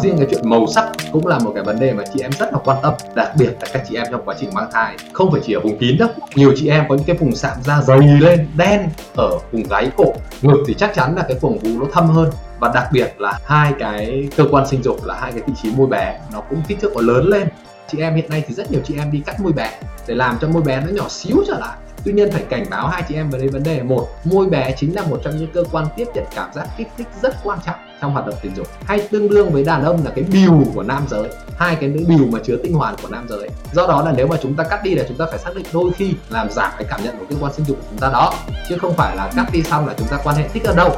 riêng 0.00 0.16
cái 0.18 0.26
chuyện 0.30 0.50
màu 0.50 0.66
sắc 0.66 0.84
cũng 1.12 1.26
là 1.26 1.38
một 1.38 1.52
cái 1.54 1.64
vấn 1.64 1.80
đề 1.80 1.92
mà 1.92 2.04
chị 2.14 2.20
em 2.20 2.30
rất 2.32 2.52
là 2.52 2.58
quan 2.64 2.78
tâm, 2.82 2.94
đặc 3.14 3.30
biệt 3.38 3.50
là 3.60 3.68
các 3.72 3.82
chị 3.88 3.96
em 3.96 4.06
trong 4.10 4.24
quá 4.24 4.34
trình 4.40 4.50
mang 4.52 4.68
thai. 4.72 4.96
Không 5.12 5.32
phải 5.32 5.40
chỉ 5.44 5.52
ở 5.52 5.60
vùng 5.60 5.78
kín 5.78 5.96
đâu, 5.98 6.08
nhiều 6.34 6.52
chị 6.56 6.68
em 6.68 6.84
có 6.88 6.94
những 6.94 7.04
cái 7.04 7.16
vùng 7.16 7.34
sạm 7.34 7.56
da 7.64 7.80
dày 7.82 7.98
lên, 7.98 8.48
đen 8.56 8.88
ở 9.16 9.38
vùng 9.52 9.62
gáy 9.62 9.90
cổ, 9.96 10.12
ngực 10.42 10.64
thì 10.66 10.74
chắc 10.74 10.94
chắn 10.94 11.14
là 11.16 11.22
cái 11.22 11.38
vùng 11.40 11.58
vú 11.58 11.80
nó 11.80 11.86
thâm 11.92 12.06
hơn. 12.08 12.30
Và 12.60 12.70
đặc 12.74 12.88
biệt 12.92 13.14
là 13.18 13.38
hai 13.44 13.72
cái 13.78 14.28
cơ 14.36 14.44
quan 14.50 14.66
sinh 14.66 14.82
dục 14.82 15.04
là 15.04 15.14
hai 15.20 15.32
cái 15.32 15.42
vị 15.46 15.52
trí 15.62 15.70
môi 15.76 15.86
bé 15.86 16.20
nó 16.32 16.40
cũng 16.40 16.62
kích 16.68 16.80
thước 16.80 16.92
có 16.94 17.00
lớn 17.00 17.26
lên. 17.26 17.48
Chị 17.90 17.98
em 18.00 18.14
hiện 18.14 18.30
nay 18.30 18.44
thì 18.48 18.54
rất 18.54 18.70
nhiều 18.70 18.80
chị 18.84 18.94
em 18.98 19.12
đi 19.12 19.22
cắt 19.26 19.40
môi 19.40 19.52
bé 19.52 19.70
để 20.06 20.14
làm 20.14 20.38
cho 20.40 20.48
môi 20.48 20.62
bé 20.62 20.80
nó 20.80 20.92
nhỏ 20.92 21.08
xíu 21.08 21.36
trở 21.46 21.58
lại. 21.58 21.76
Tuy 22.04 22.12
nhiên 22.12 22.30
phải 22.32 22.42
cảnh 22.42 22.64
báo 22.70 22.88
hai 22.88 23.02
chị 23.08 23.14
em 23.14 23.30
về 23.30 23.38
đây 23.38 23.48
vấn 23.48 23.62
đề 23.62 23.82
một, 23.82 24.08
môi 24.24 24.46
bé 24.46 24.74
chính 24.76 24.94
là 24.94 25.02
một 25.02 25.20
trong 25.24 25.36
những 25.36 25.52
cơ 25.54 25.64
quan 25.72 25.86
tiếp 25.96 26.08
nhận 26.14 26.24
cảm 26.34 26.52
giác 26.54 26.68
kích 26.76 26.88
thích 26.98 27.06
rất 27.22 27.36
quan 27.44 27.58
trọng 27.66 27.76
trong 28.00 28.12
hoạt 28.12 28.26
động 28.26 28.34
tình 28.42 28.52
dục. 28.56 28.66
Hay 28.84 29.08
tương 29.10 29.28
đương 29.28 29.50
với 29.50 29.64
đàn 29.64 29.84
ông 29.84 30.04
là 30.04 30.10
cái 30.14 30.24
bìu 30.24 30.62
của 30.74 30.82
nam 30.82 31.06
giới 31.10 31.28
hai 31.58 31.76
cái 31.76 31.90
bìu 31.90 32.26
mà 32.32 32.38
chứa 32.44 32.56
tinh 32.62 32.74
hoàn 32.74 32.96
của 33.02 33.08
nam 33.08 33.26
giới. 33.28 33.48
Do 33.72 33.86
đó 33.86 34.02
là 34.02 34.12
nếu 34.16 34.26
mà 34.26 34.36
chúng 34.42 34.54
ta 34.54 34.64
cắt 34.64 34.80
đi 34.84 34.94
là 34.94 35.04
chúng 35.08 35.16
ta 35.16 35.26
phải 35.30 35.38
xác 35.38 35.54
định 35.54 35.66
đôi 35.72 35.90
khi 35.96 36.12
làm 36.30 36.50
giảm 36.50 36.70
cái 36.78 36.86
cảm 36.90 37.04
nhận 37.04 37.18
của 37.18 37.24
cơ 37.30 37.36
quan 37.40 37.52
sinh 37.52 37.66
dục 37.66 37.76
của 37.76 37.86
chúng 37.90 37.98
ta 37.98 38.08
đó 38.12 38.34
chứ 38.68 38.76
không 38.78 38.94
phải 38.94 39.16
là 39.16 39.30
cắt 39.36 39.46
đi 39.52 39.62
xong 39.62 39.86
là 39.86 39.94
chúng 39.98 40.08
ta 40.08 40.18
quan 40.24 40.36
hệ 40.36 40.48
thích 40.48 40.64
ở 40.64 40.74
đâu. 40.74 40.96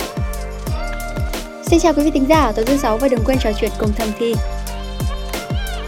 Xin 1.67 1.81
chào 1.81 1.93
quý 1.95 2.05
vị 2.05 2.11
thính 2.11 2.29
giả, 2.29 2.53
tôi 2.57 2.65
thứ 2.65 2.77
sáu 2.77 2.99
và 2.99 3.09
đừng 3.09 3.21
quên 3.25 3.39
trò 3.39 3.51
chuyện 3.61 3.71
cùng 3.79 3.93
thầm 3.97 4.09
thi. 4.19 4.35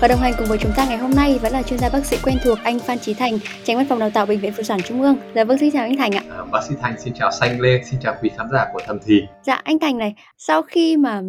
Và 0.02 0.09
đồng 0.09 0.19
hành 0.19 0.33
cùng 0.38 0.48
với 0.48 0.59
chúng 0.59 0.73
ta 0.77 0.87
ngày 0.88 0.98
hôm 0.98 1.11
nay 1.11 1.38
vẫn 1.42 1.52
là 1.52 1.62
chuyên 1.62 1.79
gia 1.79 1.88
bác 1.88 2.06
sĩ 2.06 2.16
quen 2.23 2.37
thuộc 2.45 2.59
anh 2.65 2.79
Phan 2.79 2.98
Chí 2.98 3.15
Thành, 3.15 3.38
tránh 3.65 3.77
văn 3.77 3.87
phòng 3.88 3.98
đào 3.98 4.11
tạo 4.11 4.27
bệnh 4.27 4.41
viện 4.41 4.52
phụ 4.56 4.62
sản 4.62 4.80
Trung 4.83 5.02
ương. 5.02 5.16
Dạ 5.34 5.45
vâng, 5.45 5.59
xin 5.59 5.70
chào 5.70 5.83
anh 5.83 5.97
Thành 5.97 6.12
ạ. 6.12 6.23
À, 6.30 6.45
bác 6.52 6.61
sĩ 6.69 6.75
Thành 6.80 6.95
xin 6.98 7.15
chào 7.15 7.30
Xanh 7.33 7.61
Lê, 7.61 7.83
xin 7.91 8.01
chào 8.02 8.15
quý 8.23 8.30
khán 8.37 8.47
giả 8.52 8.66
của 8.73 8.80
Thầm 8.87 8.98
Thì. 9.06 9.23
Dạ 9.47 9.55
anh 9.55 9.78
Thành 9.78 9.98
này, 9.98 10.15
sau 10.38 10.62
khi 10.62 10.97
mà 10.97 11.23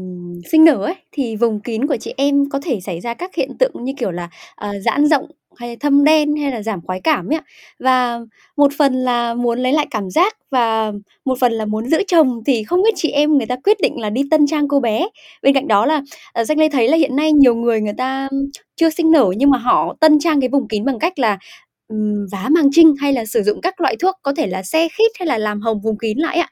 sinh 0.51 0.65
nở 0.65 0.83
ấy 0.85 0.95
thì 1.11 1.35
vùng 1.35 1.59
kín 1.59 1.87
của 1.87 1.97
chị 1.97 2.13
em 2.17 2.49
có 2.49 2.59
thể 2.65 2.79
xảy 2.81 2.99
ra 3.01 3.13
các 3.13 3.35
hiện 3.35 3.57
tượng 3.59 3.83
như 3.83 3.93
kiểu 3.97 4.11
là 4.11 4.29
uh, 4.65 4.75
giãn 4.85 5.07
rộng 5.07 5.25
hay 5.57 5.77
thâm 5.77 6.03
đen 6.03 6.35
hay 6.35 6.51
là 6.51 6.63
giảm 6.63 6.81
khoái 6.81 7.01
cảm 7.01 7.31
ấy 7.31 7.37
ạ. 7.37 7.43
Và 7.79 8.19
một 8.57 8.71
phần 8.77 8.93
là 8.93 9.33
muốn 9.33 9.59
lấy 9.59 9.73
lại 9.73 9.87
cảm 9.91 10.09
giác 10.09 10.37
và 10.51 10.91
một 11.25 11.37
phần 11.39 11.51
là 11.51 11.65
muốn 11.65 11.89
giữ 11.89 12.03
chồng 12.07 12.41
thì 12.45 12.63
không 12.63 12.83
biết 12.83 12.93
chị 12.95 13.09
em 13.09 13.37
người 13.37 13.45
ta 13.45 13.55
quyết 13.63 13.77
định 13.81 13.99
là 13.99 14.09
đi 14.09 14.21
tân 14.31 14.47
trang 14.47 14.67
cô 14.67 14.79
bé. 14.79 15.07
Bên 15.41 15.53
cạnh 15.53 15.67
đó 15.67 15.85
là 15.85 16.01
uh, 16.41 16.47
Danh 16.47 16.59
Lê 16.59 16.69
thấy 16.69 16.87
là 16.87 16.97
hiện 16.97 17.15
nay 17.15 17.31
nhiều 17.31 17.55
người 17.55 17.81
người 17.81 17.93
ta 17.97 18.29
chưa 18.75 18.89
sinh 18.89 19.11
nở 19.11 19.33
nhưng 19.37 19.49
mà 19.49 19.57
họ 19.57 19.95
tân 19.99 20.19
trang 20.19 20.41
cái 20.41 20.49
vùng 20.49 20.67
kín 20.67 20.85
bằng 20.85 20.99
cách 20.99 21.19
là 21.19 21.37
vá 22.31 22.49
màng 22.51 22.67
trinh 22.71 22.95
hay 23.01 23.13
là 23.13 23.25
sử 23.25 23.43
dụng 23.43 23.61
các 23.61 23.81
loại 23.81 23.95
thuốc, 23.99 24.15
có 24.21 24.33
thể 24.37 24.47
là 24.47 24.63
xe 24.63 24.87
khít 24.97 25.11
hay 25.19 25.27
là 25.27 25.37
làm 25.37 25.61
hồng 25.61 25.81
vùng 25.81 25.97
kín 25.97 26.17
lại 26.17 26.37
ạ. 26.37 26.49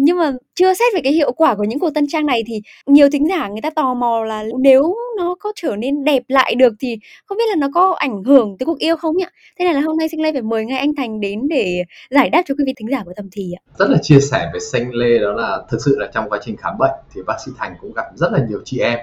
Nhưng 0.00 0.18
mà 0.18 0.32
chưa 0.54 0.74
xét 0.74 0.94
về 0.94 1.00
cái 1.04 1.12
hiệu 1.12 1.32
quả 1.32 1.54
của 1.54 1.64
những 1.64 1.78
cuộc 1.78 1.90
tân 1.94 2.06
trang 2.08 2.26
này 2.26 2.42
thì 2.46 2.60
nhiều 2.86 3.10
thính 3.10 3.28
giả 3.28 3.48
người 3.48 3.60
ta 3.60 3.70
tò 3.70 3.94
mò 3.94 4.24
là 4.24 4.44
nếu 4.60 4.94
nó 5.16 5.36
có 5.40 5.52
trở 5.56 5.76
nên 5.76 6.04
đẹp 6.04 6.22
lại 6.28 6.54
được 6.54 6.72
thì 6.80 6.96
không 7.26 7.38
biết 7.38 7.44
là 7.48 7.56
nó 7.56 7.68
có 7.74 7.94
ảnh 7.98 8.22
hưởng 8.22 8.56
tới 8.58 8.66
cuộc 8.66 8.78
yêu 8.78 8.96
không 8.96 9.16
ạ? 9.22 9.30
Thế 9.58 9.64
này 9.64 9.74
là 9.74 9.80
hôm 9.80 9.96
nay 9.96 10.08
xanh 10.08 10.20
Lê 10.20 10.32
phải 10.32 10.42
mời 10.42 10.64
ngay 10.64 10.78
anh 10.78 10.94
Thành 10.96 11.20
đến 11.20 11.40
để 11.48 11.84
giải 12.10 12.30
đáp 12.30 12.42
cho 12.46 12.54
quý 12.58 12.64
vị 12.66 12.72
thính 12.76 12.88
giả 12.90 13.02
của 13.04 13.12
tâm 13.16 13.28
Thì 13.32 13.52
ạ. 13.56 13.60
Rất 13.78 13.90
là 13.90 13.98
chia 14.02 14.20
sẻ 14.20 14.48
với 14.52 14.60
xanh 14.60 14.94
Lê, 14.94 15.18
đó 15.18 15.32
là 15.32 15.58
thực 15.70 15.78
sự 15.84 15.96
là 15.98 16.10
trong 16.14 16.28
quá 16.28 16.38
trình 16.44 16.56
khám 16.56 16.78
bệnh 16.78 16.94
thì 17.14 17.20
bác 17.26 17.36
sĩ 17.46 17.52
Thành 17.58 17.74
cũng 17.80 17.92
gặp 17.92 18.04
rất 18.14 18.32
là 18.32 18.38
nhiều 18.48 18.60
chị 18.64 18.78
em, 18.78 18.98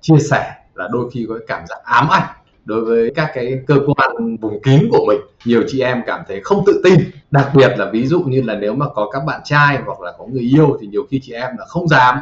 chia 0.00 0.18
sẻ 0.30 0.52
là 0.74 0.88
đôi 0.92 1.10
khi 1.14 1.26
có 1.28 1.38
cảm 1.46 1.66
giác 1.68 1.78
ám 1.84 2.08
ảnh 2.10 2.28
đối 2.66 2.84
với 2.84 3.12
các 3.14 3.30
cái 3.34 3.60
cơ 3.66 3.74
quan 3.86 4.36
vùng 4.36 4.62
kín 4.62 4.88
của 4.90 5.04
mình, 5.08 5.20
nhiều 5.44 5.62
chị 5.68 5.80
em 5.80 6.02
cảm 6.06 6.20
thấy 6.28 6.40
không 6.44 6.62
tự 6.66 6.80
tin. 6.84 6.94
Đặc 7.30 7.50
biệt 7.54 7.72
là 7.78 7.90
ví 7.92 8.06
dụ 8.06 8.20
như 8.20 8.42
là 8.42 8.54
nếu 8.54 8.74
mà 8.74 8.86
có 8.94 9.10
các 9.12 9.24
bạn 9.26 9.40
trai 9.44 9.78
hoặc 9.86 10.00
là 10.00 10.12
có 10.18 10.26
người 10.26 10.42
yêu 10.42 10.78
thì 10.80 10.86
nhiều 10.86 11.06
khi 11.10 11.20
chị 11.22 11.32
em 11.32 11.50
là 11.58 11.64
không 11.64 11.88
dám 11.88 12.16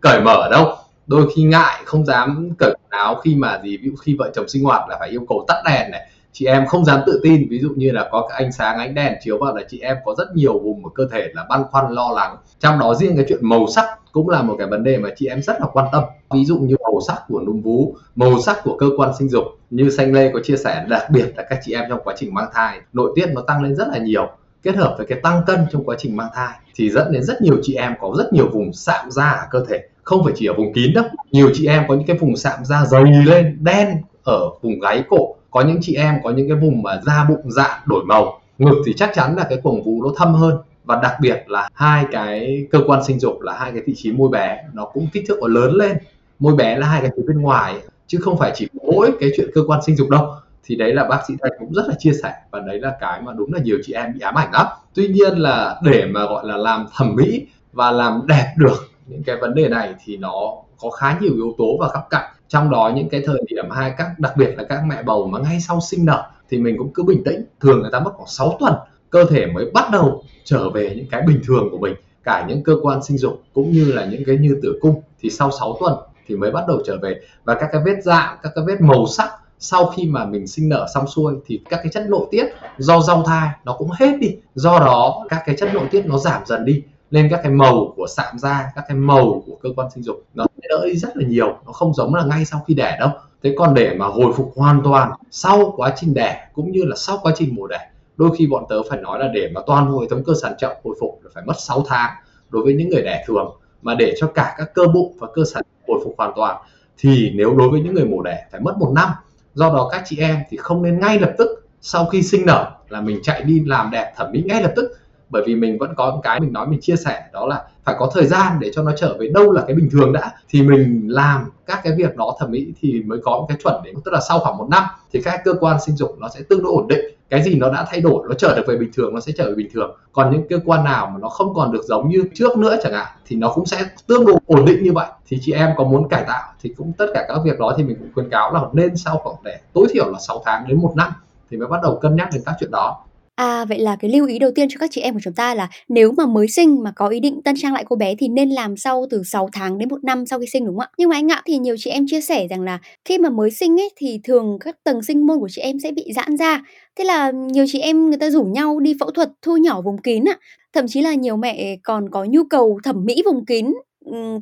cởi 0.00 0.20
mở 0.20 0.48
đâu. 0.50 0.76
Đôi 1.06 1.28
khi 1.36 1.42
ngại, 1.42 1.82
không 1.84 2.06
dám 2.06 2.50
cởi 2.58 2.74
áo 2.88 3.14
khi 3.14 3.34
mà 3.34 3.60
gì, 3.64 3.76
ví 3.76 3.90
dụ 3.90 3.96
khi 3.96 4.16
vợ 4.18 4.30
chồng 4.34 4.48
sinh 4.48 4.64
hoạt 4.64 4.88
là 4.88 4.96
phải 5.00 5.08
yêu 5.08 5.26
cầu 5.28 5.44
tắt 5.48 5.62
đèn 5.64 5.90
này 5.90 6.10
chị 6.38 6.46
em 6.46 6.66
không 6.66 6.84
dám 6.84 7.00
tự 7.06 7.20
tin. 7.22 7.48
Ví 7.50 7.58
dụ 7.58 7.70
như 7.76 7.90
là 7.90 8.08
có 8.10 8.26
cái 8.28 8.42
ánh 8.42 8.52
sáng, 8.52 8.78
ánh 8.78 8.94
đèn 8.94 9.14
chiếu 9.20 9.38
vào 9.38 9.56
là 9.56 9.62
chị 9.68 9.80
em 9.80 9.96
có 10.04 10.14
rất 10.18 10.28
nhiều 10.34 10.58
vùng 10.58 10.82
của 10.82 10.90
cơ 10.90 11.08
thể 11.12 11.28
là 11.34 11.46
băn 11.48 11.62
khoăn, 11.70 11.92
lo 11.92 12.10
lắng. 12.14 12.36
Trong 12.60 12.78
đó 12.78 12.94
riêng 12.94 13.16
cái 13.16 13.24
chuyện 13.28 13.38
màu 13.42 13.66
sắc 13.66 13.84
cũng 14.12 14.28
là 14.28 14.42
một 14.42 14.54
cái 14.58 14.66
vấn 14.66 14.84
đề 14.84 14.98
mà 14.98 15.08
chị 15.16 15.26
em 15.26 15.42
rất 15.42 15.60
là 15.60 15.66
quan 15.72 15.86
tâm. 15.92 16.04
Ví 16.34 16.44
dụ 16.44 16.58
như 16.58 16.76
màu 16.82 17.00
sắc 17.06 17.22
của 17.28 17.40
núm 17.40 17.60
vú, 17.60 17.94
màu 18.16 18.40
sắc 18.40 18.56
của 18.64 18.76
cơ 18.76 18.86
quan 18.96 19.10
sinh 19.18 19.28
dục. 19.28 19.44
Như 19.70 19.90
xanh 19.90 20.12
lê 20.12 20.30
có 20.32 20.40
chia 20.44 20.56
sẻ, 20.56 20.84
đặc 20.88 21.10
biệt 21.10 21.32
là 21.36 21.44
các 21.50 21.58
chị 21.64 21.72
em 21.72 21.84
trong 21.88 22.00
quá 22.04 22.14
trình 22.18 22.34
mang 22.34 22.48
thai, 22.54 22.80
nội 22.92 23.12
tiết 23.14 23.26
nó 23.32 23.42
tăng 23.42 23.62
lên 23.62 23.76
rất 23.76 23.88
là 23.88 23.98
nhiều, 23.98 24.28
kết 24.62 24.76
hợp 24.76 24.94
với 24.98 25.06
cái 25.06 25.20
tăng 25.22 25.42
cân 25.46 25.60
trong 25.72 25.84
quá 25.84 25.96
trình 25.98 26.16
mang 26.16 26.28
thai, 26.34 26.54
thì 26.74 26.90
dẫn 26.90 27.12
đến 27.12 27.22
rất 27.22 27.42
nhiều 27.42 27.56
chị 27.62 27.74
em 27.74 27.92
có 28.00 28.12
rất 28.18 28.32
nhiều 28.32 28.48
vùng 28.52 28.72
sạm 28.72 29.10
da 29.10 29.30
ở 29.30 29.46
cơ 29.50 29.64
thể. 29.68 29.80
Không 30.02 30.24
phải 30.24 30.32
chỉ 30.36 30.46
ở 30.46 30.54
vùng 30.56 30.72
kín 30.72 30.92
đâu, 30.94 31.04
nhiều 31.30 31.50
chị 31.54 31.66
em 31.66 31.84
có 31.88 31.94
những 31.94 32.06
cái 32.06 32.18
vùng 32.18 32.36
sạm 32.36 32.64
da 32.64 32.84
dày 32.84 33.04
lên, 33.26 33.58
đen 33.60 33.88
ở 34.24 34.50
vùng 34.62 34.80
gáy 34.80 35.04
cổ 35.08 35.34
có 35.50 35.60
những 35.60 35.78
chị 35.80 35.94
em, 35.94 36.14
có 36.24 36.30
những 36.30 36.48
cái 36.48 36.56
vùng 36.56 36.82
mà 36.82 37.00
da 37.06 37.24
bụng 37.28 37.50
dạ 37.50 37.82
đổi 37.86 38.04
màu, 38.04 38.40
ngực 38.58 38.82
thì 38.86 38.92
chắc 38.96 39.10
chắn 39.14 39.36
là 39.36 39.46
cái 39.48 39.58
cuồng 39.62 39.82
vú 39.82 40.02
nó 40.02 40.10
thâm 40.16 40.34
hơn. 40.34 40.56
Và 40.84 41.00
đặc 41.02 41.16
biệt 41.20 41.44
là 41.46 41.68
hai 41.74 42.04
cái 42.12 42.66
cơ 42.70 42.80
quan 42.86 43.04
sinh 43.04 43.20
dục 43.20 43.40
là 43.40 43.52
hai 43.58 43.72
cái 43.72 43.82
vị 43.86 43.94
trí 43.96 44.12
môi 44.12 44.28
bé 44.28 44.64
nó 44.72 44.84
cũng 44.84 45.08
kích 45.12 45.24
thước 45.28 45.38
nó 45.40 45.48
lớn 45.48 45.72
lên. 45.74 45.98
Môi 46.38 46.54
bé 46.54 46.78
là 46.78 46.86
hai 46.86 47.00
cái 47.00 47.10
phía 47.16 47.22
bên 47.26 47.40
ngoài, 47.40 47.74
chứ 48.06 48.18
không 48.22 48.38
phải 48.38 48.52
chỉ 48.54 48.68
mỗi 48.72 49.10
cái 49.20 49.30
chuyện 49.36 49.50
cơ 49.54 49.60
quan 49.66 49.80
sinh 49.86 49.96
dục 49.96 50.08
đâu. 50.10 50.26
Thì 50.64 50.76
đấy 50.76 50.94
là 50.94 51.04
bác 51.04 51.18
sĩ 51.28 51.34
thành 51.42 51.52
cũng 51.58 51.72
rất 51.72 51.82
là 51.88 51.94
chia 51.98 52.12
sẻ 52.22 52.32
và 52.50 52.60
đấy 52.60 52.80
là 52.80 52.96
cái 53.00 53.22
mà 53.22 53.32
đúng 53.32 53.52
là 53.52 53.60
nhiều 53.60 53.78
chị 53.84 53.92
em 53.92 54.12
bị 54.14 54.20
ám 54.20 54.34
ảnh 54.34 54.52
lắm. 54.52 54.66
Tuy 54.94 55.08
nhiên 55.08 55.38
là 55.38 55.80
để 55.82 56.06
mà 56.06 56.24
gọi 56.24 56.46
là 56.46 56.56
làm 56.56 56.86
thẩm 56.96 57.14
mỹ 57.14 57.46
và 57.72 57.90
làm 57.90 58.22
đẹp 58.26 58.54
được 58.56 58.90
những 59.06 59.22
cái 59.22 59.36
vấn 59.36 59.54
đề 59.54 59.68
này 59.68 59.94
thì 60.04 60.16
nó 60.16 60.54
có 60.78 60.90
khá 60.90 61.18
nhiều 61.20 61.34
yếu 61.34 61.54
tố 61.58 61.76
và 61.80 61.88
góc 61.94 62.06
cạnh 62.10 62.30
trong 62.48 62.70
đó 62.70 62.92
những 62.96 63.08
cái 63.08 63.22
thời 63.26 63.42
điểm 63.48 63.70
hai 63.70 63.94
các, 63.98 64.18
đặc 64.18 64.36
biệt 64.36 64.54
là 64.56 64.64
các 64.68 64.82
mẹ 64.86 65.02
bầu 65.02 65.26
mà 65.26 65.38
ngay 65.38 65.60
sau 65.60 65.80
sinh 65.80 66.04
nở 66.04 66.30
thì 66.50 66.58
mình 66.58 66.74
cũng 66.78 66.92
cứ 66.92 67.02
bình 67.02 67.22
tĩnh. 67.24 67.44
Thường 67.60 67.80
người 67.80 67.90
ta 67.92 68.00
mất 68.00 68.10
khoảng 68.14 68.28
6 68.28 68.56
tuần, 68.60 68.74
cơ 69.10 69.24
thể 69.24 69.46
mới 69.46 69.70
bắt 69.74 69.84
đầu 69.92 70.22
trở 70.44 70.70
về 70.70 70.94
những 70.96 71.06
cái 71.10 71.22
bình 71.22 71.40
thường 71.46 71.68
của 71.70 71.78
mình. 71.78 71.94
Cả 72.24 72.44
những 72.48 72.62
cơ 72.62 72.76
quan 72.82 73.02
sinh 73.02 73.18
dục 73.18 73.42
cũng 73.54 73.72
như 73.72 73.92
là 73.92 74.04
những 74.04 74.22
cái 74.26 74.36
như 74.36 74.60
tử 74.62 74.78
cung 74.80 75.02
thì 75.20 75.30
sau 75.30 75.50
6 75.60 75.76
tuần 75.80 75.94
thì 76.26 76.36
mới 76.36 76.50
bắt 76.50 76.64
đầu 76.68 76.82
trở 76.86 76.98
về. 77.02 77.20
Và 77.44 77.54
các 77.54 77.68
cái 77.72 77.82
vết 77.84 78.02
dạng, 78.02 78.38
các 78.42 78.52
cái 78.54 78.64
vết 78.66 78.80
màu 78.80 79.06
sắc 79.06 79.30
sau 79.58 79.86
khi 79.86 80.06
mà 80.06 80.24
mình 80.24 80.46
sinh 80.46 80.68
nở 80.68 80.86
xong 80.94 81.06
xuôi 81.06 81.34
thì 81.46 81.60
các 81.70 81.80
cái 81.82 81.92
chất 81.92 82.06
nội 82.08 82.26
tiết 82.30 82.46
do 82.78 83.00
rau 83.00 83.22
thai 83.22 83.48
nó 83.64 83.72
cũng 83.72 83.90
hết 83.90 84.16
đi. 84.20 84.36
Do 84.54 84.78
đó 84.78 85.26
các 85.28 85.42
cái 85.46 85.56
chất 85.58 85.70
nội 85.74 85.88
tiết 85.90 86.06
nó 86.06 86.18
giảm 86.18 86.42
dần 86.46 86.64
đi 86.64 86.82
nên 87.10 87.28
các 87.30 87.40
cái 87.42 87.52
màu 87.52 87.92
của 87.96 88.06
sạm 88.06 88.38
da, 88.38 88.72
các 88.74 88.84
cái 88.88 88.96
màu 88.96 89.42
của 89.46 89.56
cơ 89.62 89.68
quan 89.76 89.90
sinh 89.94 90.02
dục. 90.02 90.24
Nó 90.34 90.46
đỡ 90.68 90.86
đi 90.86 90.96
rất 90.96 91.16
là 91.16 91.28
nhiều, 91.28 91.56
nó 91.66 91.72
không 91.72 91.94
giống 91.94 92.14
là 92.14 92.24
ngay 92.24 92.44
sau 92.44 92.64
khi 92.66 92.74
đẻ 92.74 92.96
đâu. 93.00 93.10
Thế 93.42 93.54
còn 93.58 93.74
để 93.74 93.94
mà 93.94 94.06
hồi 94.06 94.32
phục 94.36 94.52
hoàn 94.56 94.80
toàn 94.84 95.12
sau 95.30 95.72
quá 95.76 95.92
trình 95.96 96.14
đẻ 96.14 96.48
cũng 96.54 96.72
như 96.72 96.84
là 96.84 96.96
sau 96.96 97.18
quá 97.22 97.32
trình 97.36 97.54
mổ 97.54 97.66
đẻ, 97.66 97.90
đôi 98.16 98.30
khi 98.38 98.46
bọn 98.46 98.64
tớ 98.68 98.82
phải 98.90 99.00
nói 99.00 99.18
là 99.18 99.28
để 99.34 99.50
mà 99.54 99.60
toàn 99.66 99.92
bộ 99.92 100.00
hệ 100.00 100.06
thống 100.10 100.24
cơ 100.24 100.32
sản 100.42 100.52
chậm 100.58 100.72
hồi 100.84 100.96
phục 101.00 101.20
phải 101.34 101.44
mất 101.46 101.54
6 101.58 101.84
tháng 101.88 102.10
đối 102.50 102.64
với 102.64 102.74
những 102.74 102.88
người 102.88 103.02
đẻ 103.02 103.24
thường. 103.26 103.56
Mà 103.82 103.94
để 103.94 104.14
cho 104.18 104.26
cả 104.26 104.54
các 104.58 104.74
cơ 104.74 104.86
bụng 104.94 105.16
và 105.18 105.28
cơ 105.34 105.42
sản 105.54 105.62
hồi 105.88 106.00
phục 106.04 106.14
hoàn 106.18 106.32
toàn 106.36 106.62
thì 106.98 107.30
nếu 107.34 107.54
đối 107.54 107.68
với 107.68 107.80
những 107.80 107.94
người 107.94 108.04
mổ 108.04 108.22
đẻ 108.22 108.46
phải 108.52 108.60
mất 108.60 108.78
một 108.78 108.92
năm. 108.94 109.08
Do 109.54 109.68
đó 109.68 109.88
các 109.92 110.02
chị 110.06 110.18
em 110.18 110.36
thì 110.50 110.56
không 110.56 110.82
nên 110.82 111.00
ngay 111.00 111.18
lập 111.18 111.32
tức 111.38 111.68
sau 111.80 112.06
khi 112.06 112.22
sinh 112.22 112.46
nở 112.46 112.70
là 112.88 113.00
mình 113.00 113.20
chạy 113.22 113.42
đi 113.42 113.62
làm 113.66 113.90
đẹp 113.90 114.12
thẩm 114.16 114.32
mỹ 114.32 114.42
ngay 114.46 114.62
lập 114.62 114.72
tức 114.76 114.98
bởi 115.30 115.42
vì 115.46 115.54
mình 115.54 115.78
vẫn 115.78 115.94
có 115.96 116.20
cái 116.22 116.40
mình 116.40 116.52
nói, 116.52 116.66
mình 116.66 116.80
chia 116.82 116.96
sẻ, 116.96 117.22
đó 117.32 117.46
là 117.46 117.64
phải 117.84 117.96
có 117.98 118.10
thời 118.14 118.26
gian 118.26 118.58
để 118.60 118.70
cho 118.74 118.82
nó 118.82 118.92
trở 118.96 119.16
về 119.20 119.28
đâu 119.34 119.52
là 119.52 119.62
cái 119.66 119.76
bình 119.76 119.88
thường 119.92 120.12
đã. 120.12 120.32
Thì 120.48 120.62
mình 120.62 121.02
làm 121.08 121.50
các 121.66 121.80
cái 121.84 121.92
việc 121.96 122.16
đó 122.16 122.36
thẩm 122.40 122.50
mỹ 122.50 122.66
thì 122.80 123.02
mới 123.06 123.18
có 123.24 123.30
một 123.30 123.46
cái 123.48 123.58
chuẩn 123.62 123.82
đấy 123.84 123.94
tức 124.04 124.12
là 124.12 124.20
sau 124.28 124.38
khoảng 124.38 124.56
một 124.58 124.66
năm 124.70 124.84
thì 125.12 125.22
các 125.22 125.40
cơ 125.44 125.54
quan 125.60 125.80
sinh 125.80 125.96
dục 125.96 126.16
nó 126.18 126.28
sẽ 126.28 126.40
tương 126.48 126.62
đối 126.62 126.72
ổn 126.72 126.88
định. 126.88 127.00
Cái 127.30 127.42
gì 127.42 127.54
nó 127.54 127.72
đã 127.72 127.86
thay 127.90 128.00
đổi, 128.00 128.26
nó 128.28 128.34
trở 128.34 128.56
được 128.56 128.62
về 128.66 128.76
bình 128.76 128.90
thường, 128.94 129.14
nó 129.14 129.20
sẽ 129.20 129.32
trở 129.36 129.48
về 129.48 129.54
bình 129.54 129.68
thường. 129.72 129.96
Còn 130.12 130.32
những 130.32 130.48
cơ 130.48 130.60
quan 130.64 130.84
nào 130.84 131.06
mà 131.06 131.18
nó 131.20 131.28
không 131.28 131.54
còn 131.54 131.72
được 131.72 131.82
giống 131.84 132.08
như 132.08 132.24
trước 132.34 132.58
nữa 132.58 132.76
chẳng 132.82 132.92
hạn 132.92 133.06
thì 133.26 133.36
nó 133.36 133.52
cũng 133.54 133.66
sẽ 133.66 133.84
tương 134.06 134.26
đối 134.26 134.36
ổn 134.46 134.64
định 134.64 134.82
như 134.82 134.92
vậy. 134.92 135.06
Thì 135.26 135.38
chị 135.40 135.52
em 135.52 135.70
có 135.76 135.84
muốn 135.84 136.08
cải 136.08 136.24
tạo 136.26 136.52
thì 136.62 136.74
cũng 136.76 136.92
tất 136.98 137.06
cả 137.14 137.24
các 137.28 137.38
việc 137.44 137.58
đó 137.58 137.74
thì 137.76 137.84
mình 137.84 137.96
cũng 137.98 138.08
khuyến 138.14 138.30
cáo 138.30 138.52
là 138.52 138.60
nên 138.72 138.96
sau 138.96 139.16
khoảng 139.16 139.36
để 139.44 139.58
tối 139.72 139.86
thiểu 139.92 140.10
là 140.10 140.18
6 140.18 140.42
tháng 140.44 140.68
đến 140.68 140.78
một 140.82 140.92
năm 140.96 141.12
thì 141.50 141.56
mới 141.56 141.68
bắt 141.68 141.80
đầu 141.82 141.98
cân 142.02 142.16
nhắc 142.16 142.28
đến 142.32 142.42
các 142.46 142.54
chuyện 142.60 142.70
đó. 142.70 143.04
À, 143.38 143.64
vậy 143.64 143.78
là 143.78 143.96
cái 143.96 144.10
lưu 144.10 144.26
ý 144.26 144.38
đầu 144.38 144.50
tiên 144.54 144.68
cho 144.70 144.76
các 144.80 144.90
chị 144.90 145.00
em 145.00 145.14
của 145.14 145.20
chúng 145.22 145.34
ta 145.34 145.54
là 145.54 145.68
nếu 145.88 146.12
mà 146.16 146.26
mới 146.26 146.48
sinh 146.48 146.82
mà 146.82 146.92
có 146.96 147.08
ý 147.08 147.20
định 147.20 147.42
tân 147.44 147.54
trang 147.58 147.72
lại 147.74 147.84
cô 147.88 147.96
bé 147.96 148.14
thì 148.18 148.28
nên 148.28 148.50
làm 148.50 148.76
sau 148.76 149.06
từ 149.10 149.22
6 149.24 149.48
tháng 149.52 149.78
đến 149.78 149.88
một 149.88 150.04
năm 150.04 150.26
sau 150.26 150.38
khi 150.38 150.46
sinh 150.52 150.66
đúng 150.66 150.74
không 150.74 150.80
ạ? 150.80 150.90
Nhưng 150.98 151.08
mà 151.08 151.16
anh 151.16 151.28
ạ, 151.32 151.42
thì 151.46 151.58
nhiều 151.58 151.76
chị 151.78 151.90
em 151.90 152.06
chia 152.08 152.20
sẻ 152.20 152.46
rằng 152.50 152.62
là 152.62 152.78
khi 153.04 153.18
mà 153.18 153.30
mới 153.30 153.50
sinh 153.50 153.80
ấy 153.80 153.90
thì 153.96 154.20
thường 154.24 154.58
các 154.60 154.76
tầng 154.84 155.02
sinh 155.02 155.26
môn 155.26 155.38
của 155.40 155.48
chị 155.50 155.60
em 155.60 155.78
sẽ 155.78 155.92
bị 155.92 156.12
giãn 156.14 156.36
ra. 156.36 156.62
Thế 156.98 157.04
là 157.04 157.30
nhiều 157.30 157.64
chị 157.68 157.80
em 157.80 158.08
người 158.10 158.18
ta 158.18 158.30
rủ 158.30 158.44
nhau 158.44 158.80
đi 158.80 158.94
phẫu 159.00 159.10
thuật 159.10 159.30
thu 159.42 159.56
nhỏ 159.56 159.80
vùng 159.80 159.98
kín 160.02 160.24
ạ. 160.28 160.38
Thậm 160.72 160.84
chí 160.88 161.02
là 161.02 161.14
nhiều 161.14 161.36
mẹ 161.36 161.76
còn 161.82 162.10
có 162.10 162.24
nhu 162.24 162.44
cầu 162.50 162.80
thẩm 162.84 163.04
mỹ 163.04 163.22
vùng 163.24 163.44
kín 163.46 163.66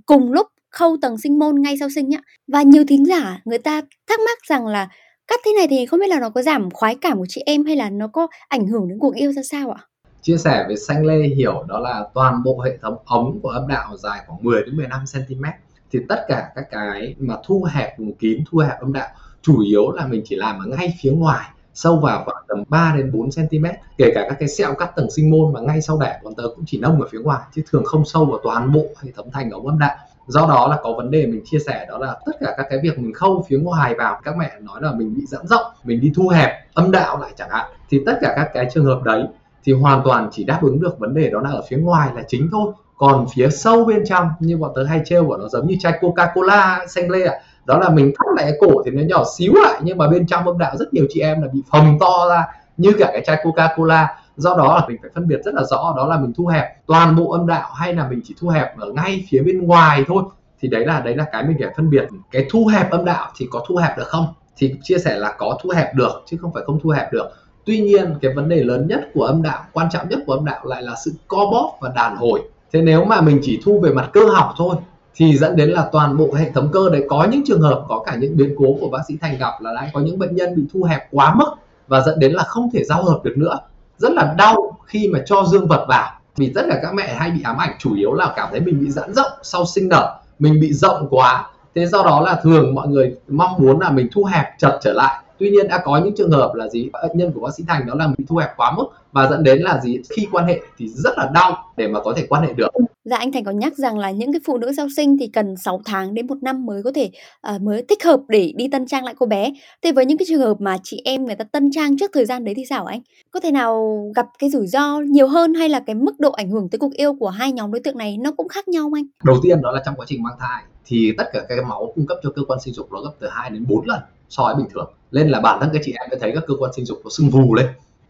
cùng 0.06 0.32
lúc 0.32 0.46
khâu 0.70 0.96
tầng 1.02 1.18
sinh 1.18 1.38
môn 1.38 1.62
ngay 1.62 1.76
sau 1.80 1.88
sinh 1.94 2.14
ạ. 2.14 2.20
Và 2.52 2.62
nhiều 2.62 2.84
thính 2.88 3.04
giả 3.04 3.40
người 3.44 3.58
ta 3.58 3.80
thắc 4.08 4.20
mắc 4.20 4.38
rằng 4.48 4.66
là 4.66 4.88
Cắt 5.28 5.40
thế 5.44 5.52
này 5.56 5.66
thì 5.70 5.86
không 5.86 6.00
biết 6.00 6.08
là 6.08 6.20
nó 6.20 6.30
có 6.30 6.42
giảm 6.42 6.70
khoái 6.70 6.96
cảm 7.00 7.18
của 7.18 7.26
chị 7.28 7.42
em 7.46 7.64
hay 7.64 7.76
là 7.76 7.90
nó 7.90 8.06
có 8.08 8.26
ảnh 8.48 8.66
hưởng 8.66 8.88
đến 8.88 8.98
cuộc 8.98 9.14
yêu 9.14 9.32
ra 9.32 9.42
sao 9.50 9.70
ạ? 9.70 9.80
Chia 10.22 10.36
sẻ 10.36 10.64
với 10.66 10.76
Xanh 10.76 11.04
Lê 11.04 11.28
hiểu 11.36 11.64
đó 11.68 11.78
là 11.78 12.04
toàn 12.14 12.42
bộ 12.44 12.60
hệ 12.60 12.78
thống 12.82 12.96
ống 13.04 13.40
của 13.42 13.48
âm 13.48 13.68
đạo 13.68 13.96
dài 13.96 14.20
khoảng 14.26 14.42
10 14.42 14.62
đến 14.62 14.76
15 14.76 15.04
cm 15.12 15.44
thì 15.92 15.98
tất 16.08 16.24
cả 16.28 16.50
các 16.54 16.64
cái 16.70 17.14
mà 17.18 17.34
thu 17.44 17.66
hẹp 17.70 17.98
vùng 17.98 18.14
kín, 18.14 18.44
thu 18.50 18.58
hẹp 18.58 18.80
âm 18.80 18.92
đạo, 18.92 19.08
chủ 19.42 19.60
yếu 19.60 19.92
là 19.92 20.06
mình 20.06 20.22
chỉ 20.24 20.36
làm 20.36 20.58
ở 20.58 20.66
ngay 20.66 20.94
phía 21.02 21.10
ngoài, 21.10 21.48
sâu 21.74 22.00
vào 22.02 22.24
khoảng 22.24 22.44
tầm 22.48 22.64
3 22.68 22.94
đến 22.96 23.12
4 23.12 23.30
cm 23.30 23.66
kể 23.98 24.12
cả 24.14 24.26
các 24.28 24.36
cái 24.38 24.48
sẹo 24.48 24.74
cắt 24.74 24.90
tầng 24.96 25.10
sinh 25.10 25.30
môn 25.30 25.52
mà 25.52 25.60
ngay 25.60 25.82
sau 25.82 25.98
đẻ, 26.00 26.20
bọn 26.24 26.34
tớ 26.34 26.42
cũng 26.56 26.64
chỉ 26.66 26.78
nông 26.78 27.02
ở 27.02 27.08
phía 27.12 27.18
ngoài, 27.18 27.40
chứ 27.54 27.62
thường 27.70 27.84
không 27.84 28.04
sâu 28.04 28.26
vào 28.26 28.40
toàn 28.44 28.72
bộ 28.72 28.86
hệ 29.02 29.10
thống 29.16 29.30
thành 29.32 29.50
ống 29.50 29.66
âm 29.66 29.78
đạo 29.78 29.96
do 30.26 30.46
đó 30.48 30.68
là 30.70 30.76
có 30.82 30.92
vấn 30.92 31.10
đề 31.10 31.26
mình 31.26 31.40
chia 31.44 31.58
sẻ 31.66 31.86
đó 31.88 31.98
là 31.98 32.16
tất 32.26 32.32
cả 32.40 32.54
các 32.56 32.66
cái 32.70 32.78
việc 32.82 32.98
mình 32.98 33.14
khâu 33.14 33.44
phía 33.48 33.58
ngoài 33.58 33.94
vào, 33.94 34.20
các 34.24 34.36
mẹ 34.36 34.52
nói 34.60 34.80
là 34.82 34.92
mình 34.92 35.14
bị 35.14 35.26
giãn 35.26 35.46
rộng 35.46 35.66
mình 35.84 36.00
đi 36.00 36.12
thu 36.16 36.28
hẹp 36.28 36.50
âm 36.74 36.90
đạo 36.90 37.18
lại 37.18 37.30
chẳng 37.36 37.50
hạn, 37.50 37.66
thì 37.90 38.02
tất 38.06 38.18
cả 38.20 38.32
các 38.36 38.50
cái 38.54 38.68
trường 38.74 38.84
hợp 38.84 39.02
đấy 39.02 39.24
thì 39.64 39.72
hoàn 39.72 40.02
toàn 40.04 40.28
chỉ 40.32 40.44
đáp 40.44 40.58
ứng 40.62 40.80
được 40.80 40.98
vấn 40.98 41.14
đề 41.14 41.30
đó 41.30 41.40
là 41.40 41.50
ở 41.50 41.62
phía 41.68 41.76
ngoài 41.76 42.10
là 42.14 42.22
chính 42.28 42.48
thôi. 42.52 42.72
Còn 42.98 43.26
phía 43.34 43.50
sâu 43.50 43.84
bên 43.84 44.04
trong, 44.06 44.28
như 44.40 44.56
bọn 44.56 44.72
tớ 44.74 44.84
hay 44.84 45.00
trêu 45.04 45.26
của 45.26 45.36
nó 45.36 45.48
giống 45.48 45.66
như 45.66 45.76
chai 45.80 45.98
coca 46.00 46.32
cola 46.34 46.86
xanh 46.88 47.10
lê 47.10 47.24
à 47.24 47.34
đó 47.64 47.78
là 47.78 47.88
mình 47.88 48.12
thắt 48.18 48.26
lại 48.36 48.44
cái 48.50 48.58
cổ 48.60 48.82
thì 48.84 48.90
nó 48.90 49.02
nhỏ 49.02 49.24
xíu 49.38 49.52
lại, 49.54 49.80
nhưng 49.82 49.98
mà 49.98 50.08
bên 50.08 50.26
trong 50.26 50.46
âm 50.46 50.58
đạo 50.58 50.76
rất 50.76 50.94
nhiều 50.94 51.04
chị 51.10 51.20
em 51.20 51.42
là 51.42 51.48
bị 51.52 51.62
phồng 51.70 51.98
to 52.00 52.26
ra 52.28 52.46
như 52.76 52.92
cả 52.98 53.10
cái 53.12 53.22
chai 53.26 53.40
coca 53.44 53.74
cola 53.76 54.18
do 54.36 54.54
đó 54.58 54.76
là 54.80 54.86
mình 54.88 54.96
phải 55.02 55.10
phân 55.14 55.28
biệt 55.28 55.40
rất 55.44 55.54
là 55.54 55.62
rõ, 55.64 55.94
đó 55.96 56.06
là 56.06 56.18
mình 56.18 56.32
thu 56.36 56.46
hẹp 56.46 56.86
toàn 56.86 57.16
bộ 57.16 57.30
âm 57.30 57.46
đạo 57.46 57.70
hay 57.74 57.94
là 57.94 58.08
mình 58.08 58.20
chỉ 58.24 58.34
thu 58.40 58.48
hẹp 58.48 58.78
ở 58.78 58.92
ngay 58.92 59.24
phía 59.30 59.42
bên 59.42 59.66
ngoài 59.66 60.04
thôi. 60.08 60.22
Thì 60.60 60.68
đấy 60.68 60.86
là 60.86 61.00
đấy 61.00 61.16
là 61.16 61.24
cái 61.32 61.44
mình 61.44 61.56
phải 61.60 61.74
phân 61.76 61.90
biệt. 61.90 62.08
Cái 62.30 62.46
thu 62.50 62.66
hẹp 62.66 62.90
âm 62.90 63.04
đạo 63.04 63.30
thì 63.36 63.48
có 63.50 63.64
thu 63.68 63.76
hẹp 63.76 63.98
được 63.98 64.06
không? 64.06 64.26
Thì 64.56 64.74
chia 64.82 64.98
sẻ 64.98 65.16
là 65.16 65.34
có 65.38 65.58
thu 65.62 65.70
hẹp 65.70 65.94
được, 65.94 66.22
chứ 66.26 66.36
không 66.40 66.52
phải 66.52 66.62
không 66.66 66.80
thu 66.82 66.90
hẹp 66.90 67.12
được. 67.12 67.26
Tuy 67.64 67.80
nhiên, 67.80 68.14
cái 68.22 68.34
vấn 68.34 68.48
đề 68.48 68.56
lớn 68.64 68.86
nhất 68.86 69.00
của 69.14 69.24
âm 69.24 69.42
đạo, 69.42 69.64
quan 69.72 69.88
trọng 69.90 70.08
nhất 70.08 70.18
của 70.26 70.32
âm 70.32 70.44
đạo 70.44 70.64
lại 70.64 70.82
là 70.82 70.94
sự 71.04 71.12
co 71.28 71.36
bóp 71.52 71.78
và 71.80 71.92
đàn 71.94 72.16
hồi. 72.16 72.42
Thế 72.72 72.82
nếu 72.82 73.04
mà 73.04 73.20
mình 73.20 73.40
chỉ 73.42 73.60
thu 73.64 73.80
về 73.80 73.92
mặt 73.92 74.10
cơ 74.12 74.20
học 74.34 74.54
thôi, 74.56 74.76
thì 75.14 75.36
dẫn 75.36 75.56
đến 75.56 75.70
là 75.70 75.88
toàn 75.92 76.16
bộ 76.16 76.34
hệ 76.34 76.50
thống 76.50 76.68
cơ 76.72 76.90
đấy, 76.90 77.04
có 77.08 77.26
những 77.30 77.42
trường 77.46 77.60
hợp, 77.60 77.84
có 77.88 78.02
cả 78.06 78.16
những 78.16 78.36
biến 78.36 78.54
cố 78.58 78.66
của 78.80 78.88
bác 78.88 78.98
sĩ 79.08 79.16
thành 79.20 79.38
gặp 79.38 79.52
là 79.60 79.74
đã 79.74 79.90
có 79.94 80.00
những 80.00 80.18
bệnh 80.18 80.36
nhân 80.36 80.54
bị 80.56 80.62
thu 80.74 80.82
hẹp 80.82 81.08
quá 81.10 81.34
mức 81.34 81.48
và 81.88 82.00
dẫn 82.00 82.18
đến 82.18 82.32
là 82.32 82.42
không 82.42 82.70
thể 82.72 82.84
giao 82.84 83.04
hợp 83.04 83.20
được 83.24 83.34
nữa 83.36 83.58
rất 83.98 84.12
là 84.12 84.34
đau 84.38 84.78
khi 84.86 85.08
mà 85.12 85.18
cho 85.26 85.44
dương 85.44 85.66
vật 85.66 85.86
vào. 85.88 86.10
Vì 86.36 86.52
tất 86.54 86.62
cả 86.68 86.78
các 86.82 86.94
mẹ 86.94 87.14
hay 87.14 87.30
bị 87.30 87.42
ám 87.42 87.56
ảnh 87.56 87.76
chủ 87.78 87.94
yếu 87.94 88.12
là 88.12 88.32
cảm 88.36 88.48
thấy 88.50 88.60
mình 88.60 88.80
bị 88.80 88.90
giãn 88.90 89.14
rộng 89.14 89.30
sau 89.42 89.66
sinh 89.66 89.88
nở, 89.88 90.18
mình 90.38 90.60
bị 90.60 90.72
rộng 90.72 91.06
quá. 91.10 91.50
Thế 91.74 91.86
do 91.86 92.02
đó 92.02 92.20
là 92.20 92.40
thường 92.42 92.74
mọi 92.74 92.88
người 92.88 93.16
mong 93.28 93.54
muốn 93.58 93.80
là 93.80 93.90
mình 93.90 94.08
thu 94.12 94.24
hẹp 94.24 94.44
chật 94.58 94.78
trở 94.82 94.92
lại 94.92 95.22
tuy 95.38 95.50
nhiên 95.50 95.68
đã 95.68 95.82
có 95.84 96.00
những 96.04 96.14
trường 96.16 96.30
hợp 96.30 96.54
là 96.54 96.68
gì 96.68 96.90
bệnh 96.92 97.10
nhân 97.14 97.32
của 97.32 97.40
bác 97.40 97.54
sĩ 97.56 97.64
thành 97.68 97.86
đó 97.86 97.94
là 97.94 98.08
bị 98.18 98.24
thu 98.28 98.36
hẹp 98.36 98.50
quá 98.56 98.72
mức 98.76 98.86
và 99.12 99.28
dẫn 99.30 99.44
đến 99.44 99.58
là 99.58 99.80
gì 99.80 100.00
khi 100.16 100.28
quan 100.32 100.46
hệ 100.46 100.60
thì 100.78 100.88
rất 100.88 101.18
là 101.18 101.30
đau 101.34 101.72
để 101.76 101.88
mà 101.88 102.00
có 102.00 102.14
thể 102.16 102.26
quan 102.28 102.42
hệ 102.42 102.52
được 102.52 102.68
Dạ 103.10 103.16
anh 103.16 103.32
Thành 103.32 103.44
có 103.44 103.50
nhắc 103.50 103.76
rằng 103.76 103.98
là 103.98 104.10
những 104.10 104.32
cái 104.32 104.40
phụ 104.46 104.58
nữ 104.58 104.72
sau 104.76 104.86
sinh 104.96 105.18
thì 105.18 105.26
cần 105.26 105.56
6 105.56 105.80
tháng 105.84 106.14
đến 106.14 106.26
1 106.26 106.34
năm 106.42 106.66
mới 106.66 106.82
có 106.82 106.92
thể 106.94 107.10
uh, 107.54 107.62
mới 107.62 107.84
thích 107.88 108.04
hợp 108.04 108.20
để 108.28 108.52
đi 108.56 108.68
tân 108.72 108.86
trang 108.86 109.04
lại 109.04 109.14
cô 109.18 109.26
bé. 109.26 109.52
Thế 109.82 109.92
với 109.92 110.06
những 110.06 110.18
cái 110.18 110.26
trường 110.28 110.40
hợp 110.40 110.60
mà 110.60 110.78
chị 110.82 111.02
em 111.04 111.24
người 111.24 111.34
ta 111.34 111.44
tân 111.44 111.70
trang 111.72 111.98
trước 111.98 112.10
thời 112.14 112.24
gian 112.24 112.44
đấy 112.44 112.54
thì 112.54 112.64
sao 112.68 112.84
anh? 112.84 113.00
Có 113.30 113.40
thể 113.40 113.50
nào 113.50 114.02
gặp 114.16 114.26
cái 114.38 114.50
rủi 114.50 114.66
ro 114.66 115.00
nhiều 115.00 115.28
hơn 115.28 115.54
hay 115.54 115.68
là 115.68 115.80
cái 115.86 115.94
mức 115.94 116.20
độ 116.20 116.32
ảnh 116.32 116.50
hưởng 116.50 116.68
tới 116.70 116.78
cuộc 116.78 116.92
yêu 116.92 117.14
của 117.14 117.28
hai 117.28 117.52
nhóm 117.52 117.72
đối 117.72 117.80
tượng 117.80 117.98
này 117.98 118.16
nó 118.16 118.32
cũng 118.36 118.48
khác 118.48 118.68
nhau 118.68 118.82
không 118.82 118.94
anh? 118.94 119.06
Đầu 119.24 119.36
tiên 119.42 119.62
đó 119.62 119.72
là 119.72 119.82
trong 119.84 119.94
quá 119.96 120.06
trình 120.08 120.22
mang 120.22 120.36
thai 120.40 120.62
thì 120.84 121.12
tất 121.18 121.24
cả 121.32 121.40
cái 121.48 121.58
máu 121.68 121.92
cung 121.94 122.06
cấp 122.06 122.18
cho 122.22 122.30
cơ 122.36 122.42
quan 122.48 122.60
sinh 122.60 122.74
dục 122.74 122.92
nó 122.92 123.00
gấp 123.00 123.12
từ 123.20 123.28
2 123.30 123.50
đến 123.50 123.64
4 123.68 123.86
lần 123.86 124.00
so 124.28 124.44
với 124.44 124.54
bình 124.54 124.66
thường. 124.74 124.92
Nên 125.12 125.28
là 125.28 125.40
bản 125.40 125.60
thân 125.60 125.70
các 125.72 125.82
chị 125.84 125.92
em 126.00 126.10
đã 126.10 126.16
thấy 126.20 126.32
các 126.34 126.44
cơ 126.46 126.54
quan 126.58 126.72
sinh 126.72 126.84
dục 126.84 126.98
nó 127.04 127.10
sưng 127.10 127.28
vù 127.28 127.54
lên. 127.54 127.66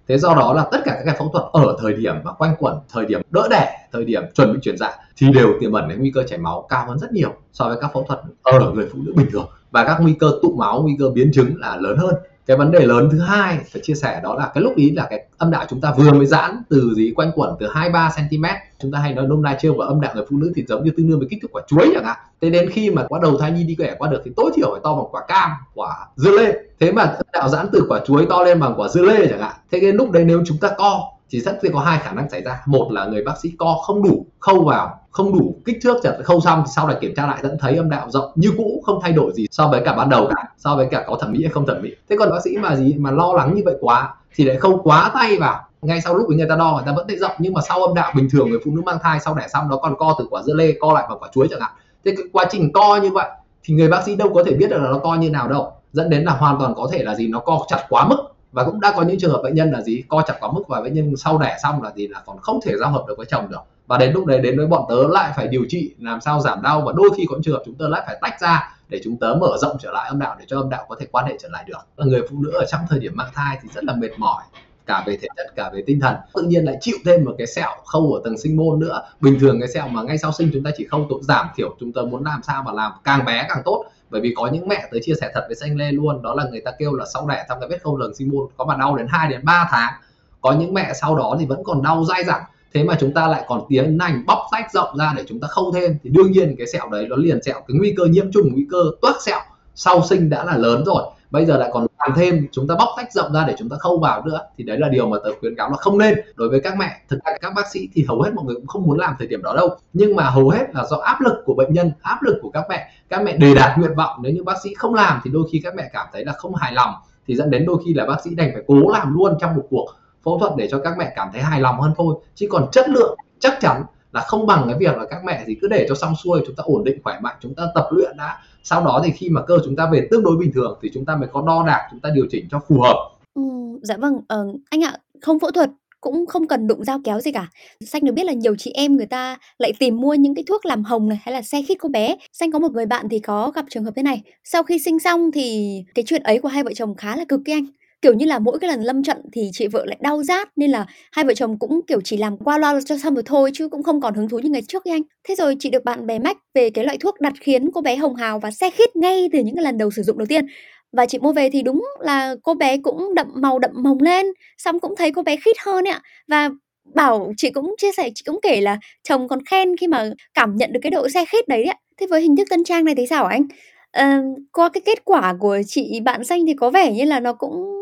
Thế 0.08 0.18
do 0.18 0.34
đó 0.34 0.52
là 0.52 0.66
tất 0.72 0.78
cả 0.84 0.94
các 0.94 1.02
cái 1.06 1.16
phẫu 1.18 1.28
thuật 1.28 1.44
ở 1.52 1.76
thời 1.80 1.92
điểm 1.92 2.14
và 2.24 2.32
quanh 2.32 2.54
quẩn, 2.58 2.76
thời 2.92 3.06
điểm 3.06 3.20
đỡ 3.30 3.48
đẻ, 3.50 3.88
thời 3.92 4.04
điểm 4.04 4.22
chuẩn 4.34 4.52
bị 4.52 4.58
chuyển 4.62 4.76
dạ 4.78 4.96
thì 5.16 5.26
đều 5.34 5.48
tiềm 5.60 5.72
ẩn 5.72 5.84
cái 5.88 5.96
nguy 5.96 6.10
cơ 6.14 6.22
chảy 6.22 6.38
máu 6.38 6.66
cao 6.68 6.86
hơn 6.88 6.98
rất 6.98 7.12
nhiều 7.12 7.34
so 7.52 7.68
với 7.68 7.76
các 7.80 7.90
phẫu 7.94 8.04
thuật 8.08 8.20
ở 8.42 8.72
người 8.74 8.88
phụ 8.92 8.98
nữ 9.02 9.12
bình 9.16 9.26
thường. 9.32 9.48
Và 9.70 9.84
các 9.84 9.98
nguy 10.00 10.14
cơ 10.20 10.32
tụ 10.42 10.54
máu, 10.58 10.82
nguy 10.82 10.96
cơ 10.98 11.08
biến 11.08 11.30
chứng 11.34 11.56
là 11.56 11.76
lớn 11.76 11.96
hơn 11.98 12.14
cái 12.46 12.56
vấn 12.56 12.70
đề 12.70 12.86
lớn 12.86 13.08
thứ 13.12 13.20
hai 13.20 13.58
phải 13.72 13.82
chia 13.84 13.94
sẻ 13.94 14.20
đó 14.22 14.34
là 14.34 14.50
cái 14.54 14.62
lúc 14.62 14.76
ý 14.76 14.90
là 14.90 15.06
cái 15.10 15.24
âm 15.38 15.50
đạo 15.50 15.64
chúng 15.68 15.80
ta 15.80 15.92
vừa 15.98 16.12
mới 16.12 16.26
giãn 16.26 16.62
từ 16.70 16.94
gì 16.96 17.12
quanh 17.16 17.30
quẩn 17.34 17.56
từ 17.60 17.66
2 17.74 17.90
3 17.90 18.10
cm 18.16 18.44
chúng 18.78 18.92
ta 18.92 18.98
hay 18.98 19.14
nói 19.14 19.26
nôm 19.26 19.42
na 19.42 19.56
trêu 19.60 19.74
vào 19.74 19.88
âm 19.88 20.00
đạo 20.00 20.12
người 20.14 20.24
phụ 20.30 20.36
nữ 20.36 20.52
thì 20.56 20.64
giống 20.68 20.84
như 20.84 20.90
tương 20.96 21.08
đương 21.08 21.18
với 21.18 21.28
kích 21.30 21.38
thước 21.42 21.48
quả 21.52 21.62
chuối 21.68 21.90
chẳng 21.94 22.04
hạn. 22.04 22.16
Thế 22.40 22.50
đến 22.50 22.70
khi 22.70 22.90
mà 22.90 23.04
quá 23.08 23.20
đầu 23.22 23.38
thai 23.38 23.52
nhi 23.52 23.64
đi 23.64 23.74
kẻ 23.78 23.94
qua 23.98 24.08
được 24.10 24.22
thì 24.24 24.30
tối 24.36 24.50
thiểu 24.56 24.70
phải 24.70 24.80
to 24.84 24.94
bằng 24.94 25.06
quả 25.10 25.22
cam, 25.28 25.50
quả 25.74 26.06
dưa 26.16 26.30
lê. 26.30 26.52
Thế 26.80 26.92
mà 26.92 27.02
âm 27.02 27.26
đạo 27.32 27.48
giãn 27.48 27.66
từ 27.72 27.86
quả 27.88 28.00
chuối 28.06 28.26
to 28.30 28.42
lên 28.42 28.60
bằng 28.60 28.74
quả 28.76 28.88
dưa 28.88 29.02
lê 29.02 29.26
chẳng 29.30 29.40
hạn. 29.40 29.54
Thế 29.70 29.80
cái 29.80 29.92
lúc 29.92 30.10
đấy 30.10 30.24
nếu 30.24 30.42
chúng 30.46 30.58
ta 30.58 30.70
co 30.78 31.15
thì 31.30 31.40
rất 31.40 31.58
có 31.72 31.80
hai 31.80 31.98
khả 31.98 32.12
năng 32.12 32.30
xảy 32.30 32.42
ra. 32.42 32.62
Một 32.66 32.88
là 32.92 33.06
người 33.06 33.22
bác 33.24 33.38
sĩ 33.42 33.52
co 33.58 33.78
không 33.86 34.02
đủ, 34.02 34.26
khâu 34.38 34.64
vào, 34.64 35.00
không 35.10 35.38
đủ 35.38 35.54
kích 35.64 35.78
thước 35.82 35.96
chặt 36.02 36.12
khâu 36.24 36.40
xong 36.40 36.64
sau 36.74 36.86
này 36.86 36.96
kiểm 37.00 37.14
tra 37.16 37.26
lại 37.26 37.38
vẫn 37.42 37.56
thấy 37.60 37.76
âm 37.76 37.90
đạo 37.90 38.10
rộng 38.10 38.32
như 38.34 38.52
cũ, 38.56 38.82
không 38.86 39.00
thay 39.02 39.12
đổi 39.12 39.32
gì 39.34 39.46
so 39.50 39.68
với 39.68 39.82
cả 39.84 39.94
ban 39.94 40.08
đầu 40.08 40.26
cả, 40.36 40.48
so 40.58 40.76
với 40.76 40.88
cả 40.90 41.04
có 41.06 41.16
thẩm 41.20 41.32
mỹ 41.32 41.42
hay 41.42 41.52
không 41.52 41.66
thẩm 41.66 41.82
mỹ. 41.82 41.90
Thế 42.08 42.16
còn 42.18 42.30
bác 42.30 42.38
sĩ 42.44 42.56
mà 42.56 42.76
gì, 42.76 42.94
mà 42.98 43.10
lo 43.10 43.32
lắng 43.32 43.54
như 43.54 43.62
vậy 43.64 43.74
quá 43.80 44.14
thì 44.34 44.44
lại 44.44 44.56
không 44.56 44.82
quá 44.82 45.10
tay 45.14 45.36
vào. 45.36 45.60
Ngay 45.82 46.00
sau 46.00 46.14
lúc 46.14 46.28
người 46.28 46.46
ta 46.48 46.56
đo, 46.56 46.72
người 46.72 46.82
ta 46.86 46.92
vẫn 46.92 47.08
thấy 47.08 47.16
rộng 47.16 47.32
nhưng 47.38 47.54
mà 47.54 47.60
sau 47.68 47.82
âm 47.82 47.94
đạo 47.94 48.12
bình 48.16 48.28
thường 48.32 48.50
người 48.50 48.58
phụ 48.64 48.70
nữ 48.74 48.82
mang 48.86 48.98
thai 49.02 49.20
sau 49.20 49.34
đẻ 49.34 49.48
xong 49.48 49.68
nó 49.68 49.76
còn 49.76 49.96
co 49.98 50.16
từ 50.18 50.26
quả 50.30 50.42
dưa 50.42 50.54
lê, 50.54 50.72
co 50.80 50.92
lại 50.92 51.04
vào 51.08 51.18
quả 51.18 51.28
chuối 51.34 51.48
chẳng 51.50 51.60
hạn. 51.60 51.70
Thế 52.04 52.14
cái 52.16 52.26
quá 52.32 52.44
trình 52.50 52.72
co 52.72 52.96
như 52.96 53.10
vậy 53.10 53.26
thì 53.62 53.74
người 53.74 53.88
bác 53.88 54.02
sĩ 54.02 54.16
đâu 54.16 54.30
có 54.34 54.42
thể 54.46 54.52
biết 54.52 54.70
được 54.70 54.78
là 54.78 54.90
nó 54.90 54.98
co 54.98 55.14
như 55.14 55.30
nào 55.30 55.48
đâu. 55.48 55.72
Dẫn 55.92 56.10
đến 56.10 56.24
là 56.24 56.32
hoàn 56.32 56.58
toàn 56.58 56.74
có 56.74 56.88
thể 56.92 57.02
là 57.02 57.14
gì, 57.14 57.28
nó 57.28 57.38
co 57.38 57.66
chặt 57.68 57.86
quá 57.88 58.08
mức 58.08 58.16
và 58.56 58.64
cũng 58.64 58.80
đã 58.80 58.92
có 58.96 59.02
những 59.02 59.18
trường 59.18 59.30
hợp 59.30 59.40
bệnh 59.42 59.54
nhân 59.54 59.70
là 59.70 59.80
gì? 59.80 60.02
Co 60.08 60.22
chặt 60.26 60.34
quá 60.40 60.50
mức 60.52 60.62
và 60.68 60.80
bệnh 60.80 60.94
nhân 60.94 61.16
sau 61.16 61.38
đẻ 61.38 61.56
xong 61.62 61.82
là 61.82 61.90
gì? 61.96 62.06
Là 62.08 62.22
còn 62.26 62.38
không 62.38 62.60
thể 62.64 62.76
giao 62.80 62.90
hợp 62.90 63.04
được 63.08 63.14
với 63.16 63.26
chồng 63.26 63.50
được. 63.50 63.60
Và 63.86 63.98
đến 63.98 64.12
lúc 64.12 64.26
đấy, 64.26 64.40
đến 64.40 64.56
với 64.56 64.66
bọn 64.66 64.86
tớ 64.88 65.08
lại 65.08 65.32
phải 65.36 65.48
điều 65.48 65.64
trị, 65.68 65.94
làm 65.98 66.20
sao 66.20 66.40
giảm 66.40 66.62
đau. 66.62 66.80
Và 66.80 66.92
đôi 66.96 67.10
khi 67.16 67.24
có 67.28 67.36
trường 67.42 67.54
hợp 67.54 67.62
chúng 67.66 67.74
tớ 67.74 67.88
lại 67.88 68.02
phải 68.06 68.18
tách 68.20 68.40
ra 68.40 68.76
để 68.88 69.00
chúng 69.04 69.16
tớ 69.16 69.34
mở 69.40 69.56
rộng 69.60 69.76
trở 69.80 69.90
lại 69.90 70.08
âm 70.08 70.18
đạo, 70.18 70.36
để 70.38 70.44
cho 70.48 70.60
âm 70.60 70.70
đạo 70.70 70.86
có 70.88 70.96
thể 71.00 71.06
quan 71.10 71.26
hệ 71.26 71.36
trở 71.40 71.48
lại 71.48 71.64
được. 71.66 71.78
Và 71.96 72.04
người 72.04 72.22
phụ 72.30 72.36
nữ 72.40 72.50
ở 72.50 72.64
trong 72.68 72.80
thời 72.88 72.98
điểm 72.98 73.12
mang 73.16 73.30
thai 73.34 73.58
thì 73.62 73.68
rất 73.74 73.84
là 73.84 73.94
mệt 73.94 74.10
mỏi, 74.16 74.42
cả 74.86 75.02
về 75.06 75.16
thể 75.16 75.28
chất, 75.36 75.46
cả 75.56 75.70
về 75.74 75.82
tinh 75.86 76.00
thần. 76.00 76.14
Tự 76.34 76.42
nhiên 76.42 76.64
lại 76.64 76.76
chịu 76.80 76.96
thêm 77.04 77.24
một 77.24 77.34
cái 77.38 77.46
sẹo 77.46 77.70
khâu 77.86 78.12
ở 78.12 78.20
tầng 78.24 78.38
sinh 78.38 78.56
môn 78.56 78.80
nữa. 78.80 79.02
Bình 79.20 79.38
thường 79.40 79.60
cái 79.60 79.68
sẹo 79.68 79.88
mà 79.88 80.02
ngay 80.02 80.18
sau 80.18 80.32
sinh 80.32 80.50
chúng 80.52 80.62
ta 80.62 80.70
chỉ 80.76 80.86
khâu 80.90 81.06
tội 81.08 81.20
giảm 81.22 81.46
thiểu 81.56 81.76
chúng 81.80 81.92
ta 81.92 82.02
muốn 82.02 82.24
làm 82.24 82.40
sao 82.42 82.62
mà 82.62 82.72
làm 82.72 82.92
càng 83.04 83.24
bé 83.24 83.46
càng 83.48 83.62
tốt 83.64 83.84
bởi 84.10 84.20
vì 84.20 84.32
có 84.36 84.46
những 84.52 84.68
mẹ 84.68 84.88
tới 84.90 85.00
chia 85.02 85.14
sẻ 85.20 85.30
thật 85.34 85.44
với 85.46 85.56
xanh 85.56 85.76
lê 85.76 85.92
luôn, 85.92 86.22
đó 86.22 86.34
là 86.34 86.44
người 86.50 86.60
ta 86.60 86.70
kêu 86.78 86.94
là 86.94 87.04
sau 87.14 87.26
đẻ 87.28 87.46
trong 87.48 87.60
cái 87.60 87.68
vết 87.68 87.82
khâu 87.82 87.98
tầng 88.00 88.14
sinh 88.14 88.28
môn 88.32 88.46
có 88.56 88.64
mà 88.64 88.76
đau 88.76 88.96
đến 88.96 89.06
2 89.10 89.28
đến 89.28 89.40
3 89.44 89.68
tháng. 89.70 89.92
Có 90.40 90.52
những 90.52 90.74
mẹ 90.74 90.92
sau 90.94 91.16
đó 91.16 91.36
thì 91.40 91.46
vẫn 91.46 91.64
còn 91.64 91.82
đau 91.82 92.04
dai 92.04 92.24
dẳng. 92.24 92.42
Thế 92.74 92.84
mà 92.84 92.96
chúng 93.00 93.14
ta 93.14 93.28
lại 93.28 93.44
còn 93.46 93.62
tiến 93.68 93.98
hành 93.98 94.26
bóc 94.26 94.38
tách 94.52 94.72
rộng 94.72 94.96
ra 94.98 95.12
để 95.16 95.24
chúng 95.28 95.40
ta 95.40 95.48
khâu 95.48 95.72
thêm. 95.72 95.98
Thì 96.02 96.10
đương 96.10 96.32
nhiên 96.32 96.54
cái 96.58 96.66
sẹo 96.66 96.88
đấy 96.88 97.06
nó 97.08 97.16
liền 97.16 97.42
sẹo 97.42 97.54
cái 97.54 97.76
nguy 97.78 97.94
cơ 97.96 98.04
nhiễm 98.04 98.32
trùng, 98.32 98.52
nguy 98.52 98.66
cơ 98.70 98.78
toát 99.02 99.14
sẹo 99.26 99.40
sau 99.74 100.02
sinh 100.02 100.30
đã 100.30 100.44
là 100.44 100.56
lớn 100.56 100.84
rồi 100.84 101.02
bây 101.30 101.46
giờ 101.46 101.56
lại 101.56 101.70
còn 101.72 101.86
làm 101.98 102.12
thêm, 102.16 102.46
chúng 102.52 102.68
ta 102.68 102.74
bóc 102.78 102.88
tách 102.96 103.12
rộng 103.12 103.32
ra 103.32 103.44
để 103.48 103.54
chúng 103.58 103.68
ta 103.68 103.76
khâu 103.80 103.98
vào 103.98 104.24
nữa, 104.24 104.40
thì 104.58 104.64
đấy 104.64 104.78
là 104.78 104.88
điều 104.88 105.08
mà 105.08 105.16
tớ 105.24 105.30
khuyến 105.40 105.56
cáo 105.56 105.70
là 105.70 105.76
không 105.76 105.98
nên. 105.98 106.14
Đối 106.34 106.48
với 106.48 106.60
các 106.60 106.76
mẹ 106.78 107.00
thực 107.08 107.18
ra 107.24 107.32
các 107.40 107.52
bác 107.56 107.70
sĩ 107.72 107.88
thì 107.94 108.04
hầu 108.08 108.22
hết 108.22 108.30
mọi 108.34 108.44
người 108.44 108.54
cũng 108.54 108.66
không 108.66 108.82
muốn 108.82 108.98
làm 108.98 109.14
thời 109.18 109.28
điểm 109.28 109.42
đó 109.42 109.54
đâu. 109.56 109.76
Nhưng 109.92 110.16
mà 110.16 110.30
hầu 110.30 110.48
hết 110.48 110.74
là 110.74 110.84
do 110.84 110.96
áp 110.96 111.20
lực 111.20 111.42
của 111.44 111.54
bệnh 111.54 111.72
nhân, 111.72 111.92
áp 112.02 112.22
lực 112.22 112.38
của 112.42 112.50
các 112.50 112.64
mẹ. 112.68 112.90
Các 113.08 113.22
mẹ 113.22 113.36
đề 113.36 113.54
đạt 113.54 113.78
nguyện 113.78 113.94
vọng, 113.94 114.18
nếu 114.22 114.32
như 114.32 114.44
bác 114.44 114.62
sĩ 114.62 114.74
không 114.74 114.94
làm 114.94 115.20
thì 115.24 115.30
đôi 115.30 115.44
khi 115.52 115.60
các 115.64 115.74
mẹ 115.74 115.90
cảm 115.92 116.06
thấy 116.12 116.24
là 116.24 116.32
không 116.32 116.54
hài 116.54 116.72
lòng, 116.72 116.94
thì 117.26 117.36
dẫn 117.36 117.50
đến 117.50 117.66
đôi 117.66 117.76
khi 117.86 117.94
là 117.94 118.06
bác 118.06 118.16
sĩ 118.24 118.34
đành 118.34 118.50
phải 118.52 118.62
cố 118.66 118.90
làm 118.90 119.14
luôn 119.14 119.34
trong 119.40 119.56
một 119.56 119.66
cuộc 119.70 119.86
phẫu 120.24 120.38
thuật 120.38 120.52
để 120.56 120.68
cho 120.70 120.78
các 120.78 120.98
mẹ 120.98 121.12
cảm 121.16 121.28
thấy 121.32 121.42
hài 121.42 121.60
lòng 121.60 121.80
hơn 121.80 121.92
thôi. 121.96 122.14
Chứ 122.34 122.46
còn 122.50 122.70
chất 122.72 122.88
lượng 122.88 123.18
chắc 123.38 123.58
chắn 123.60 123.82
là 124.16 124.22
không 124.22 124.46
bằng 124.46 124.64
cái 124.68 124.76
việc 124.78 124.96
là 124.96 125.04
các 125.10 125.24
mẹ 125.24 125.44
thì 125.46 125.56
cứ 125.60 125.68
để 125.68 125.86
cho 125.88 125.94
xong 125.94 126.14
xuôi 126.24 126.40
chúng 126.46 126.56
ta 126.56 126.62
ổn 126.66 126.84
định 126.84 126.98
khỏe 127.04 127.18
mạnh 127.22 127.36
chúng 127.40 127.54
ta 127.54 127.62
tập 127.74 127.88
luyện 127.90 128.16
đã 128.16 128.38
sau 128.62 128.84
đó 128.84 129.00
thì 129.04 129.10
khi 129.10 129.28
mà 129.28 129.42
cơ 129.46 129.58
chúng 129.64 129.76
ta 129.76 129.88
về 129.92 130.08
tương 130.10 130.22
đối 130.22 130.36
bình 130.36 130.52
thường 130.54 130.78
thì 130.82 130.90
chúng 130.94 131.04
ta 131.04 131.16
mới 131.16 131.28
có 131.32 131.42
đo 131.46 131.64
đạc 131.66 131.88
chúng 131.90 132.00
ta 132.00 132.10
điều 132.14 132.26
chỉnh 132.30 132.46
cho 132.50 132.60
phù 132.68 132.80
hợp 132.80 133.10
ừ, 133.34 133.42
dạ 133.82 133.96
vâng 133.96 134.20
ờ, 134.28 134.46
anh 134.70 134.84
ạ 134.84 134.92
không 135.22 135.38
phẫu 135.38 135.50
thuật 135.50 135.70
cũng 136.00 136.26
không 136.26 136.46
cần 136.46 136.66
đụng 136.66 136.84
dao 136.84 137.00
kéo 137.04 137.20
gì 137.20 137.32
cả. 137.32 137.48
Xanh 137.80 138.04
được 138.04 138.12
biết 138.12 138.24
là 138.24 138.32
nhiều 138.32 138.56
chị 138.58 138.70
em 138.70 138.96
người 138.96 139.06
ta 139.06 139.38
lại 139.58 139.72
tìm 139.78 140.00
mua 140.00 140.14
những 140.14 140.34
cái 140.34 140.44
thuốc 140.48 140.66
làm 140.66 140.84
hồng 140.84 141.08
này 141.08 141.18
hay 141.22 141.32
là 141.32 141.42
xe 141.42 141.62
khít 141.62 141.76
cô 141.80 141.88
bé. 141.88 142.16
Xanh 142.32 142.52
có 142.52 142.58
một 142.58 142.72
người 142.72 142.86
bạn 142.86 143.08
thì 143.10 143.18
có 143.18 143.50
gặp 143.54 143.64
trường 143.70 143.84
hợp 143.84 143.90
thế 143.96 144.02
này. 144.02 144.22
Sau 144.44 144.62
khi 144.62 144.78
sinh 144.78 144.98
xong 144.98 145.32
thì 145.32 145.78
cái 145.94 146.04
chuyện 146.08 146.22
ấy 146.22 146.38
của 146.38 146.48
hai 146.48 146.64
vợ 146.64 146.70
chồng 146.74 146.94
khá 146.94 147.16
là 147.16 147.24
cực 147.28 147.40
kỳ 147.44 147.52
anh. 147.52 147.66
Kiểu 148.06 148.14
như 148.14 148.26
là 148.26 148.38
mỗi 148.38 148.58
cái 148.58 148.68
lần 148.68 148.82
lâm 148.82 149.02
trận 149.02 149.16
thì 149.32 149.50
chị 149.52 149.66
vợ 149.66 149.84
lại 149.86 149.96
đau 150.00 150.22
rát 150.22 150.48
nên 150.56 150.70
là 150.70 150.86
hai 151.12 151.24
vợ 151.24 151.34
chồng 151.34 151.58
cũng 151.58 151.80
kiểu 151.86 152.00
chỉ 152.04 152.16
làm 152.16 152.36
qua 152.36 152.58
loa 152.58 152.80
cho 152.84 152.98
xong 152.98 153.14
rồi 153.14 153.22
thôi 153.26 153.50
chứ 153.54 153.68
cũng 153.68 153.82
không 153.82 154.00
còn 154.00 154.14
hứng 154.14 154.28
thú 154.28 154.38
như 154.38 154.50
ngày 154.50 154.62
trước 154.68 154.84
ấy 154.84 154.92
anh. 154.92 155.02
Thế 155.28 155.34
rồi 155.34 155.56
chị 155.58 155.70
được 155.70 155.84
bạn 155.84 156.06
bè 156.06 156.18
mách 156.18 156.36
về 156.54 156.70
cái 156.70 156.84
loại 156.84 156.98
thuốc 156.98 157.20
đặt 157.20 157.32
khiến 157.40 157.70
cô 157.74 157.80
bé 157.80 157.96
hồng 157.96 158.14
hào 158.14 158.38
và 158.38 158.50
xe 158.50 158.70
khít 158.70 158.96
ngay 158.96 159.28
từ 159.32 159.38
những 159.38 159.54
cái 159.56 159.64
lần 159.64 159.78
đầu 159.78 159.90
sử 159.90 160.02
dụng 160.02 160.18
đầu 160.18 160.26
tiên. 160.26 160.46
Và 160.92 161.06
chị 161.06 161.18
mua 161.18 161.32
về 161.32 161.50
thì 161.50 161.62
đúng 161.62 161.84
là 162.00 162.34
cô 162.42 162.54
bé 162.54 162.76
cũng 162.76 163.14
đậm 163.14 163.26
màu 163.34 163.58
đậm 163.58 163.70
mồng 163.82 164.02
lên, 164.02 164.26
xong 164.58 164.80
cũng 164.80 164.96
thấy 164.96 165.10
cô 165.10 165.22
bé 165.22 165.36
khít 165.36 165.56
hơn 165.66 165.84
ạ. 165.84 166.00
Và 166.28 166.50
bảo 166.94 167.32
chị 167.36 167.50
cũng 167.50 167.74
chia 167.78 167.92
sẻ, 167.96 168.10
chị 168.14 168.22
cũng 168.26 168.38
kể 168.42 168.60
là 168.60 168.78
chồng 169.08 169.28
còn 169.28 169.44
khen 169.44 169.76
khi 169.76 169.86
mà 169.86 170.10
cảm 170.34 170.56
nhận 170.56 170.72
được 170.72 170.80
cái 170.82 170.90
độ 170.90 171.08
xe 171.08 171.24
khít 171.24 171.48
đấy 171.48 171.64
ạ. 171.64 171.76
Thế 172.00 172.06
với 172.06 172.20
hình 172.22 172.36
thức 172.36 172.46
tân 172.50 172.64
trang 172.64 172.84
này 172.84 172.94
thì 172.94 173.06
sao 173.06 173.24
anh? 173.24 173.46
Ờ, 173.92 174.06
qua 174.52 174.68
cái 174.68 174.80
kết 174.84 175.04
quả 175.04 175.34
của 175.40 175.58
chị 175.66 176.00
bạn 176.04 176.24
xanh 176.24 176.46
thì 176.46 176.54
có 176.54 176.70
vẻ 176.70 176.92
như 176.92 177.04
là 177.04 177.20
nó 177.20 177.32
cũng 177.32 177.76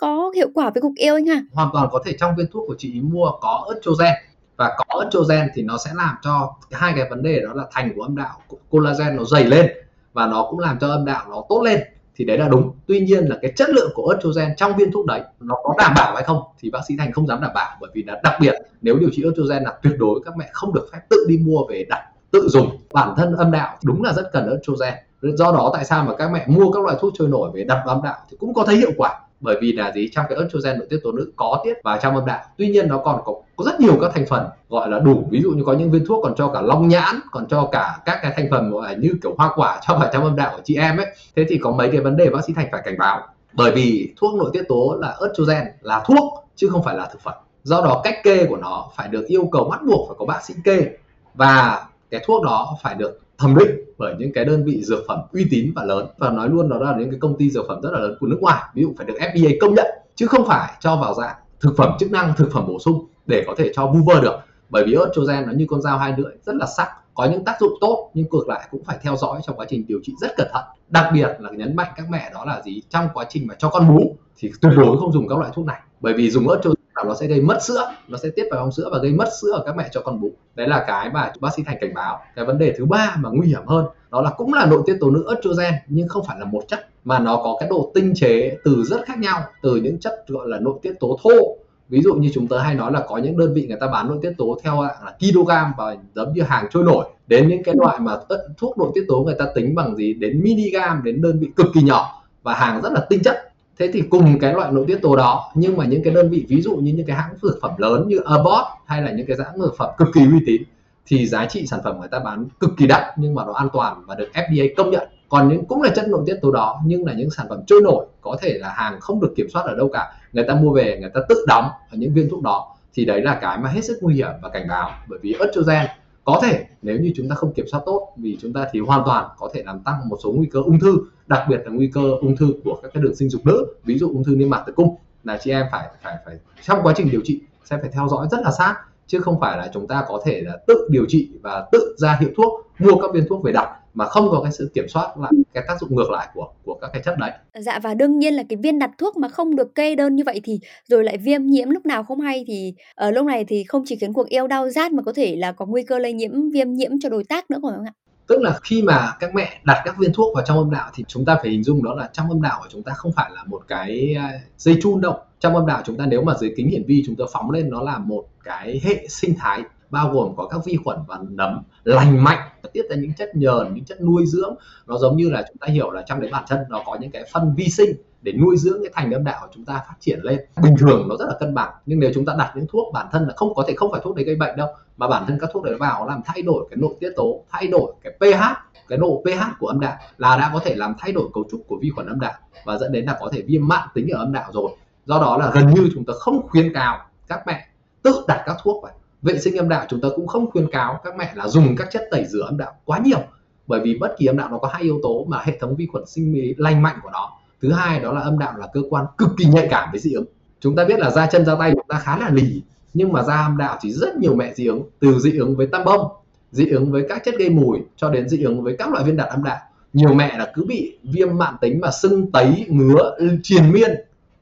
có 0.00 0.30
hiệu 0.34 0.48
quả 0.54 0.70
với 0.70 0.80
cục 0.82 0.92
yêu 0.96 1.14
anh 1.14 1.26
ha? 1.26 1.42
Hoàn 1.52 1.68
toàn 1.72 1.88
có 1.92 2.02
thể 2.04 2.12
trong 2.20 2.36
viên 2.36 2.46
thuốc 2.52 2.64
của 2.66 2.74
chị 2.78 3.00
mua 3.00 3.30
có 3.40 3.68
estrogen 3.74 4.14
và 4.56 4.76
có 4.78 5.00
estrogen 5.04 5.48
thì 5.54 5.62
nó 5.62 5.76
sẽ 5.78 5.90
làm 5.94 6.14
cho 6.22 6.54
hai 6.70 6.92
cái 6.96 7.10
vấn 7.10 7.22
đề 7.22 7.40
đó 7.40 7.52
là 7.54 7.64
thành 7.72 7.92
của 7.96 8.02
âm 8.02 8.16
đạo 8.16 8.38
collagen 8.70 9.16
nó 9.16 9.24
dày 9.24 9.44
lên 9.44 9.66
và 10.12 10.26
nó 10.26 10.46
cũng 10.50 10.58
làm 10.58 10.78
cho 10.80 10.88
âm 10.88 11.04
đạo 11.04 11.26
nó 11.30 11.42
tốt 11.48 11.62
lên. 11.62 11.80
Thì 12.16 12.24
đấy 12.24 12.38
là 12.38 12.48
đúng. 12.48 12.72
Tuy 12.86 13.00
nhiên 13.00 13.24
là 13.24 13.38
cái 13.42 13.52
chất 13.56 13.68
lượng 13.68 13.90
của 13.94 14.08
estrogen 14.08 14.56
trong 14.56 14.76
viên 14.76 14.92
thuốc 14.92 15.06
đấy 15.06 15.20
nó 15.40 15.54
có 15.64 15.74
đảm 15.78 15.92
bảo 15.96 16.14
hay 16.14 16.24
không 16.24 16.42
thì 16.60 16.70
bác 16.70 16.80
sĩ 16.88 16.96
thành 16.98 17.12
không 17.12 17.26
dám 17.26 17.40
đảm 17.40 17.50
bảo. 17.54 17.76
Bởi 17.80 17.90
vì 17.94 18.02
là 18.02 18.20
đặc 18.22 18.34
biệt, 18.40 18.54
nếu 18.82 18.98
điều 18.98 19.10
trị 19.12 19.22
estrogen 19.24 19.62
là 19.62 19.78
tuyệt 19.82 19.94
đối 19.98 20.20
các 20.24 20.36
mẹ 20.36 20.48
không 20.52 20.74
được 20.74 20.88
phép 20.92 20.98
tự 21.10 21.26
đi 21.28 21.38
mua 21.38 21.66
về 21.68 21.84
đặt, 21.88 22.02
tự 22.30 22.48
dùng. 22.48 22.78
Bản 22.92 23.14
thân 23.16 23.36
âm 23.36 23.50
đạo 23.50 23.76
đúng 23.84 24.02
là 24.02 24.12
rất 24.12 24.30
cần 24.32 24.50
estrogen 24.50 24.94
do 25.22 25.52
đó 25.52 25.70
tại 25.74 25.84
sao 25.84 26.04
mà 26.04 26.16
các 26.16 26.30
mẹ 26.32 26.46
mua 26.48 26.72
các 26.72 26.84
loại 26.84 26.96
thuốc 27.00 27.12
trôi 27.18 27.28
nổi 27.28 27.50
về 27.54 27.64
đặt 27.64 27.82
âm 27.86 28.02
đạo 28.02 28.16
thì 28.30 28.36
cũng 28.40 28.54
có 28.54 28.64
thấy 28.64 28.76
hiệu 28.76 28.90
quả 28.96 29.20
bởi 29.44 29.56
vì 29.60 29.72
là 29.72 29.92
gì? 29.92 30.08
Trong 30.12 30.24
cái 30.28 30.38
estrogen 30.38 30.78
nội 30.78 30.86
tiết 30.90 31.00
tố 31.04 31.12
nữ 31.12 31.32
có 31.36 31.60
tiết 31.64 31.74
vào 31.84 31.98
trong 32.02 32.14
âm 32.14 32.26
đạo. 32.26 32.40
Tuy 32.58 32.68
nhiên 32.68 32.88
nó 32.88 32.98
còn 32.98 33.20
có, 33.24 33.34
có 33.56 33.64
rất 33.64 33.80
nhiều 33.80 33.98
các 34.00 34.10
thành 34.14 34.26
phần 34.26 34.46
gọi 34.68 34.90
là 34.90 34.98
đủ. 34.98 35.28
Ví 35.30 35.42
dụ 35.42 35.50
như 35.50 35.62
có 35.66 35.72
những 35.72 35.90
viên 35.90 36.06
thuốc 36.06 36.20
còn 36.22 36.34
cho 36.34 36.48
cả 36.48 36.60
long 36.60 36.88
nhãn 36.88 37.20
còn 37.30 37.46
cho 37.48 37.68
cả 37.72 37.98
các 38.04 38.18
cái 38.22 38.32
thành 38.36 38.48
phần 38.50 38.70
gọi 38.70 38.88
là 38.88 38.96
như 38.98 39.14
kiểu 39.22 39.34
hoa 39.38 39.50
quả 39.56 39.80
cho 39.88 39.94
vào 39.94 40.10
trong 40.12 40.24
âm 40.24 40.36
đạo 40.36 40.52
của 40.56 40.62
chị 40.64 40.76
em 40.76 40.96
ấy. 40.96 41.06
Thế 41.36 41.44
thì 41.48 41.58
có 41.58 41.70
mấy 41.70 41.88
cái 41.92 42.00
vấn 42.00 42.16
đề 42.16 42.30
bác 42.30 42.44
sĩ 42.46 42.52
thành 42.56 42.68
phải 42.72 42.82
cảnh 42.84 42.98
báo. 42.98 43.20
Bởi 43.52 43.72
vì 43.72 44.12
thuốc 44.16 44.34
nội 44.34 44.50
tiết 44.52 44.62
tố 44.68 44.98
là 45.00 45.16
estrogen 45.20 45.66
là 45.80 46.02
thuốc 46.06 46.44
chứ 46.56 46.68
không 46.68 46.82
phải 46.82 46.96
là 46.96 47.06
thực 47.12 47.20
phẩm. 47.20 47.34
Do 47.62 47.80
đó 47.80 48.00
cách 48.04 48.14
kê 48.22 48.46
của 48.46 48.56
nó 48.56 48.86
phải 48.96 49.08
được 49.08 49.26
yêu 49.26 49.48
cầu 49.52 49.64
bắt 49.70 49.80
buộc 49.86 50.08
phải 50.08 50.16
có 50.18 50.26
bác 50.26 50.44
sĩ 50.44 50.54
kê. 50.64 50.86
Và 51.34 51.84
cái 52.10 52.20
thuốc 52.26 52.42
đó 52.42 52.76
phải 52.82 52.94
được 52.94 53.20
thẩm 53.38 53.54
định 53.58 53.70
bởi 53.98 54.14
những 54.18 54.32
cái 54.32 54.44
đơn 54.44 54.64
vị 54.64 54.84
dược 54.84 55.04
phẩm 55.08 55.20
uy 55.32 55.46
tín 55.50 55.72
và 55.74 55.84
lớn. 55.84 56.06
Và 56.18 56.30
nói 56.30 56.48
luôn 56.48 56.68
đó 56.68 56.78
là 56.78 56.96
những 56.98 57.10
cái 57.10 57.18
công 57.20 57.38
ty 57.38 57.50
dược 57.50 57.64
phẩm 57.68 57.80
rất 57.82 57.90
là 57.92 57.98
lớn 57.98 58.16
của 58.20 58.26
nước 58.26 58.38
ngoài, 58.40 58.62
ví 58.74 58.82
dụ 58.82 58.94
phải 58.96 59.06
được 59.06 59.14
FDA 59.18 59.56
công 59.60 59.74
nhận, 59.74 59.86
chứ 60.14 60.26
không 60.26 60.46
phải 60.46 60.72
cho 60.80 60.96
vào 60.96 61.14
dạng 61.14 61.36
thực 61.60 61.74
phẩm 61.76 61.96
chức 61.98 62.10
năng, 62.10 62.32
thực 62.36 62.52
phẩm 62.52 62.66
bổ 62.68 62.78
sung 62.78 63.06
để 63.26 63.44
có 63.46 63.54
thể 63.58 63.72
cho 63.74 63.86
vu 63.86 64.00
vơ 64.06 64.20
được. 64.20 64.34
Bởi 64.70 64.84
vì 64.86 64.92
estrogen 64.92 65.46
nó 65.46 65.52
như 65.52 65.66
con 65.68 65.82
dao 65.82 65.98
hai 65.98 66.14
lưỡi, 66.16 66.32
rất 66.42 66.56
là 66.56 66.66
sắc, 66.76 66.88
có 67.14 67.24
những 67.24 67.44
tác 67.44 67.56
dụng 67.60 67.72
tốt, 67.80 68.10
nhưng 68.14 68.26
ngược 68.30 68.48
lại 68.48 68.68
cũng 68.70 68.84
phải 68.84 68.98
theo 69.02 69.16
dõi 69.16 69.40
trong 69.46 69.56
quá 69.56 69.66
trình 69.68 69.86
điều 69.86 69.98
trị 70.02 70.12
rất 70.20 70.30
cẩn 70.36 70.46
thận. 70.52 70.64
Đặc 70.88 71.10
biệt 71.14 71.28
là 71.38 71.50
nhấn 71.50 71.76
mạnh 71.76 71.92
các 71.96 72.06
mẹ 72.10 72.30
đó 72.34 72.44
là 72.44 72.62
gì? 72.64 72.82
Trong 72.90 73.08
quá 73.14 73.24
trình 73.28 73.46
mà 73.46 73.54
cho 73.58 73.68
con 73.68 73.88
bú 73.88 74.16
thì 74.36 74.50
tuyệt 74.60 74.72
đối 74.76 74.98
không 74.98 75.12
dùng 75.12 75.28
các 75.28 75.38
loại 75.38 75.50
thuốc 75.54 75.66
này. 75.66 75.80
Bởi 76.00 76.14
vì 76.14 76.30
dùng 76.30 76.48
estrogen 76.48 76.83
nó 77.04 77.14
sẽ 77.14 77.26
gây 77.26 77.40
mất 77.40 77.58
sữa, 77.62 77.92
nó 78.08 78.18
sẽ 78.18 78.28
tiết 78.36 78.44
vào 78.50 78.60
ống 78.60 78.72
sữa 78.72 78.88
và 78.92 78.98
gây 78.98 79.12
mất 79.12 79.28
sữa 79.42 79.50
ở 79.52 79.62
các 79.66 79.76
mẹ 79.76 79.88
cho 79.92 80.00
con 80.00 80.20
bú. 80.20 80.30
Đấy 80.54 80.68
là 80.68 80.84
cái 80.86 81.10
mà 81.10 81.32
bác 81.40 81.48
sĩ 81.56 81.62
thành 81.66 81.76
cảnh 81.80 81.94
báo. 81.94 82.20
Cái 82.36 82.44
vấn 82.44 82.58
đề 82.58 82.74
thứ 82.78 82.84
ba 82.84 83.16
mà 83.20 83.30
nguy 83.32 83.46
hiểm 83.46 83.66
hơn, 83.66 83.86
đó 84.10 84.22
là 84.22 84.30
cũng 84.30 84.54
là 84.54 84.66
nội 84.66 84.82
tiết 84.86 84.96
tố 85.00 85.10
nữ 85.10 85.24
estrogen, 85.28 85.74
nhưng 85.88 86.08
không 86.08 86.24
phải 86.28 86.38
là 86.38 86.44
một 86.44 86.64
chất, 86.68 86.88
mà 87.04 87.18
nó 87.18 87.36
có 87.36 87.56
cái 87.60 87.68
độ 87.68 87.90
tinh 87.94 88.12
chế 88.16 88.56
từ 88.64 88.82
rất 88.84 89.04
khác 89.06 89.18
nhau, 89.18 89.42
từ 89.62 89.76
những 89.76 90.00
chất 90.00 90.24
gọi 90.28 90.48
là 90.48 90.58
nội 90.60 90.74
tiết 90.82 90.92
tố 91.00 91.18
thô. 91.22 91.56
Ví 91.88 92.00
dụ 92.02 92.14
như 92.14 92.30
chúng 92.34 92.48
ta 92.48 92.58
hay 92.58 92.74
nói 92.74 92.92
là 92.92 93.04
có 93.08 93.16
những 93.16 93.38
đơn 93.38 93.54
vị 93.54 93.66
người 93.66 93.76
ta 93.80 93.86
bán 93.86 94.08
nội 94.08 94.18
tiết 94.22 94.32
tố 94.38 94.58
theo 94.62 94.82
là 94.82 95.14
kg 95.20 95.48
và 95.78 95.96
giống 96.14 96.32
như 96.32 96.42
hàng 96.42 96.66
trôi 96.70 96.82
nổi. 96.82 97.06
Đến 97.26 97.48
những 97.48 97.62
cái 97.62 97.74
loại 97.78 98.00
mà 98.00 98.16
thuốc 98.58 98.78
nội 98.78 98.90
tiết 98.94 99.04
tố 99.08 99.20
người 99.20 99.34
ta 99.38 99.46
tính 99.54 99.74
bằng 99.74 99.96
gì? 99.96 100.14
Đến 100.14 100.40
miligam 100.42 101.02
đến 101.04 101.22
đơn 101.22 101.38
vị 101.38 101.48
cực 101.56 101.66
kỳ 101.74 101.82
nhỏ 101.82 102.22
và 102.42 102.54
hàng 102.54 102.82
rất 102.82 102.92
là 102.92 103.06
tinh 103.08 103.22
chất 103.24 103.53
thế 103.78 103.90
thì 103.92 104.02
cùng 104.10 104.38
cái 104.40 104.52
loại 104.52 104.72
nội 104.72 104.84
tiết 104.88 104.98
tố 105.02 105.16
đó, 105.16 105.52
nhưng 105.54 105.76
mà 105.76 105.84
những 105.84 106.02
cái 106.04 106.14
đơn 106.14 106.30
vị, 106.30 106.46
ví 106.48 106.62
dụ 106.62 106.76
như 106.76 106.92
những 106.92 107.06
cái 107.06 107.16
hãng 107.16 107.34
dược 107.42 107.58
phẩm 107.62 107.70
lớn 107.78 108.08
như 108.08 108.18
Abbott 108.24 108.66
hay 108.86 109.02
là 109.02 109.10
những 109.10 109.26
cái 109.26 109.36
hãng 109.44 109.60
dược 109.60 109.76
phẩm 109.76 109.90
cực 109.98 110.08
kỳ 110.14 110.20
uy 110.20 110.38
tín, 110.46 110.62
thì 111.06 111.26
giá 111.26 111.46
trị 111.46 111.66
sản 111.66 111.80
phẩm 111.84 112.00
người 112.00 112.08
ta 112.08 112.18
bán 112.18 112.46
cực 112.60 112.70
kỳ 112.76 112.86
đắt 112.86 113.02
nhưng 113.16 113.34
mà 113.34 113.44
nó 113.44 113.52
an 113.52 113.68
toàn 113.72 114.02
và 114.06 114.14
được 114.14 114.28
FDA 114.34 114.68
công 114.76 114.90
nhận. 114.90 115.08
Còn 115.28 115.48
những, 115.48 115.64
cũng 115.64 115.82
là 115.82 115.90
chất 115.94 116.08
nội 116.08 116.22
tiết 116.26 116.36
tố 116.42 116.50
đó, 116.50 116.80
nhưng 116.86 117.06
là 117.06 117.12
những 117.12 117.30
sản 117.30 117.46
phẩm 117.48 117.60
trôi 117.66 117.80
nổi, 117.82 118.06
có 118.20 118.36
thể 118.42 118.58
là 118.58 118.68
hàng 118.68 119.00
không 119.00 119.20
được 119.20 119.32
kiểm 119.36 119.46
soát 119.52 119.62
ở 119.62 119.74
đâu 119.76 119.88
cả. 119.92 120.12
Người 120.32 120.44
ta 120.48 120.54
mua 120.54 120.72
về, 120.72 120.98
người 121.00 121.10
ta 121.14 121.20
tự 121.28 121.44
đóng 121.48 121.64
ở 121.64 121.96
những 121.96 122.14
viên 122.14 122.28
thuốc 122.30 122.42
đó, 122.42 122.76
thì 122.94 123.04
đấy 123.04 123.22
là 123.22 123.38
cái 123.42 123.58
mà 123.58 123.68
hết 123.68 123.84
sức 123.84 123.98
nguy 124.00 124.14
hiểm 124.14 124.30
và 124.42 124.48
cảnh 124.48 124.66
báo. 124.68 124.90
Bởi 125.08 125.18
vì 125.22 125.36
estrogen 125.40 125.86
có 126.24 126.40
thể, 126.42 126.64
nếu 126.82 126.98
như 126.98 127.12
chúng 127.16 127.28
ta 127.28 127.34
không 127.34 127.52
kiểm 127.52 127.66
soát 127.72 127.80
tốt 127.86 128.12
vì 128.16 128.38
chúng 128.40 128.52
ta 128.52 128.68
thì 128.72 128.80
hoàn 128.80 129.02
toàn 129.06 129.28
có 129.38 129.50
thể 129.54 129.62
làm 129.66 129.80
tăng 129.80 130.08
một 130.08 130.16
số 130.22 130.32
nguy 130.32 130.46
cơ 130.46 130.60
ung 130.60 130.78
thư, 130.78 130.98
đặc 131.26 131.42
biệt 131.48 131.60
là 131.64 131.70
nguy 131.70 131.90
cơ 131.94 132.00
ung 132.20 132.36
thư 132.36 132.54
của 132.64 132.78
các 132.82 132.90
cái 132.94 133.02
đường 133.02 133.14
sinh 133.14 133.30
dục 133.30 133.46
nữ, 133.46 133.66
ví 133.84 133.98
dụ 133.98 134.08
ung 134.08 134.24
thư 134.24 134.36
niêm 134.36 134.50
mạc 134.50 134.62
tử 134.66 134.72
cung. 134.76 134.96
Là 135.24 135.38
chị 135.42 135.50
em 135.50 135.66
phải 135.72 135.88
phải 136.02 136.16
phải, 136.24 136.38
trong 136.62 136.78
quá 136.82 136.92
trình 136.96 137.10
điều 137.10 137.20
trị 137.24 137.40
sẽ 137.64 137.78
phải 137.80 137.90
theo 137.92 138.08
dõi 138.08 138.28
rất 138.30 138.40
là 138.42 138.50
sát, 138.58 138.76
chứ 139.06 139.20
không 139.20 139.40
phải 139.40 139.58
là 139.58 139.70
chúng 139.74 139.86
ta 139.86 140.04
có 140.08 140.22
thể 140.24 140.40
là 140.40 140.58
tự 140.66 140.88
điều 140.90 141.04
trị 141.08 141.30
và 141.42 141.68
tự 141.72 141.94
ra 141.98 142.16
hiệu 142.20 142.30
thuốc, 142.36 142.66
mua 142.78 142.96
các 143.02 143.10
viên 143.14 143.28
thuốc 143.28 143.42
về 143.42 143.52
đặt 143.52 143.68
mà 143.94 144.04
không 144.04 144.28
có 144.30 144.40
cái 144.42 144.52
sự 144.52 144.70
kiểm 144.74 144.88
soát 144.88 145.18
lại 145.18 145.32
cái 145.54 145.64
tác 145.68 145.80
dụng 145.80 145.96
ngược 145.96 146.10
lại 146.10 146.28
của 146.34 146.48
của 146.64 146.74
các 146.80 146.90
cái 146.92 147.02
chất 147.04 147.14
đấy. 147.18 147.30
Dạ 147.54 147.78
và 147.82 147.94
đương 147.94 148.18
nhiên 148.18 148.34
là 148.34 148.42
cái 148.48 148.56
viên 148.56 148.78
đặt 148.78 148.90
thuốc 148.98 149.16
mà 149.16 149.28
không 149.28 149.56
được 149.56 149.74
kê 149.74 149.94
đơn 149.94 150.16
như 150.16 150.22
vậy 150.26 150.40
thì 150.44 150.60
rồi 150.88 151.04
lại 151.04 151.18
viêm 151.18 151.46
nhiễm 151.46 151.70
lúc 151.70 151.86
nào 151.86 152.04
không 152.04 152.20
hay 152.20 152.44
thì 152.46 152.74
ở 152.94 153.10
lúc 153.10 153.26
này 153.26 153.44
thì 153.44 153.64
không 153.64 153.82
chỉ 153.86 153.96
khiến 153.96 154.12
cuộc 154.12 154.28
yêu 154.28 154.46
đau 154.46 154.70
rát 154.70 154.92
mà 154.92 155.02
có 155.02 155.12
thể 155.12 155.36
là 155.36 155.52
có 155.52 155.66
nguy 155.66 155.82
cơ 155.82 155.98
lây 155.98 156.12
nhiễm 156.12 156.50
viêm 156.50 156.72
nhiễm 156.72 156.90
cho 157.00 157.08
đối 157.08 157.24
tác 157.24 157.50
nữa 157.50 157.58
phải 157.62 157.72
không 157.76 157.84
ạ? 157.86 157.92
Tức 158.26 158.40
là 158.40 158.58
khi 158.62 158.82
mà 158.82 159.12
các 159.20 159.34
mẹ 159.34 159.60
đặt 159.64 159.82
các 159.84 159.98
viên 159.98 160.12
thuốc 160.12 160.34
vào 160.34 160.44
trong 160.46 160.58
âm 160.58 160.70
đạo 160.70 160.90
thì 160.94 161.04
chúng 161.08 161.24
ta 161.24 161.36
phải 161.42 161.50
hình 161.50 161.62
dung 161.62 161.84
đó 161.84 161.94
là 161.94 162.10
trong 162.12 162.28
âm 162.28 162.42
đạo 162.42 162.58
của 162.62 162.68
chúng 162.70 162.82
ta 162.82 162.92
không 162.92 163.12
phải 163.12 163.30
là 163.34 163.44
một 163.44 163.60
cái 163.68 164.16
dây 164.56 164.78
chun 164.82 165.00
đâu. 165.00 165.18
Trong 165.40 165.54
âm 165.54 165.66
đạo 165.66 165.82
chúng 165.84 165.96
ta 165.96 166.06
nếu 166.06 166.22
mà 166.22 166.34
dưới 166.40 166.54
kính 166.56 166.70
hiển 166.70 166.84
vi 166.86 167.02
chúng 167.06 167.16
ta 167.16 167.24
phóng 167.32 167.50
lên 167.50 167.70
nó 167.70 167.82
là 167.82 167.98
một 167.98 168.24
cái 168.44 168.80
hệ 168.84 169.06
sinh 169.08 169.34
thái 169.38 169.62
bao 169.90 170.10
gồm 170.12 170.36
có 170.36 170.46
các 170.46 170.60
vi 170.64 170.78
khuẩn 170.84 170.98
và 171.08 171.18
nấm, 171.28 171.62
lành 171.84 172.24
mạnh 172.24 172.48
tiết 172.72 172.82
ra 172.90 172.96
những 172.96 173.14
chất 173.14 173.36
nhờn, 173.36 173.74
những 173.74 173.84
chất 173.84 174.00
nuôi 174.00 174.26
dưỡng. 174.26 174.54
Nó 174.86 174.98
giống 174.98 175.16
như 175.16 175.30
là 175.30 175.44
chúng 175.48 175.56
ta 175.56 175.66
hiểu 175.66 175.90
là 175.90 176.02
trong 176.06 176.20
đấy 176.20 176.30
bản 176.32 176.44
thân 176.48 176.60
nó 176.68 176.82
có 176.86 176.96
những 177.00 177.10
cái 177.10 177.24
phân 177.32 177.54
vi 177.56 177.68
sinh 177.68 177.90
để 178.22 178.32
nuôi 178.32 178.56
dưỡng 178.56 178.78
cái 178.82 178.90
thành 178.94 179.12
âm 179.12 179.24
đạo 179.24 179.38
của 179.42 179.48
chúng 179.54 179.64
ta 179.64 179.74
phát 179.74 179.94
triển 180.00 180.20
lên. 180.22 180.40
Bình 180.62 180.74
thường 180.78 181.08
nó 181.08 181.16
rất 181.16 181.24
là 181.28 181.34
cân 181.40 181.54
bằng, 181.54 181.72
nhưng 181.86 182.00
nếu 182.00 182.10
chúng 182.14 182.24
ta 182.24 182.34
đặt 182.38 182.52
những 182.56 182.66
thuốc 182.70 182.92
bản 182.92 183.06
thân 183.12 183.26
là 183.26 183.34
không 183.36 183.54
có 183.54 183.64
thể 183.68 183.74
không 183.76 183.92
phải 183.92 184.00
thuốc 184.04 184.16
đấy 184.16 184.24
gây 184.24 184.36
bệnh 184.36 184.56
đâu, 184.56 184.68
mà 184.96 185.08
bản 185.08 185.24
thân 185.26 185.38
các 185.40 185.50
thuốc 185.52 185.64
đấy 185.64 185.74
vào 185.74 186.08
làm 186.08 186.20
thay 186.24 186.42
đổi 186.42 186.66
cái 186.70 186.76
nội 186.76 186.94
tiết 187.00 187.10
tố, 187.16 187.44
thay 187.50 187.66
đổi 187.66 187.94
cái 188.02 188.12
pH, 188.20 188.42
cái 188.88 188.98
độ 188.98 189.22
pH 189.24 189.58
của 189.58 189.66
âm 189.66 189.80
đạo 189.80 189.96
là 190.18 190.36
đã 190.36 190.50
có 190.52 190.60
thể 190.64 190.74
làm 190.74 190.94
thay 190.98 191.12
đổi 191.12 191.28
cấu 191.34 191.44
trúc 191.50 191.60
của 191.68 191.76
vi 191.82 191.90
khuẩn 191.90 192.06
âm 192.06 192.20
đạo 192.20 192.34
và 192.64 192.78
dẫn 192.78 192.92
đến 192.92 193.04
là 193.04 193.16
có 193.20 193.28
thể 193.32 193.42
viêm 193.42 193.68
mạn 193.68 193.88
tính 193.94 194.08
ở 194.08 194.18
âm 194.18 194.32
đạo 194.32 194.50
rồi. 194.52 194.70
Do 195.04 195.18
đó 195.18 195.36
là 195.36 195.50
gần 195.54 195.74
như 195.74 195.88
chúng 195.94 196.04
ta 196.04 196.12
không 196.18 196.48
khuyến 196.48 196.74
cáo 196.74 196.98
các 197.28 197.46
mẹ 197.46 197.68
tự 198.02 198.24
đặt 198.28 198.42
các 198.46 198.56
thuốc 198.62 198.82
vào 198.82 198.92
vệ 199.24 199.38
sinh 199.38 199.56
âm 199.56 199.68
đạo 199.68 199.86
chúng 199.88 200.00
ta 200.00 200.08
cũng 200.16 200.26
không 200.26 200.50
khuyên 200.50 200.70
cáo 200.70 201.00
các 201.04 201.16
mẹ 201.16 201.32
là 201.34 201.48
dùng 201.48 201.76
các 201.76 201.88
chất 201.90 202.02
tẩy 202.10 202.24
rửa 202.24 202.42
âm 202.42 202.58
đạo 202.58 202.72
quá 202.84 202.98
nhiều, 202.98 203.18
bởi 203.66 203.80
vì 203.80 203.98
bất 203.98 204.14
kỳ 204.18 204.26
âm 204.26 204.36
đạo 204.36 204.48
nó 204.50 204.58
có 204.58 204.68
hai 204.68 204.82
yếu 204.82 205.00
tố 205.02 205.24
mà 205.28 205.42
hệ 205.44 205.58
thống 205.60 205.76
vi 205.76 205.86
khuẩn 205.86 206.06
sinh 206.06 206.34
lý 206.34 206.54
lành 206.58 206.82
mạnh 206.82 206.96
của 207.02 207.10
nó. 207.12 207.30
Thứ 207.62 207.72
hai 207.72 208.00
đó 208.00 208.12
là 208.12 208.20
âm 208.20 208.38
đạo 208.38 208.52
là 208.58 208.66
cơ 208.72 208.80
quan 208.90 209.04
cực 209.18 209.28
kỳ 209.38 209.44
nhạy 209.44 209.66
cảm 209.70 209.88
với 209.92 210.00
dị 210.00 210.12
ứng. 210.12 210.24
Chúng 210.60 210.76
ta 210.76 210.84
biết 210.84 210.98
là 210.98 211.10
da 211.10 211.26
chân, 211.26 211.44
da 211.44 211.54
tay 211.54 211.70
chúng 211.72 211.86
ta 211.88 211.98
khá 211.98 212.18
là 212.18 212.30
lì, 212.30 212.62
nhưng 212.94 213.12
mà 213.12 213.22
da 213.22 213.36
âm 213.36 213.56
đạo 213.56 213.78
thì 213.80 213.92
rất 213.92 214.16
nhiều 214.16 214.34
mẹ 214.34 214.54
dị 214.54 214.66
ứng, 214.66 214.82
từ 215.00 215.18
dị 215.18 215.38
ứng 215.38 215.56
với 215.56 215.66
tăm 215.66 215.84
bông, 215.84 216.08
dị 216.52 216.68
ứng 216.68 216.92
với 216.92 217.06
các 217.08 217.22
chất 217.24 217.34
gây 217.38 217.50
mùi, 217.50 217.78
cho 217.96 218.10
đến 218.10 218.28
dị 218.28 218.42
ứng 218.42 218.62
với 218.62 218.76
các 218.78 218.90
loại 218.92 219.04
viên 219.04 219.16
đạn 219.16 219.28
âm 219.28 219.44
đạo. 219.44 219.58
Nhiều 219.92 220.14
mẹ 220.14 220.38
là 220.38 220.52
cứ 220.54 220.64
bị 220.64 220.98
viêm 221.02 221.38
mạn 221.38 221.54
tính 221.60 221.80
mà 221.80 221.90
sưng 221.90 222.32
tấy, 222.32 222.66
ngứa 222.68 223.16
triền 223.42 223.72
miên 223.72 223.90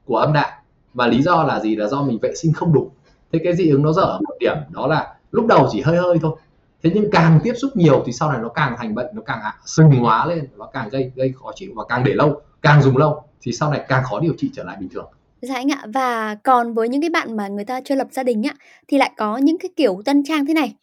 của 0.05 0.17
âm 0.17 0.33
đạo. 0.33 0.49
Và 0.93 1.07
lý 1.07 1.21
do 1.21 1.43
là 1.43 1.59
gì? 1.59 1.75
Là 1.75 1.87
do 1.87 2.01
mình 2.01 2.19
vệ 2.21 2.35
sinh 2.35 2.53
không 2.53 2.73
đủ 2.73 2.91
thế 3.33 3.39
cái 3.43 3.55
dị 3.55 3.69
ứng 3.69 3.83
nó 3.83 3.93
dở 3.93 4.19
một 4.27 4.35
điểm, 4.39 4.55
đó 4.69 4.87
là 4.87 5.15
lúc 5.31 5.45
đầu 5.47 5.67
chỉ 5.71 5.81
hơi 5.81 5.97
hơi 5.97 6.17
thôi 6.21 6.35
thế 6.83 6.91
nhưng 6.93 7.11
càng 7.11 7.39
tiếp 7.43 7.53
xúc 7.53 7.71
nhiều 7.75 8.03
thì 8.05 8.11
sau 8.11 8.31
này 8.31 8.39
nó 8.41 8.49
càng 8.49 8.75
thành 8.77 8.95
bệnh, 8.95 9.07
nó 9.13 9.21
càng 9.25 9.39
sừng 9.65 9.91
hóa 9.91 10.25
lên, 10.25 10.47
nó 10.57 10.65
càng 10.73 10.89
gây 10.89 11.11
gây 11.15 11.33
khó 11.41 11.51
chịu 11.55 11.71
và 11.75 11.83
càng 11.89 12.03
để 12.03 12.13
lâu, 12.13 12.41
càng 12.61 12.81
dùng 12.81 12.97
lâu 12.97 13.23
thì 13.41 13.51
sau 13.51 13.71
này 13.71 13.81
càng 13.87 14.03
khó 14.03 14.19
điều 14.19 14.33
trị 14.37 14.51
trở 14.53 14.63
lại 14.63 14.77
bình 14.79 14.89
thường 14.89 15.05
Dạ 15.41 15.55
anh 15.55 15.71
ạ. 15.71 15.85
Và 15.93 16.35
còn 16.35 16.73
với 16.73 16.89
những 16.89 17.01
cái 17.01 17.09
bạn 17.09 17.37
mà 17.37 17.47
người 17.47 17.65
ta 17.65 17.81
chưa 17.85 17.95
lập 17.95 18.07
gia 18.11 18.23
đình 18.23 18.43
á 18.43 18.53
thì 18.87 18.97
lại 18.97 19.11
có 19.17 19.37
những 19.37 19.57
cái 19.57 19.69
kiểu 19.75 20.01
tân 20.05 20.23
trang 20.23 20.45
thế 20.45 20.53
này 20.53 20.75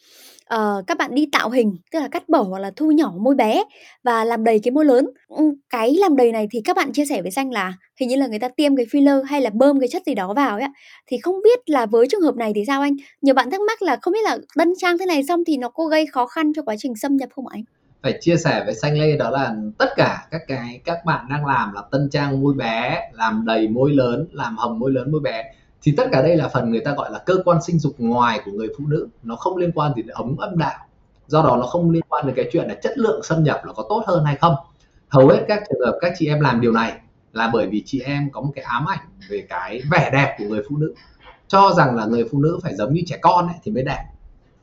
ờ, 0.50 0.82
các 0.86 0.98
bạn 0.98 1.14
đi 1.14 1.28
tạo 1.32 1.50
hình, 1.50 1.76
tức 1.92 2.00
là 2.00 2.08
cắt 2.08 2.28
bỏ 2.28 2.42
hoặc 2.42 2.58
là 2.58 2.70
thu 2.76 2.90
nhỏ 2.90 3.12
môi 3.20 3.34
bé 3.34 3.64
và 4.04 4.24
làm 4.24 4.44
đầy 4.44 4.60
cái 4.62 4.70
môi 4.70 4.84
lớn. 4.84 5.10
Ừ, 5.28 5.44
cái 5.70 5.94
làm 5.94 6.16
đầy 6.16 6.32
này 6.32 6.46
thì 6.50 6.60
các 6.64 6.76
bạn 6.76 6.92
chia 6.92 7.04
sẻ 7.04 7.22
với 7.22 7.30
Xanh 7.30 7.52
là 7.52 7.72
hình 8.00 8.08
như 8.08 8.16
là 8.16 8.26
người 8.26 8.38
ta 8.38 8.48
tiêm 8.56 8.76
cái 8.76 8.86
filler 8.86 9.22
hay 9.22 9.40
là 9.40 9.50
bơm 9.50 9.80
cái 9.80 9.88
chất 9.88 10.02
gì 10.06 10.14
đó 10.14 10.34
vào 10.34 10.50
ấy 10.50 10.62
ạ. 10.62 10.72
Thì 11.06 11.18
không 11.22 11.34
biết 11.44 11.58
là 11.66 11.86
với 11.86 12.06
trường 12.10 12.20
hợp 12.20 12.36
này 12.36 12.52
thì 12.54 12.64
sao 12.66 12.82
anh? 12.82 12.96
Nhiều 13.22 13.34
bạn 13.34 13.50
thắc 13.50 13.60
mắc 13.60 13.82
là 13.82 13.96
không 14.02 14.12
biết 14.12 14.24
là 14.24 14.38
tân 14.56 14.72
trang 14.78 14.98
thế 14.98 15.06
này 15.06 15.24
xong 15.24 15.44
thì 15.46 15.56
nó 15.56 15.68
có 15.68 15.84
gây 15.84 16.06
khó 16.06 16.26
khăn 16.26 16.52
cho 16.56 16.62
quá 16.62 16.74
trình 16.78 16.92
xâm 16.96 17.16
nhập 17.16 17.28
không 17.34 17.46
anh? 17.46 17.62
phải 18.02 18.18
chia 18.20 18.36
sẻ 18.36 18.62
với 18.64 18.74
xanh 18.74 18.98
lê 18.98 19.16
đó 19.16 19.30
là 19.30 19.54
tất 19.78 19.88
cả 19.96 20.26
các 20.30 20.42
cái 20.48 20.80
các 20.84 21.04
bạn 21.04 21.26
đang 21.30 21.46
làm 21.46 21.72
là 21.72 21.82
tân 21.90 22.08
trang 22.10 22.40
môi 22.40 22.54
bé 22.54 23.00
làm 23.12 23.44
đầy 23.46 23.68
môi 23.68 23.90
lớn 23.90 24.28
làm 24.32 24.56
hồng 24.56 24.78
môi 24.78 24.90
lớn 24.90 25.10
môi 25.12 25.20
bé 25.20 25.44
thì 25.82 25.94
tất 25.96 26.04
cả 26.12 26.22
đây 26.22 26.36
là 26.36 26.48
phần 26.48 26.70
người 26.70 26.80
ta 26.84 26.94
gọi 26.94 27.10
là 27.12 27.18
cơ 27.18 27.34
quan 27.44 27.62
sinh 27.62 27.78
dục 27.78 27.94
ngoài 27.98 28.40
của 28.44 28.52
người 28.52 28.68
phụ 28.78 28.84
nữ. 28.86 29.08
Nó 29.22 29.36
không 29.36 29.56
liên 29.56 29.72
quan 29.72 29.92
gì 29.96 30.02
đến 30.02 30.10
ống 30.14 30.40
âm 30.40 30.58
đạo. 30.58 30.78
Do 31.26 31.42
đó 31.42 31.56
nó 31.56 31.66
không 31.66 31.90
liên 31.90 32.02
quan 32.08 32.26
đến 32.26 32.34
cái 32.36 32.48
chuyện 32.52 32.68
là 32.68 32.74
chất 32.74 32.98
lượng 32.98 33.22
xâm 33.22 33.44
nhập 33.44 33.60
là 33.64 33.72
có 33.72 33.86
tốt 33.88 34.02
hơn 34.06 34.24
hay 34.24 34.36
không. 34.36 34.54
Hầu 35.08 35.28
hết 35.28 35.44
các 35.48 35.62
trường 35.68 35.86
hợp 35.86 35.98
các 36.00 36.12
chị 36.18 36.26
em 36.26 36.40
làm 36.40 36.60
điều 36.60 36.72
này 36.72 36.92
là 37.32 37.50
bởi 37.52 37.66
vì 37.66 37.82
chị 37.86 38.00
em 38.00 38.30
có 38.32 38.40
một 38.40 38.52
cái 38.54 38.64
ám 38.64 38.84
ảnh 38.86 38.98
về 39.28 39.46
cái 39.48 39.80
vẻ 39.90 40.10
đẹp 40.12 40.34
của 40.38 40.44
người 40.44 40.62
phụ 40.68 40.76
nữ. 40.76 40.94
Cho 41.48 41.72
rằng 41.76 41.96
là 41.96 42.06
người 42.06 42.24
phụ 42.30 42.38
nữ 42.38 42.58
phải 42.62 42.74
giống 42.74 42.94
như 42.94 43.02
trẻ 43.06 43.16
con 43.20 43.46
ấy, 43.46 43.56
thì 43.62 43.72
mới 43.72 43.82
đẹp. 43.82 44.04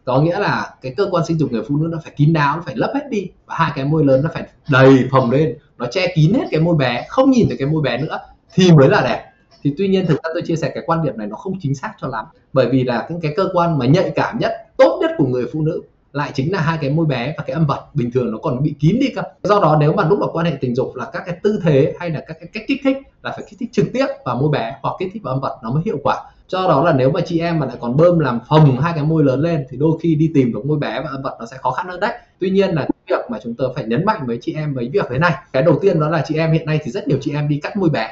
Có 0.06 0.22
nghĩa 0.22 0.40
là 0.40 0.76
cái 0.82 0.94
cơ 0.98 1.08
quan 1.12 1.26
sinh 1.26 1.38
dục 1.38 1.52
người 1.52 1.64
phụ 1.68 1.78
nữ 1.78 1.88
nó 1.92 1.98
phải 2.04 2.14
kín 2.16 2.34
đáo 2.34 2.56
nó 2.56 2.64
phải 2.66 2.76
lấp 2.76 2.92
hết 2.94 3.10
đi. 3.10 3.30
Và 3.46 3.56
hai 3.58 3.72
cái 3.76 3.86
môi 3.86 4.06
lớn 4.06 4.22
nó 4.24 4.30
phải 4.34 4.44
đầy 4.70 5.08
phồng 5.12 5.32
lên. 5.32 5.58
Nó 5.78 5.86
che 5.92 6.14
kín 6.16 6.34
hết 6.34 6.46
cái 6.52 6.62
môi 6.62 6.76
bé 6.76 7.06
không 7.10 7.32
nhìn 7.32 7.48
thấy 7.48 7.58
cái 7.58 7.68
môi 7.68 7.82
bé 7.82 7.98
nữa 7.98 8.20
thì 8.54 8.72
mới 8.72 8.90
là 8.90 9.02
đẹp 9.02 9.32
thì 9.64 9.74
tuy 9.78 9.88
nhiên 9.88 10.06
thực 10.06 10.24
ra 10.24 10.30
tôi 10.34 10.42
chia 10.46 10.56
sẻ 10.56 10.72
cái 10.74 10.84
quan 10.86 11.04
điểm 11.04 11.18
này 11.18 11.28
nó 11.28 11.36
không 11.36 11.54
chính 11.62 11.76
xác 11.76 11.94
cho 12.02 12.08
lắm. 12.08 12.26
Bởi 12.54 12.70
vì 12.70 12.84
là 12.84 13.08
những 13.10 13.22
cái 13.22 13.34
cơ 13.38 13.50
quan 13.54 13.78
mà 13.78 13.86
nhạy 13.86 14.12
cảm 14.16 14.40
nhất, 14.40 14.52
tốt 14.78 15.00
nhất 15.02 15.12
của 15.18 15.26
người 15.26 15.46
phụ 15.54 15.62
nữ 15.62 15.82
lại 16.14 16.32
chính 16.34 16.52
là 16.52 16.62
hai 16.62 16.78
cái 16.82 16.90
môi 16.90 17.06
bé 17.06 17.34
và 17.38 17.44
cái 17.48 17.54
âm 17.54 17.66
vật. 17.66 17.86
Bình 17.94 18.12
thường 18.12 18.32
nó 18.32 18.38
còn 18.38 18.64
bị 18.64 18.76
kín 18.80 18.98
đi 19.00 19.10
cơ. 19.16 19.22
Do 19.44 19.60
đó 19.60 19.78
nếu 19.80 19.94
mà 19.94 20.08
lúc 20.10 20.20
mà 20.20 20.28
quan 20.34 20.46
hệ 20.46 20.52
tình 20.62 20.76
dục 20.76 20.96
là 20.96 21.06
các 21.14 21.24
cái 21.26 21.38
tư 21.44 21.60
thế 21.64 21.94
hay 22.00 22.10
là 22.10 22.24
các 22.28 22.38
cái 22.40 22.50
cách 22.54 22.64
kích 22.68 22.82
thích 22.84 22.98
là 23.24 23.32
phải 23.32 23.46
kích 23.50 23.60
thích 23.60 23.70
trực 23.72 23.86
tiếp 23.94 24.06
vào 24.26 24.36
môi 24.36 24.50
bé 24.50 24.76
hoặc 24.82 24.96
kích 25.00 25.10
thích 25.14 25.24
vào 25.24 25.34
âm 25.34 25.42
vật 25.42 25.58
nó 25.64 25.72
mới 25.72 25.84
hiệu 25.86 25.98
quả. 26.04 26.24
Do 26.50 26.68
đó 26.68 26.84
là 26.84 26.94
nếu 26.94 27.12
mà 27.12 27.22
chị 27.26 27.40
em 27.40 27.60
mà 27.60 27.66
lại 27.66 27.76
còn 27.80 27.98
bơm 27.98 28.20
làm 28.20 28.40
phồng 28.50 28.80
hai 28.80 28.94
cái 28.96 29.04
môi 29.04 29.24
lớn 29.24 29.42
lên 29.42 29.66
thì 29.70 29.78
đôi 29.78 30.00
khi 30.02 30.16
đi 30.16 30.32
tìm 30.34 30.54
được 30.54 30.66
môi 30.66 30.78
bé 30.78 31.02
và 31.04 31.10
âm 31.10 31.22
vật 31.22 31.38
nó 31.40 31.46
sẽ 31.46 31.58
khó 31.58 31.72
khăn 31.72 31.88
hơn 31.88 32.00
đấy. 32.00 32.12
Tuy 32.40 32.50
nhiên 32.50 32.76
là 32.76 32.88
việc 33.10 33.20
mà 33.30 33.40
chúng 33.44 33.56
tôi 33.56 33.72
phải 33.76 33.84
nhấn 33.84 34.06
mạnh 34.06 34.20
với 34.28 34.38
chị 34.42 34.54
em 34.54 34.74
với 34.74 34.90
việc 34.94 35.06
thế 35.10 35.18
này. 35.18 35.34
Cái 35.54 35.64
đầu 35.64 35.80
tiên 35.82 36.00
đó 36.00 36.10
là 36.10 36.24
chị 36.28 36.36
em 36.36 36.52
hiện 36.52 36.66
nay 36.66 36.80
thì 36.84 36.92
rất 36.92 37.08
nhiều 37.08 37.18
chị 37.22 37.34
em 37.34 37.48
đi 37.48 37.60
cắt 37.64 37.78
môi 37.78 37.90
bé 37.90 38.10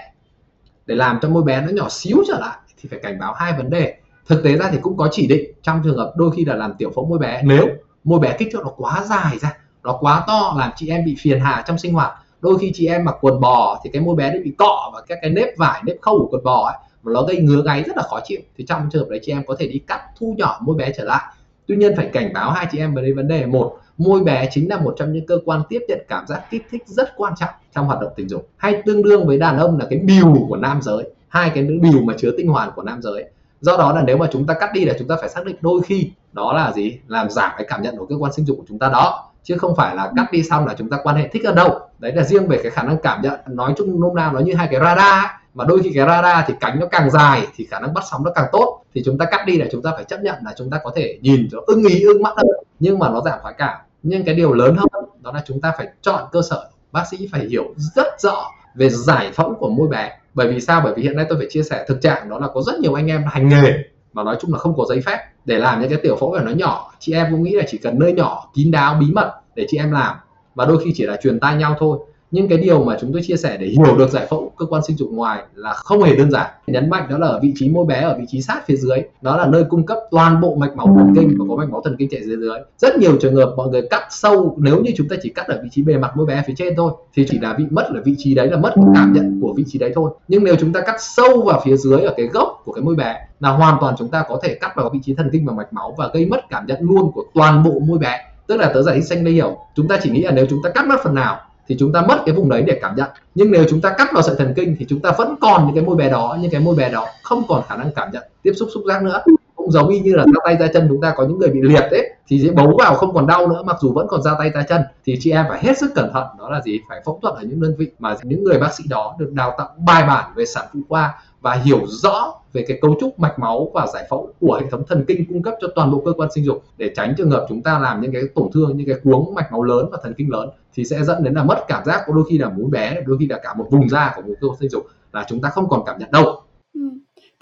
để 0.86 0.96
làm 0.96 1.20
cho 1.22 1.30
môi 1.30 1.44
bé 1.44 1.62
nó 1.62 1.68
nhỏ 1.72 1.90
xíu 1.90 2.18
trở 2.28 2.40
lại 2.40 2.58
thì 2.82 2.90
phải 2.90 3.00
cảnh 3.00 3.20
báo 3.20 3.34
hai 3.34 3.54
vấn 3.58 3.70
đề. 3.70 3.98
Thực 4.28 4.44
tế 4.44 4.56
ra 4.58 4.70
thì 4.72 4.78
cũng 4.82 4.98
có 4.98 5.10
chỉ 5.12 5.28
định 5.28 5.52
trong 5.64 5.82
trường 5.84 5.98
hợp 5.98 6.14
đôi 6.16 6.32
khi 6.36 6.46
là 6.46 6.56
làm 6.56 6.74
tiểu 6.78 6.92
phẫu 6.96 7.06
môi 7.06 7.20
bé. 7.20 7.42
Nếu 7.44 7.68
môi 8.04 8.20
bé 8.20 8.36
kích 8.38 8.50
thước 8.52 8.64
nó 8.64 8.70
quá 8.78 9.04
dài 9.10 9.38
ra 9.40 9.54
nó 9.84 9.98
quá 10.00 10.24
to 10.28 10.54
làm 10.58 10.72
chị 10.76 10.90
em 10.90 11.06
bị 11.06 11.16
phiền 11.20 11.40
hà 11.40 11.64
trong 11.68 11.78
sinh 11.78 11.94
hoạt. 11.94 12.14
Đôi 12.42 12.60
khi 12.60 12.72
chị 12.74 12.88
em 12.88 13.06
mặc 13.06 13.16
quần 13.22 13.40
bò 13.40 13.80
thì 13.84 13.90
cái 13.94 14.02
môi 14.02 14.16
bé 14.16 14.34
nó 14.34 14.40
bị 14.44 14.54
cọ 14.58 14.92
và 14.94 15.02
các 15.08 15.20
cái 15.22 15.32
nếp 15.32 15.58
vải 15.58 15.82
nếp 15.86 15.96
khâu 16.02 16.18
của 16.20 16.28
quần 16.32 16.44
bò 16.44 16.66
ấy 16.66 16.78
mà 17.04 17.12
nó 17.14 17.22
gây 17.22 17.38
ngứa 17.38 17.64
gáy 17.66 17.84
rất 17.84 17.98
là 17.98 18.04
khó 18.04 18.20
chịu. 18.24 18.40
Thì 18.58 18.66
trong 18.68 18.90
trường 18.92 19.04
hợp 19.04 19.10
đấy 19.10 19.20
chị 19.24 19.32
em 19.32 19.46
có 19.46 19.56
thể 19.60 19.68
đi 19.68 19.80
cắt 19.80 20.02
thu 20.20 20.36
nhỏ 20.38 20.60
môi 20.62 20.76
bé 20.76 20.92
trở 20.98 21.04
lại 21.04 21.24
tuy 21.68 21.76
nhiên 21.76 21.96
phải 21.96 22.10
cảnh 22.14 22.34
báo 22.34 22.52
hai 22.52 22.68
chị 22.72 22.78
em 22.78 22.96
về 22.96 23.02
đây 23.02 23.14
vấn 23.14 23.28
đề 23.28 23.46
một, 23.46 23.78
môi 23.98 24.24
bé 24.24 24.48
chính 24.52 24.70
là 24.70 24.80
một 24.80 24.96
trong 24.98 25.14
những 25.14 25.26
cơ 25.26 25.38
quan 25.46 25.62
tiếp 25.70 25.80
nhận 25.88 26.00
cảm 26.08 26.28
giác 26.28 26.42
kích 26.50 26.68
thích 26.72 26.84
rất 26.86 27.14
quan 27.18 27.34
trọng 27.40 27.50
trong 27.76 27.86
hoạt 27.86 28.02
động 28.02 28.14
tình 28.16 28.30
dục, 28.30 28.50
hay 28.58 28.82
tương 28.86 29.04
đương 29.04 29.28
với 29.28 29.38
đàn 29.38 29.58
ông 29.58 29.80
là 29.80 29.86
cái 29.90 30.00
bìu 30.00 30.46
của 30.50 30.56
nam 30.56 30.82
giới, 30.82 31.04
hai 31.28 31.52
cái 31.56 31.64
bìu 31.64 32.02
mà 32.02 32.14
chứa 32.18 32.32
tinh 32.38 32.48
hoàn 32.48 32.72
của 32.76 32.84
nam 32.84 33.02
giới. 33.02 33.26
Do 33.62 33.78
đó 33.78 33.94
là 33.94 34.02
nếu 34.02 34.18
mà 34.18 34.28
chúng 34.32 34.46
ta 34.48 34.54
cắt 34.54 34.70
đi 34.74 34.86
là 34.86 34.94
chúng 35.00 35.08
ta 35.08 35.16
phải 35.20 35.30
xác 35.30 35.46
định 35.46 35.56
đôi 35.62 35.82
khi 35.82 36.12
đó 36.34 36.54
là 36.54 36.72
gì? 36.72 37.00
Làm 37.08 37.30
giảm 37.30 37.52
cái 37.58 37.68
cảm 37.70 37.82
nhận 37.82 37.98
của 37.98 38.06
cơ 38.06 38.16
quan 38.20 38.34
sinh 38.34 38.46
dục 38.46 38.58
của 38.58 38.66
chúng 38.68 38.80
ta 38.80 38.90
đó, 38.90 39.32
chứ 39.44 39.58
không 39.58 39.76
phải 39.76 39.96
là 39.96 40.12
cắt 40.16 40.32
đi 40.32 40.44
xong 40.44 40.68
là 40.68 40.74
chúng 40.78 40.90
ta 40.90 40.98
quan 41.04 41.16
hệ 41.16 41.28
thích 41.28 41.46
ở 41.46 41.54
đâu. 41.54 41.80
Đấy 42.00 42.12
là 42.12 42.24
riêng 42.24 42.48
về 42.48 42.60
cái 42.64 42.72
khả 42.72 42.84
năng 42.84 42.98
cảm 42.98 43.22
nhận, 43.22 43.40
nói 43.48 43.74
chung 43.78 44.02
nôm 44.02 44.16
na 44.16 44.32
nó 44.32 44.40
như 44.40 44.54
hai 44.54 44.68
cái 44.72 44.80
radar 44.80 45.26
mà 45.54 45.66
đôi 45.66 45.80
khi 45.84 45.92
cái 45.96 46.08
radar 46.08 46.46
thì 46.48 46.54
cánh 46.60 46.80
nó 46.80 46.86
càng 46.86 47.12
dài 47.12 47.48
thì 47.56 47.66
khả 47.66 47.80
năng 47.80 47.94
bắt 47.94 48.04
sóng 48.12 48.24
nó 48.24 48.32
càng 48.36 48.46
tốt 48.52 48.82
thì 48.96 49.02
chúng 49.06 49.18
ta 49.18 49.26
cắt 49.26 49.44
đi 49.46 49.58
là 49.58 49.66
chúng 49.72 49.82
ta 49.82 49.92
phải 49.96 50.04
chấp 50.04 50.22
nhận 50.22 50.36
là 50.46 50.54
chúng 50.58 50.70
ta 50.70 50.80
có 50.84 50.92
thể 50.96 51.20
nhìn 51.22 51.48
cho 51.52 51.60
ưng 51.68 51.84
ý, 51.84 52.04
ưng 52.04 52.22
mắt 52.22 52.34
hơn, 52.38 52.48
nhưng 52.80 53.00
mà 53.00 53.10
nó 53.10 53.22
giảm 53.26 53.40
khoái 53.42 53.54
cảm. 53.58 53.78
Nhưng 54.04 54.24
cái 54.26 54.36
điều 54.36 54.54
lớn 54.54 54.76
hơn 54.76 55.06
đó 55.22 55.32
là 55.32 55.44
chúng 55.46 55.62
ta 55.62 55.74
phải 55.78 55.88
chọn 56.02 56.24
cơ 56.32 56.42
sở. 56.50 56.70
Bác 56.92 57.04
sĩ 57.12 57.30
phải 57.32 57.46
hiểu 57.46 57.74
rất 57.78 58.08
rõ 58.20 58.46
về 58.76 58.90
giải 58.90 59.32
phẫu 59.32 59.56
của 59.60 59.70
môi 59.70 59.88
bé. 59.88 60.12
Bởi 60.34 60.48
vì 60.48 60.60
sao? 60.60 60.82
Bởi 60.84 60.94
vì 60.94 61.04
hiện 61.04 61.16
nay 61.16 61.26
tôi 61.30 61.38
phải 61.38 61.48
chia 61.50 61.64
sẻ 61.64 61.86
thực 61.88 62.02
trạng 62.02 62.30
đó 62.30 62.40
là 62.40 62.48
có 62.48 62.62
rất 62.62 62.80
nhiều 62.80 62.94
anh 62.94 63.08
em 63.08 63.24
hành 63.28 63.50
nghề 63.50 63.74
mà 64.14 64.24
nói 64.24 64.38
chung 64.42 64.54
là 64.54 64.60
không 64.60 64.78
có 64.78 64.86
giấy 64.90 65.02
phép 65.06 65.18
để 65.46 65.58
làm 65.58 65.82
những 65.82 65.90
cái 65.90 66.00
tiểu 66.04 66.16
phẫu 66.16 66.32
và 66.32 66.42
nó 66.42 66.52
nhỏ. 66.52 66.94
Chị 67.00 67.14
em 67.14 67.28
cũng 67.32 67.44
nghĩ 67.44 67.52
là 67.52 67.64
chỉ 67.68 67.78
cần 67.78 68.00
nơi 68.00 68.14
nhỏ, 68.14 68.52
kín 68.54 68.72
đáo, 68.72 68.98
bí 69.00 69.06
mật 69.14 69.34
để 69.56 69.66
chị 69.70 69.78
em 69.78 69.92
làm. 69.92 70.16
Và 70.56 70.66
đôi 70.66 70.84
khi 70.84 70.92
chỉ 70.96 71.06
là 71.06 71.18
truyền 71.24 71.40
tai 71.40 71.56
nhau 71.56 71.76
thôi 71.80 72.00
nhưng 72.36 72.48
cái 72.48 72.58
điều 72.58 72.84
mà 72.84 72.98
chúng 73.02 73.14
tôi 73.14 73.22
chia 73.26 73.36
sẻ 73.36 73.58
để 73.58 73.68
hiểu 73.68 73.98
được 73.98 74.10
giải 74.10 74.26
phẫu 74.30 74.52
cơ 74.58 74.66
quan 74.66 74.84
sinh 74.84 74.98
dục 74.98 75.10
ngoài 75.12 75.44
là 75.56 75.74
không 75.74 76.04
hề 76.04 76.16
đơn 76.16 76.32
giản. 76.32 76.52
Nhấn 76.68 76.90
mạnh 76.90 77.08
đó 77.10 77.18
là 77.18 77.28
ở 77.28 77.40
vị 77.40 77.54
trí 77.56 77.70
môi 77.70 77.86
bé, 77.86 78.02
ở 78.02 78.16
vị 78.20 78.26
trí 78.28 78.42
sát 78.42 78.68
phía 78.68 78.76
dưới. 78.76 78.98
Đó 79.22 79.38
là 79.38 79.48
nơi 79.48 79.64
cung 79.64 79.86
cấp 79.86 79.98
toàn 80.12 80.42
bộ 80.42 80.56
mạch 80.56 80.76
máu 80.76 80.96
thần 80.98 81.14
kinh 81.16 81.36
và 81.40 81.46
có 81.50 81.56
mạch 81.56 81.70
máu 81.70 81.82
thần 81.82 81.96
kinh 82.00 82.10
chạy 82.10 82.24
dưới 82.24 82.38
dưới. 82.38 82.60
Rất 82.78 82.98
nhiều 82.98 83.18
trường 83.22 83.36
hợp 83.36 83.54
mọi 83.58 83.68
người 83.70 83.82
cắt 83.90 84.08
sâu, 84.10 84.56
nếu 84.60 84.82
như 84.82 84.92
chúng 84.98 85.08
ta 85.08 85.16
chỉ 85.22 85.30
cắt 85.30 85.48
ở 85.48 85.60
vị 85.64 85.70
trí 85.72 85.84
bề 85.84 85.98
mặt 85.98 86.18
môi 86.18 86.26
bé 86.26 86.44
phía 86.48 86.54
trên 86.58 86.74
thôi, 86.78 86.92
thì 87.14 87.26
chỉ 87.30 87.40
là 87.40 87.54
bị 87.54 87.66
mất 87.70 87.86
ở 87.96 88.02
vị 88.06 88.16
trí 88.18 88.36
đấy 88.36 88.48
là 88.48 88.58
mất 88.58 88.74
cảm 88.96 89.14
nhận 89.14 89.40
của 89.42 89.54
vị 89.54 89.64
trí 89.68 89.80
đấy 89.80 89.92
thôi. 89.96 90.12
Nhưng 90.28 90.44
nếu 90.44 90.56
chúng 90.60 90.74
ta 90.74 90.82
cắt 90.82 90.96
sâu 91.00 91.42
vào 91.42 91.62
phía 91.66 91.78
dưới 91.78 92.02
ở 92.02 92.14
cái 92.18 92.26
gốc 92.26 92.62
của 92.66 92.72
cái 92.72 92.84
môi 92.84 92.96
bé, 92.96 93.16
là 93.40 93.50
hoàn 93.50 93.78
toàn 93.82 93.96
chúng 93.98 94.08
ta 94.08 94.26
có 94.30 94.40
thể 94.44 94.56
cắt 94.56 94.76
vào 94.76 94.90
vị 94.90 95.00
trí 95.04 95.14
thần 95.14 95.30
kinh 95.32 95.46
và 95.46 95.54
mạch 95.54 95.74
máu 95.74 95.96
và 95.98 96.10
gây 96.14 96.26
mất 96.26 96.50
cảm 96.50 96.66
nhận 96.66 96.78
luôn 96.82 97.12
của 97.12 97.24
toàn 97.34 97.64
bộ 97.64 97.80
môi 97.80 97.98
bé. 97.98 98.20
Tức 98.48 98.58
là 98.58 98.72
tớ 98.74 98.82
giải 98.82 98.96
thích 98.96 99.06
xanh 99.06 99.24
đây 99.24 99.34
hiểu. 99.34 99.58
Chúng 99.76 99.88
ta 99.88 100.00
chỉ 100.04 100.10
nghĩ 100.10 100.22
là 100.22 100.32
nếu 100.32 100.46
chúng 100.50 100.60
ta 100.64 100.70
cắt 100.70 100.88
mất 100.88 100.96
phần 101.04 101.16
nào 101.16 101.40
thì 101.68 101.76
chúng 101.80 101.94
ta 101.94 102.02
mất 102.02 102.18
cái 102.26 102.36
vùng 102.36 102.50
đấy 102.50 102.62
để 102.62 102.80
cảm 102.82 102.96
nhận. 102.96 103.10
Nhưng 103.36 103.52
nếu 103.52 103.64
chúng 103.70 103.82
ta 103.82 103.96
cắt 103.98 104.08
vào 104.14 104.24
sợi 104.24 104.36
thần 104.36 104.54
kinh 104.56 104.76
thì 104.80 104.86
chúng 104.90 105.00
ta 105.00 105.12
vẫn 105.18 105.36
còn 105.42 105.66
những 105.66 105.76
cái 105.76 105.84
môi 105.84 105.96
bé 105.96 106.10
đó 106.10 106.38
nhưng 106.42 106.52
cái 106.52 106.62
môi 106.62 106.76
bé 106.76 106.90
đó 106.90 107.08
không 107.24 107.44
còn 107.48 107.62
khả 107.68 107.76
năng 107.76 107.92
cảm 107.96 108.12
nhận, 108.12 108.24
tiếp 108.44 108.54
xúc 108.56 108.70
xúc 108.74 108.84
giác 108.88 109.04
nữa. 109.04 109.24
Cũng 109.56 109.72
giống 109.72 109.90
y 109.90 110.00
như 110.00 110.16
là 110.16 110.24
ra 110.24 110.40
tay 110.46 110.58
ra 110.60 110.68
chân 110.74 110.86
chúng 110.90 111.02
ta 111.02 111.14
có 111.18 111.24
những 111.24 111.40
người 111.40 111.50
bị 111.50 111.60
liệt 111.62 111.84
đấy 111.92 112.10
thì 112.28 112.44
sẽ 112.44 112.52
bấu 112.52 112.76
vào 112.80 112.96
không 112.96 113.14
còn 113.14 113.28
đau 113.28 113.48
nữa, 113.48 113.64
mặc 113.66 113.78
dù 113.82 113.94
vẫn 113.94 114.08
còn 114.10 114.22
ra 114.22 114.32
tay 114.40 114.50
ra 114.50 114.64
chân. 114.70 114.82
Thì 115.06 115.18
chị 115.20 115.32
em 115.32 115.46
phải 115.50 115.60
hết 115.64 115.78
sức 115.78 115.92
cẩn 115.96 116.14
thận, 116.14 116.28
đó 116.40 116.50
là 116.50 116.62
gì? 116.62 116.80
Phải 116.90 117.02
phẫu 117.06 117.20
thuật 117.22 117.36
ở 117.36 117.42
những 117.42 117.62
đơn 117.62 117.76
vị 117.78 117.92
mà 118.00 118.16
những 118.24 118.44
người 118.44 118.60
bác 118.60 118.74
sĩ 118.74 118.84
đó 118.90 119.16
được 119.20 119.32
đào 119.32 119.56
tạo 119.58 119.70
bài 119.78 120.04
bản 120.08 120.32
về 120.36 120.46
sản 120.46 120.66
phụ 120.74 120.80
khoa 120.90 121.14
và 121.46 121.54
hiểu 121.54 121.82
rõ 121.88 122.34
về 122.54 122.66
cái 122.68 122.78
cấu 122.82 122.96
trúc 123.00 123.20
mạch 123.20 123.40
máu 123.40 123.72
và 123.74 123.88
giải 123.94 124.08
phẫu 124.10 124.34
của 124.40 124.60
hệ 124.62 124.70
thống 124.72 124.84
thần 124.88 125.06
kinh 125.08 125.26
cung 125.30 125.44
cấp 125.44 125.54
cho 125.62 125.68
toàn 125.76 125.92
bộ 125.92 126.02
cơ 126.06 126.14
quan 126.18 126.30
sinh 126.36 126.46
dục 126.46 126.64
để 126.78 126.92
tránh 126.96 127.14
trường 127.18 127.32
hợp 127.32 127.46
chúng 127.50 127.62
ta 127.62 127.80
làm 127.80 128.02
những 128.02 128.14
cái 128.14 128.24
tổn 128.36 128.52
thương, 128.54 128.78
những 128.78 128.88
cái 128.88 128.96
cuống 129.04 129.34
mạch 129.34 129.52
máu 129.52 129.64
lớn 129.64 129.90
và 129.92 129.98
thần 130.04 130.14
kinh 130.18 130.32
lớn 130.32 130.50
thì 130.74 130.86
sẽ 130.86 131.04
dẫn 131.04 131.24
đến 131.24 131.34
là 131.34 131.44
mất 131.44 131.66
cảm 131.68 131.86
giác, 131.86 132.02
có 132.08 132.14
đôi 132.14 132.26
khi 132.30 132.38
là 132.38 132.50
muốn 132.50 132.72
bé, 132.72 133.02
đôi 133.06 133.18
khi 133.20 133.28
là 133.28 133.40
cả 133.44 133.54
một 133.54 133.68
vùng 133.72 133.90
da 133.90 134.14
của 134.16 134.22
một 134.22 134.34
cơ 134.42 134.48
quan 134.48 134.58
sinh 134.60 134.70
dục 134.70 134.86
là 135.14 135.26
chúng 135.30 135.42
ta 135.42 135.50
không 135.50 135.70
còn 135.70 135.84
cảm 135.86 136.00
nhận 136.00 136.12
đâu 136.12 136.42
ừ 136.74 136.82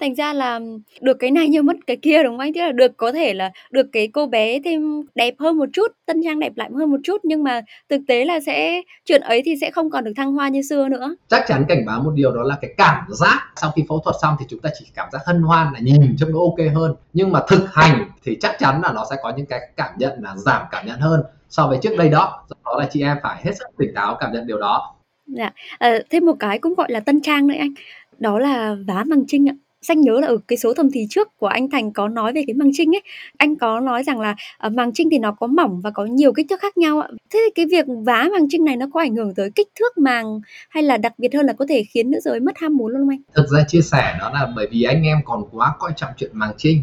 thành 0.00 0.14
ra 0.14 0.32
là 0.32 0.60
được 1.00 1.16
cái 1.18 1.30
này 1.30 1.48
nhưng 1.48 1.66
mất 1.66 1.76
cái 1.86 1.96
kia 1.96 2.22
đúng 2.22 2.32
không 2.32 2.38
anh? 2.38 2.54
Tức 2.54 2.60
là 2.60 2.72
được 2.72 2.96
có 2.96 3.12
thể 3.12 3.34
là 3.34 3.50
được 3.70 3.86
cái 3.92 4.08
cô 4.08 4.26
bé 4.26 4.60
thêm 4.64 5.02
đẹp 5.14 5.34
hơn 5.38 5.58
một 5.58 5.68
chút 5.72 5.86
tân 6.06 6.22
trang 6.24 6.38
đẹp 6.38 6.52
lại 6.56 6.70
hơn 6.74 6.90
một 6.90 7.00
chút 7.04 7.20
nhưng 7.24 7.44
mà 7.44 7.60
thực 7.88 8.00
tế 8.08 8.24
là 8.24 8.40
sẽ 8.40 8.82
chuyện 9.04 9.20
ấy 9.20 9.42
thì 9.44 9.54
sẽ 9.60 9.70
không 9.70 9.90
còn 9.90 10.04
được 10.04 10.12
thăng 10.16 10.32
hoa 10.32 10.48
như 10.48 10.62
xưa 10.62 10.88
nữa. 10.88 11.16
Chắc 11.28 11.44
chắn 11.48 11.64
cảnh 11.68 11.86
báo 11.86 12.00
một 12.00 12.12
điều 12.14 12.32
đó 12.32 12.42
là 12.42 12.56
cái 12.60 12.74
cảm 12.76 13.04
giác 13.08 13.52
sau 13.56 13.72
khi 13.76 13.84
phẫu 13.88 13.98
thuật 13.98 14.16
xong 14.22 14.36
thì 14.40 14.46
chúng 14.48 14.60
ta 14.60 14.70
chỉ 14.78 14.86
cảm 14.94 15.08
giác 15.12 15.20
hân 15.26 15.42
hoan 15.42 15.72
là 15.72 15.80
nhìn 15.80 16.16
trông 16.18 16.32
nó 16.32 16.38
ok 16.38 16.74
hơn. 16.74 16.94
Nhưng 17.12 17.32
mà 17.32 17.40
thực 17.48 17.74
hành 17.74 18.04
thì 18.24 18.36
chắc 18.40 18.56
chắn 18.58 18.80
là 18.82 18.92
nó 18.92 19.04
sẽ 19.10 19.16
có 19.22 19.32
những 19.36 19.46
cái 19.46 19.60
cảm 19.76 19.90
nhận 19.98 20.22
là 20.22 20.36
giảm 20.36 20.62
cảm 20.70 20.86
nhận 20.86 21.00
hơn 21.00 21.22
so 21.48 21.66
với 21.66 21.78
trước 21.82 21.96
đây 21.98 22.08
đó. 22.08 22.44
Đó 22.64 22.78
là 22.78 22.88
chị 22.92 23.02
em 23.02 23.16
phải 23.22 23.42
hết 23.44 23.52
sức 23.58 23.64
tỉnh 23.78 23.94
táo 23.94 24.16
cảm 24.20 24.32
nhận 24.32 24.46
điều 24.46 24.58
đó. 24.58 24.94
Dạ 25.26 25.52
à, 25.78 25.98
thêm 26.10 26.26
một 26.26 26.36
cái 26.38 26.58
cũng 26.58 26.74
gọi 26.74 26.88
là 26.90 27.00
tân 27.00 27.20
trang 27.20 27.46
nữa 27.46 27.54
anh. 27.58 27.74
Đó 28.18 28.38
là 28.38 28.76
vá 28.86 29.04
bằng 29.10 29.24
trinh 29.26 29.48
ạ 29.48 29.54
Xanh 29.84 30.00
nhớ 30.00 30.20
là 30.20 30.26
ở 30.26 30.38
cái 30.48 30.56
số 30.56 30.74
thầm 30.74 30.90
thì 30.90 31.06
trước 31.10 31.28
của 31.38 31.46
anh 31.46 31.70
Thành 31.70 31.92
có 31.92 32.08
nói 32.08 32.32
về 32.32 32.42
cái 32.46 32.54
màng 32.54 32.70
trinh 32.72 32.94
ấy, 32.94 33.02
anh 33.36 33.56
có 33.56 33.80
nói 33.80 34.02
rằng 34.02 34.20
là 34.20 34.36
uh, 34.66 34.72
màng 34.72 34.92
trinh 34.94 35.08
thì 35.10 35.18
nó 35.18 35.32
có 35.32 35.46
mỏng 35.46 35.80
và 35.80 35.90
có 35.90 36.04
nhiều 36.04 36.32
kích 36.32 36.46
thước 36.50 36.60
khác 36.60 36.76
nhau 36.76 37.00
ạ. 37.00 37.08
Thế 37.32 37.40
thì 37.46 37.52
cái 37.54 37.66
việc 37.66 37.86
vá 38.04 38.28
màng 38.32 38.46
trinh 38.50 38.64
này 38.64 38.76
nó 38.76 38.86
có 38.92 39.00
ảnh 39.00 39.16
hưởng 39.16 39.34
tới 39.34 39.50
kích 39.54 39.68
thước 39.78 39.98
màng 39.98 40.40
hay 40.68 40.82
là 40.82 40.96
đặc 40.96 41.12
biệt 41.18 41.34
hơn 41.34 41.46
là 41.46 41.52
có 41.52 41.66
thể 41.68 41.84
khiến 41.90 42.10
nữ 42.10 42.18
giới 42.22 42.40
mất 42.40 42.58
ham 42.58 42.76
muốn 42.76 42.92
luôn 42.92 43.00
không 43.00 43.08
anh? 43.08 43.20
Thực 43.34 43.48
ra 43.48 43.64
chia 43.68 43.80
sẻ 43.80 44.16
đó 44.20 44.30
là 44.30 44.52
bởi 44.56 44.68
vì 44.70 44.82
anh 44.82 45.02
em 45.02 45.18
còn 45.24 45.44
quá 45.52 45.74
coi 45.78 45.92
trọng 45.96 46.10
chuyện 46.16 46.30
màng 46.34 46.52
trinh 46.56 46.82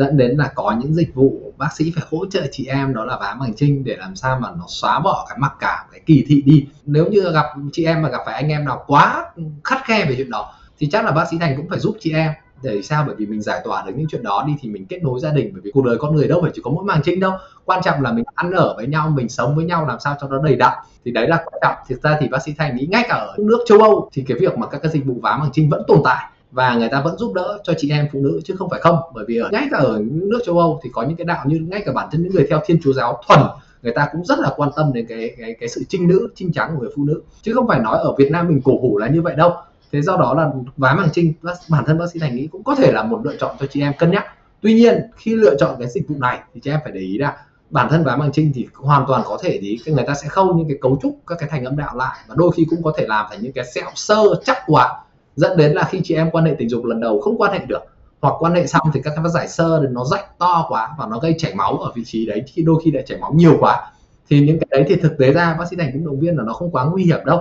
dẫn 0.00 0.16
đến 0.16 0.36
là 0.36 0.50
có 0.54 0.76
những 0.80 0.94
dịch 0.94 1.14
vụ 1.14 1.52
bác 1.58 1.68
sĩ 1.76 1.92
phải 1.94 2.04
hỗ 2.10 2.26
trợ 2.26 2.46
chị 2.52 2.66
em 2.66 2.94
đó 2.94 3.04
là 3.04 3.18
vá 3.20 3.36
màng 3.40 3.52
trinh 3.56 3.84
để 3.84 3.96
làm 3.96 4.16
sao 4.16 4.40
mà 4.40 4.48
nó 4.58 4.64
xóa 4.68 5.00
bỏ 5.00 5.26
cái 5.28 5.38
mặc 5.38 5.52
cảm 5.60 5.86
cái 5.92 6.00
kỳ 6.06 6.24
thị 6.28 6.42
đi 6.44 6.66
nếu 6.84 7.06
như 7.06 7.32
gặp 7.32 7.46
chị 7.72 7.84
em 7.84 8.02
mà 8.02 8.08
gặp 8.08 8.20
phải 8.26 8.34
anh 8.34 8.48
em 8.48 8.64
nào 8.64 8.84
quá 8.86 9.24
khắt 9.64 9.84
khe 9.84 10.04
về 10.04 10.14
chuyện 10.16 10.30
đó 10.30 10.52
thì 10.80 10.88
chắc 10.92 11.04
là 11.04 11.12
bác 11.12 11.24
sĩ 11.30 11.38
thành 11.40 11.56
cũng 11.56 11.68
phải 11.68 11.78
giúp 11.78 11.96
chị 12.00 12.12
em 12.12 12.32
để 12.62 12.82
sao? 12.82 13.04
Bởi 13.06 13.16
vì 13.18 13.26
mình 13.26 13.42
giải 13.42 13.60
tỏa 13.64 13.84
được 13.86 13.92
những 13.96 14.06
chuyện 14.10 14.22
đó 14.22 14.44
đi 14.46 14.52
thì 14.60 14.68
mình 14.68 14.86
kết 14.86 15.02
nối 15.02 15.20
gia 15.20 15.30
đình, 15.30 15.50
bởi 15.52 15.60
vì 15.64 15.70
cuộc 15.74 15.84
đời 15.84 15.96
con 15.98 16.16
người 16.16 16.28
đâu 16.28 16.40
phải 16.42 16.50
chỉ 16.54 16.62
có 16.64 16.70
mỗi 16.70 16.84
màng 16.84 17.00
trinh 17.04 17.20
đâu. 17.20 17.32
Quan 17.64 17.80
trọng 17.84 18.02
là 18.02 18.12
mình 18.12 18.24
ăn 18.34 18.50
ở 18.50 18.74
với 18.76 18.86
nhau, 18.86 19.10
mình 19.10 19.28
sống 19.28 19.56
với 19.56 19.64
nhau, 19.64 19.86
làm 19.86 20.00
sao 20.00 20.16
cho 20.20 20.28
nó 20.28 20.42
đầy 20.42 20.56
đặn. 20.56 20.72
Thì 21.04 21.10
đấy 21.10 21.28
là 21.28 21.36
quan 21.36 21.60
trọng. 21.62 21.74
Thực 21.88 22.02
ra 22.02 22.16
thì 22.20 22.28
bác 22.28 22.42
sĩ 22.42 22.54
thành 22.58 22.76
nghĩ 22.76 22.86
ngay 22.90 23.04
cả 23.08 23.14
ở 23.14 23.34
nước 23.38 23.64
châu 23.66 23.78
âu 23.78 24.10
thì 24.12 24.24
cái 24.28 24.38
việc 24.40 24.58
mà 24.58 24.66
các 24.66 24.82
cái 24.82 24.92
dịch 24.92 25.04
vụ 25.04 25.14
vá 25.22 25.36
màng 25.36 25.50
trinh 25.52 25.70
vẫn 25.70 25.82
tồn 25.88 26.00
tại 26.04 26.24
và 26.52 26.74
người 26.74 26.88
ta 26.88 27.00
vẫn 27.00 27.18
giúp 27.18 27.32
đỡ 27.34 27.58
cho 27.64 27.72
chị 27.78 27.90
em 27.90 28.08
phụ 28.12 28.18
nữ 28.20 28.40
chứ 28.44 28.54
không 28.58 28.70
phải 28.70 28.80
không. 28.80 28.98
Bởi 29.14 29.24
vì 29.28 29.36
ở 29.36 29.48
ngay 29.52 29.68
cả 29.70 29.78
ở 29.78 30.02
nước 30.04 30.40
châu 30.46 30.58
Âu 30.58 30.80
thì 30.82 30.90
có 30.92 31.02
những 31.02 31.16
cái 31.16 31.24
đạo 31.24 31.44
như 31.46 31.66
ngay 31.70 31.82
cả 31.86 31.92
bản 31.92 32.08
thân 32.12 32.22
những 32.22 32.32
người 32.32 32.46
theo 32.50 32.60
Thiên 32.66 32.80
Chúa 32.82 32.92
giáo 32.92 33.22
thuần, 33.28 33.40
người 33.82 33.92
ta 33.92 34.08
cũng 34.12 34.24
rất 34.24 34.38
là 34.38 34.52
quan 34.56 34.70
tâm 34.76 34.92
đến 34.92 35.06
cái 35.08 35.34
cái 35.38 35.54
cái 35.60 35.68
sự 35.68 35.84
trinh 35.88 36.08
nữ, 36.08 36.28
trinh 36.34 36.52
trắng 36.52 36.70
của 36.74 36.80
người 36.80 36.90
phụ 36.96 37.04
nữ. 37.04 37.22
Chứ 37.42 37.52
không 37.54 37.68
phải 37.68 37.80
nói 37.80 37.98
ở 37.98 38.14
Việt 38.18 38.30
Nam 38.30 38.48
mình 38.48 38.60
cổ 38.64 38.72
hủ 38.80 38.98
là 38.98 39.08
như 39.08 39.22
vậy 39.22 39.34
đâu 39.36 39.52
thế 39.92 40.02
do 40.02 40.16
đó 40.16 40.34
là 40.34 40.50
vá 40.76 40.94
màng 40.94 41.08
trinh 41.12 41.32
bản 41.68 41.84
thân 41.86 41.98
bác 41.98 42.04
sĩ 42.12 42.18
thành 42.18 42.36
nghĩ 42.36 42.46
cũng 42.46 42.64
có 42.64 42.74
thể 42.74 42.92
là 42.92 43.02
một 43.02 43.20
lựa 43.24 43.36
chọn 43.36 43.56
cho 43.60 43.66
chị 43.66 43.80
em 43.80 43.92
cân 43.98 44.10
nhắc. 44.10 44.24
Tuy 44.60 44.74
nhiên, 44.74 45.00
khi 45.16 45.34
lựa 45.34 45.54
chọn 45.58 45.76
cái 45.78 45.88
dịch 45.88 46.08
vụ 46.08 46.14
này 46.18 46.38
thì 46.54 46.60
chị 46.64 46.70
em 46.70 46.80
phải 46.84 46.92
để 46.92 47.00
ý 47.00 47.18
là 47.18 47.36
bản 47.70 47.88
thân 47.90 48.04
vá 48.04 48.16
màng 48.16 48.32
trinh 48.32 48.52
thì 48.54 48.66
hoàn 48.74 49.04
toàn 49.08 49.22
có 49.24 49.38
thể 49.42 49.58
thì 49.62 49.78
người 49.86 50.04
ta 50.06 50.14
sẽ 50.14 50.28
khâu 50.28 50.54
những 50.54 50.68
cái 50.68 50.78
cấu 50.80 50.98
trúc 51.02 51.18
các 51.26 51.38
cái 51.38 51.48
thành 51.48 51.64
âm 51.64 51.76
đạo 51.76 51.96
lại 51.96 52.16
và 52.28 52.34
đôi 52.38 52.50
khi 52.56 52.66
cũng 52.70 52.82
có 52.82 52.92
thể 52.96 53.06
làm 53.06 53.26
thành 53.30 53.42
những 53.42 53.52
cái 53.52 53.64
sẹo 53.74 53.90
sơ, 53.94 54.22
chắc 54.44 54.58
quá 54.66 55.02
dẫn 55.36 55.56
đến 55.56 55.72
là 55.72 55.88
khi 55.90 56.00
chị 56.04 56.14
em 56.14 56.30
quan 56.30 56.44
hệ 56.44 56.54
tình 56.58 56.68
dục 56.68 56.84
lần 56.84 57.00
đầu 57.00 57.20
không 57.20 57.38
quan 57.38 57.52
hệ 57.52 57.58
được 57.58 57.82
hoặc 58.20 58.34
quan 58.38 58.54
hệ 58.54 58.66
xong 58.66 58.90
thì 58.94 59.00
các 59.04 59.12
cái 59.16 59.24
giải 59.34 59.48
sơ 59.48 59.82
nó 59.90 60.04
rách 60.04 60.38
to 60.38 60.66
quá 60.68 60.90
và 60.98 61.06
nó 61.06 61.18
gây 61.18 61.34
chảy 61.38 61.54
máu 61.54 61.76
ở 61.76 61.92
vị 61.94 62.02
trí 62.06 62.26
đấy, 62.26 62.42
khi 62.46 62.62
đôi 62.62 62.82
khi 62.84 62.90
lại 62.90 63.04
chảy 63.06 63.18
máu 63.18 63.32
nhiều 63.34 63.56
quá. 63.60 63.90
Thì 64.28 64.40
những 64.40 64.58
cái 64.58 64.66
đấy 64.70 64.84
thì 64.88 64.96
thực 64.96 65.18
tế 65.18 65.32
ra 65.32 65.56
bác 65.58 65.64
sĩ 65.70 65.76
thành 65.76 65.90
cũng 65.92 66.06
động 66.06 66.20
viên 66.20 66.36
là 66.36 66.44
nó 66.44 66.52
không 66.52 66.70
quá 66.70 66.84
nguy 66.84 67.04
hiểm 67.04 67.18
đâu 67.24 67.40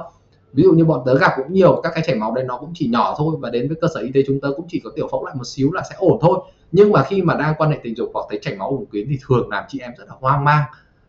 ví 0.54 0.64
dụ 0.64 0.74
như 0.74 0.86
bọn 0.86 1.02
tớ 1.06 1.18
gặp 1.18 1.32
cũng 1.36 1.54
nhiều 1.54 1.82
các 1.84 1.92
cái 1.96 2.04
chảy 2.08 2.16
máu 2.16 2.34
đấy 2.36 2.46
nó 2.48 2.58
cũng 2.58 2.72
chỉ 2.74 2.88
nhỏ 2.88 3.16
thôi 3.18 3.36
và 3.40 3.50
đến 3.50 3.68
với 3.68 3.78
cơ 3.82 3.88
sở 3.94 4.00
y 4.00 4.12
tế 4.14 4.24
chúng 4.28 4.40
tớ 4.40 4.50
cũng 4.58 4.66
chỉ 4.70 4.82
có 4.84 4.90
tiểu 4.96 5.08
phẫu 5.12 5.26
lại 5.26 5.36
một 5.36 5.44
xíu 5.44 5.72
là 5.72 5.84
sẽ 5.90 5.96
ổn 5.98 6.20
thôi 6.22 6.40
nhưng 6.72 6.92
mà 6.92 7.04
khi 7.04 7.22
mà 7.22 7.36
đang 7.36 7.54
quan 7.58 7.72
hệ 7.72 7.78
tình 7.84 7.98
dục 7.98 8.10
hoặc 8.14 8.26
thấy 8.30 8.40
chảy 8.42 8.56
máu 8.56 8.72
vùng 8.72 8.86
kín 8.86 9.08
thì 9.10 9.20
thường 9.28 9.50
làm 9.50 9.64
chị 9.68 9.80
em 9.80 9.92
rất 9.98 10.08
là 10.08 10.14
hoang 10.20 10.44
mang 10.44 10.64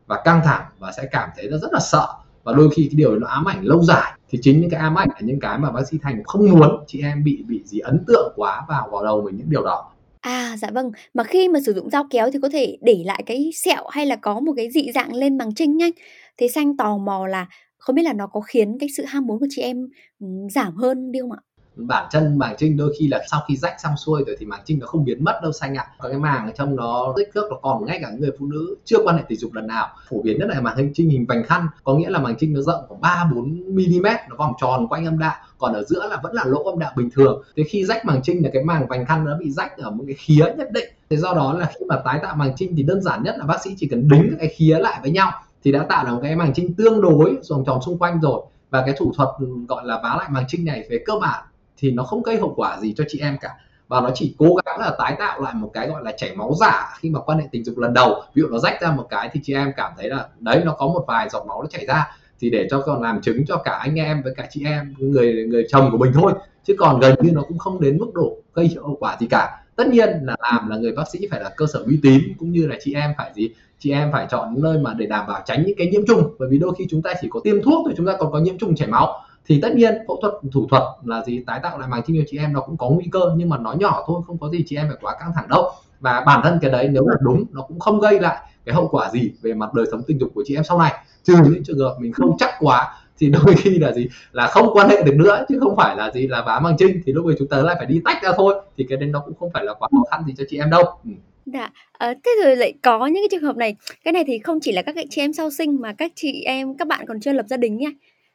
và 0.07 0.20
căng 0.24 0.40
thẳng 0.44 0.64
và 0.79 0.92
sẽ 0.92 1.09
cảm 1.11 1.29
thấy 1.37 1.48
nó 1.50 1.59
rất 1.59 1.72
là 1.72 1.81
sợ 1.81 2.07
và 2.44 2.53
đôi 2.53 2.70
khi 2.74 2.83
cái 2.83 2.94
điều 2.96 3.18
nó 3.18 3.26
ám 3.26 3.44
ảnh 3.44 3.64
lâu 3.64 3.83
dài 3.83 4.12
thì 4.29 4.38
chính 4.42 4.61
những 4.61 4.70
cái 4.70 4.81
ám 4.81 4.98
ảnh 4.98 5.09
là 5.09 5.20
những 5.20 5.40
cái 5.40 5.59
mà 5.59 5.70
bác 5.70 5.88
sĩ 5.90 5.98
thành 6.03 6.22
không 6.24 6.50
muốn 6.50 6.85
chị 6.87 7.03
em 7.03 7.24
bị 7.24 7.44
bị 7.48 7.62
gì 7.64 7.79
ấn 7.79 8.05
tượng 8.07 8.33
quá 8.37 8.64
vào 8.68 8.88
vào 8.92 9.05
đầu 9.05 9.22
mình 9.22 9.37
những 9.37 9.50
điều 9.50 9.64
đó 9.64 9.90
À, 10.20 10.57
dạ 10.59 10.68
vâng. 10.74 10.90
Mà 11.14 11.24
khi 11.24 11.48
mà 11.48 11.61
sử 11.66 11.72
dụng 11.72 11.90
dao 11.90 12.07
kéo 12.11 12.31
thì 12.33 12.38
có 12.42 12.48
thể 12.53 12.79
để 12.81 13.03
lại 13.07 13.22
cái 13.26 13.50
sẹo 13.55 13.87
hay 13.90 14.07
là 14.07 14.16
có 14.16 14.40
một 14.40 14.53
cái 14.57 14.70
dị 14.70 14.92
dạng 14.94 15.14
lên 15.14 15.38
bằng 15.38 15.55
trinh 15.55 15.76
nhanh. 15.76 15.90
Thế 16.38 16.48
Xanh 16.48 16.76
tò 16.76 16.96
mò 16.96 17.26
là 17.26 17.46
không 17.81 17.97
biết 17.97 18.03
là 18.03 18.12
nó 18.12 18.27
có 18.27 18.40
khiến 18.40 18.79
cái 18.79 18.88
sự 18.97 19.05
ham 19.05 19.27
muốn 19.27 19.38
của 19.38 19.47
chị 19.51 19.62
em, 19.62 19.88
ừ, 20.21 20.27
giảm 20.51 20.77
hơn 20.77 21.12
đi 21.12 21.21
không 21.21 21.33
ạ? 21.33 21.40
bản 21.77 22.07
chân 22.11 22.38
màng 22.38 22.55
trinh 22.59 22.77
đôi 22.77 22.95
khi 22.99 23.09
là 23.09 23.21
sau 23.31 23.40
khi 23.49 23.57
rách 23.57 23.81
xong 23.81 23.97
xuôi 23.97 24.25
rồi 24.27 24.37
thì 24.40 24.47
màng 24.47 24.61
trinh 24.64 24.79
nó 24.79 24.87
không 24.87 25.05
biến 25.05 25.25
mất 25.25 25.40
đâu 25.43 25.53
xanh 25.53 25.75
ạ. 25.75 25.87
Còn 25.99 26.12
cái 26.12 26.21
màng 26.21 26.47
ở 26.47 26.53
trong 26.57 26.77
nó 26.77 27.12
kích 27.16 27.29
thước 27.35 27.47
nó 27.51 27.57
còn 27.62 27.87
ngay 27.87 27.99
cả 28.03 28.11
người 28.19 28.31
phụ 28.38 28.47
nữ 28.47 28.75
chưa 28.85 28.97
quan 29.05 29.16
hệ 29.16 29.23
tình 29.29 29.38
dục 29.38 29.55
lần 29.55 29.66
nào. 29.66 29.88
Phổ 30.11 30.23
biến 30.23 30.38
nhất 30.38 30.49
là 30.49 30.61
màng 30.61 30.93
trinh 30.95 31.11
hình 31.11 31.27
vành 31.29 31.45
khăn 31.45 31.66
có 31.85 31.95
nghĩa 31.95 32.11
là 32.11 32.19
màng 32.19 32.35
trinh 32.38 32.53
nó 32.53 32.61
rộng 32.61 32.85
khoảng 32.88 33.01
ba 33.01 33.31
bốn 33.35 33.49
mm 33.49 34.07
nó 34.29 34.37
vòng 34.37 34.53
tròn 34.61 34.88
quanh 34.88 35.05
âm 35.05 35.19
đạo. 35.19 35.35
Còn 35.59 35.73
ở 35.73 35.85
giữa 35.85 36.09
là 36.11 36.21
vẫn 36.23 36.35
là 36.35 36.45
lỗ 36.45 36.64
âm 36.64 36.79
đạo 36.79 36.93
bình 36.97 37.11
thường. 37.11 37.43
Thế 37.57 37.62
khi 37.69 37.85
rách 37.85 38.05
màng 38.05 38.21
trinh 38.23 38.45
là 38.45 38.51
cái 38.53 38.64
màng 38.64 38.87
vành 38.88 39.07
khăn 39.07 39.25
nó 39.25 39.38
bị 39.38 39.51
rách 39.51 39.79
ở 39.79 39.90
một 39.90 40.05
cái 40.07 40.16
khía 40.19 40.45
nhất 40.59 40.73
định. 40.73 40.88
Thế 41.11 41.16
do 41.16 41.35
đó 41.35 41.55
là 41.59 41.66
khi 41.66 41.85
mà 41.88 41.97
tái 42.05 42.19
tạo 42.23 42.37
màng 42.37 42.53
trinh 42.57 42.77
thì 42.77 42.83
đơn 42.83 43.03
giản 43.03 43.23
nhất 43.23 43.35
là 43.38 43.47
bác 43.47 43.62
sĩ 43.64 43.71
chỉ 43.79 43.88
cần 43.88 44.09
đính 44.09 44.37
cái 44.38 44.49
khía 44.49 44.79
lại 44.79 44.99
với 45.03 45.11
nhau 45.11 45.33
thì 45.64 45.73
đã 45.73 45.87
tạo 45.88 46.05
được 46.05 46.12
một 46.12 46.20
cái 46.23 46.37
màng 46.37 46.53
trinh 46.55 46.75
tương 46.75 47.01
đối 47.01 47.38
vòng 47.51 47.64
tròn 47.66 47.81
xung 47.83 47.99
quanh 47.99 48.20
rồi. 48.20 48.42
Và 48.70 48.83
cái 48.87 48.94
thủ 48.99 49.12
thuật 49.16 49.29
ừ, 49.38 49.46
gọi 49.68 49.87
là 49.87 50.01
vá 50.03 50.16
lại 50.18 50.29
màng 50.31 50.44
trinh 50.49 50.64
này 50.64 50.87
về 50.90 50.99
cơ 51.07 51.12
bản 51.20 51.44
thì 51.79 51.90
nó 51.90 52.03
không 52.03 52.23
gây 52.23 52.37
hậu 52.37 52.55
quả 52.57 52.81
gì 52.81 52.94
cho 52.96 53.05
chị 53.09 53.18
em 53.23 53.38
cả. 53.40 53.51
Và 53.88 54.01
nó 54.01 54.11
chỉ 54.14 54.35
cố 54.38 54.57
gắng 54.66 54.81
là 54.81 54.94
tái 54.99 55.16
tạo 55.18 55.40
lại 55.40 55.55
một 55.55 55.70
cái 55.75 55.88
gọi 55.88 56.05
là 56.05 56.12
chảy 56.16 56.37
máu 56.37 56.55
giả 56.61 56.96
khi 56.99 57.11
mà 57.11 57.20
quan 57.20 57.38
hệ 57.38 57.44
tình 57.53 57.64
dục 57.64 57.79
lần 57.79 57.94
đầu. 57.94 58.23
Ví 58.35 58.42
dụ 58.42 58.49
nó 58.49 58.59
rách 58.59 58.81
ra 58.83 58.92
một 58.92 59.07
cái 59.11 59.31
thì 59.33 59.40
chị 59.42 59.55
em 59.55 59.73
cảm 59.77 59.92
thấy 59.99 60.09
là, 60.09 60.29
đấy, 60.40 60.62
nó 60.64 60.73
có 60.73 60.87
một 60.87 61.05
vài 61.07 61.29
giọt 61.29 61.44
máu 61.46 61.62
nó 61.62 61.68
chảy 61.70 61.87
ra 61.87 62.16
thì 62.40 62.51
để 62.51 62.66
cho 62.70 62.81
còn 62.81 63.03
làm 63.03 63.20
chứng 63.20 63.46
cho 63.46 63.57
cả 63.57 63.73
anh 63.73 63.94
em 63.94 64.23
với 64.23 64.35
cả 64.37 64.46
chị 64.51 64.64
em, 64.64 64.94
người 64.99 65.46
người 65.49 65.66
chồng 65.68 65.88
của 65.92 65.99
mình 65.99 66.12
thôi. 66.14 66.33
Chứ 66.64 66.75
còn 66.79 67.01
gần 67.01 67.14
như 67.23 67.31
nó 67.33 67.42
cũng 67.49 67.59
không 67.59 67.81
đến 67.81 67.99
mức 67.99 68.11
độ 68.14 68.37
gây 68.55 68.77
hậu 68.83 68.96
quả 69.01 69.16
gì 69.20 69.27
cả 69.31 69.64
tất 69.81 69.88
nhiên 69.88 70.09
là 70.23 70.37
làm 70.43 70.69
là 70.69 70.77
người 70.77 70.93
bác 70.93 71.09
sĩ 71.12 71.19
phải 71.31 71.40
là 71.40 71.51
cơ 71.57 71.66
sở 71.66 71.83
uy 71.87 71.99
tín, 72.03 72.21
cũng 72.38 72.53
như 72.53 72.66
là 72.66 72.77
chị 72.85 72.95
em 72.95 73.11
phải 73.19 73.31
gì? 73.35 73.51
Chị 73.79 73.90
em 73.93 74.12
phải 74.12 74.27
chọn 74.31 74.55
những 74.55 74.62
nơi 74.62 74.79
mà 74.79 74.95
để 74.95 75.07
đảm 75.07 75.27
bảo 75.29 75.43
tránh 75.47 75.62
những 75.66 75.77
cái 75.79 75.87
nhiễm 75.87 76.07
trùng. 76.07 76.35
Bởi 76.38 76.49
vì 76.49 76.59
đôi 76.59 76.75
khi 76.79 76.87
chúng 76.90 77.03
ta 77.03 77.14
chỉ 77.21 77.29
có 77.31 77.40
tiêm 77.45 77.62
thuốc 77.62 77.87
thì 77.88 77.95
chúng 77.97 78.07
ta 78.07 78.12
còn 78.19 78.33
có 78.33 78.38
nhiễm 78.38 78.59
trùng 78.59 78.77
chảy 78.77 78.88
máu. 78.88 79.23
Thì 79.47 79.61
tất 79.61 79.75
nhiên 79.75 79.95
phẫu 80.09 80.19
thuật 80.21 80.35
thủ 80.53 80.66
thuật 80.71 80.83
là 81.05 81.23
gì? 81.25 81.45
Tái 81.47 81.61
tạo 81.62 81.79
lại 81.79 81.88
màng 81.88 82.03
trinh 82.07 82.16
cho 82.19 82.25
chị 82.31 82.38
em 82.38 82.53
nó 82.53 82.61
cũng 82.61 82.77
có 82.77 82.88
nguy 82.88 83.05
cơ, 83.12 83.21
nhưng 83.37 83.49
mà 83.49 83.59
nó 83.59 83.73
nhỏ 83.73 84.05
thôi, 84.07 84.21
không 84.27 84.38
có 84.38 84.49
gì 84.51 84.64
chị 84.66 84.77
em 84.77 84.87
phải 84.88 84.97
quá 85.01 85.16
căng 85.21 85.33
thẳng 85.35 85.49
đâu. 85.49 85.71
Và 86.01 86.23
bản 86.27 86.40
thân 86.45 86.59
cái 86.62 86.71
đấy 86.71 86.88
nếu 86.93 87.07
là 87.09 87.14
đúng, 87.21 87.45
nó 87.51 87.62
cũng 87.62 87.81
không 87.81 88.01
gây 88.01 88.21
lại 88.21 88.37
cái 88.64 88.75
hậu 88.75 88.88
quả 88.88 89.11
gì 89.11 89.31
về 89.43 89.55
mặt 89.55 89.75
đời 89.75 89.87
sống 89.90 90.03
tình 90.07 90.19
dục 90.21 90.31
của 90.35 90.43
chị 90.47 90.55
em 90.55 90.64
sau 90.64 90.79
này. 90.79 90.93
Trừ 91.23 91.35
những 91.45 91.64
trường 91.64 91.79
hợp 91.79 91.97
mình 92.01 92.12
không 92.12 92.37
chắc 92.38 92.51
quá 92.61 92.95
thì 93.20 93.30
đôi 93.30 93.54
khi 93.59 93.78
là 93.78 93.92
gì? 93.92 94.09
Là 94.33 94.46
không 94.46 94.68
quan 94.72 94.88
hệ 94.88 95.02
được 95.02 95.14
nữa 95.16 95.44
chứ 95.48 95.59
không 95.61 95.76
phải 95.76 95.96
là 95.96 96.11
gì? 96.11 96.26
Là 96.26 96.42
vá 96.46 96.61
bằng 96.64 96.76
trinh 96.78 97.00
thì 97.06 97.12
lúc 97.12 97.26
ấy 97.26 97.35
chúng 97.38 97.48
ta 97.48 97.62
lại 97.62 97.74
phải 97.78 97.87
đi 97.87 98.00
tách 98.04 98.22
ra 98.22 98.30
thôi. 98.37 98.54
Thì 98.76 98.87
cái 98.88 98.98
đến 98.98 99.12
nó 99.12 99.22
cũng 99.26 99.35
không 99.35 99.50
phải 99.54 99.64
là 99.64 99.74
quá 99.74 99.88
khó 99.92 100.04
khăn 100.11 100.22
gì 100.26 100.35
cho 100.38 100.44
chị 100.48 100.59
em 100.59 100.70
đâu. 100.70 100.85
Ừ. 101.04 101.11
Dạ, 101.46 101.70
à, 101.92 102.14
thế 102.24 102.30
rồi 102.44 102.56
lại 102.56 102.72
có 102.83 103.06
những 103.06 103.22
cái 103.22 103.28
trường 103.30 103.42
hợp 103.42 103.56
này, 103.56 103.76
cái 104.04 104.12
này 104.12 104.24
thì 104.26 104.38
không 104.38 104.59
chỉ 104.62 104.72
là 104.72 104.83
các 104.83 104.94
chị 105.11 105.20
em 105.20 105.33
sau 105.33 105.50
sinh 105.50 105.80
mà 105.80 105.92
các 105.92 106.12
chị 106.14 106.42
em, 106.42 106.76
các 106.76 106.88
bạn 106.88 107.04
còn 107.09 107.20
chưa 107.20 107.33
lập 107.33 107.46
gia 107.48 107.56
đình 107.56 107.76
nha. 107.76 107.88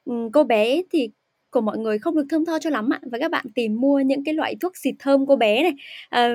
Ừ, 0.05 0.29
cô 0.33 0.43
bé 0.43 0.81
thì 0.91 1.09
của 1.49 1.61
mọi 1.61 1.77
người 1.77 1.99
không 1.99 2.15
được 2.15 2.25
thơm 2.29 2.45
tho 2.45 2.59
cho 2.59 2.69
lắm 2.69 2.89
ạ, 2.93 2.99
và 3.11 3.17
các 3.21 3.31
bạn 3.31 3.45
tìm 3.55 3.81
mua 3.81 3.99
những 3.99 4.23
cái 4.23 4.33
loại 4.33 4.55
thuốc 4.61 4.77
xịt 4.77 4.95
thơm 4.99 5.25
cô 5.25 5.35
bé 5.35 5.63
này. 5.63 5.73
à, 6.09 6.29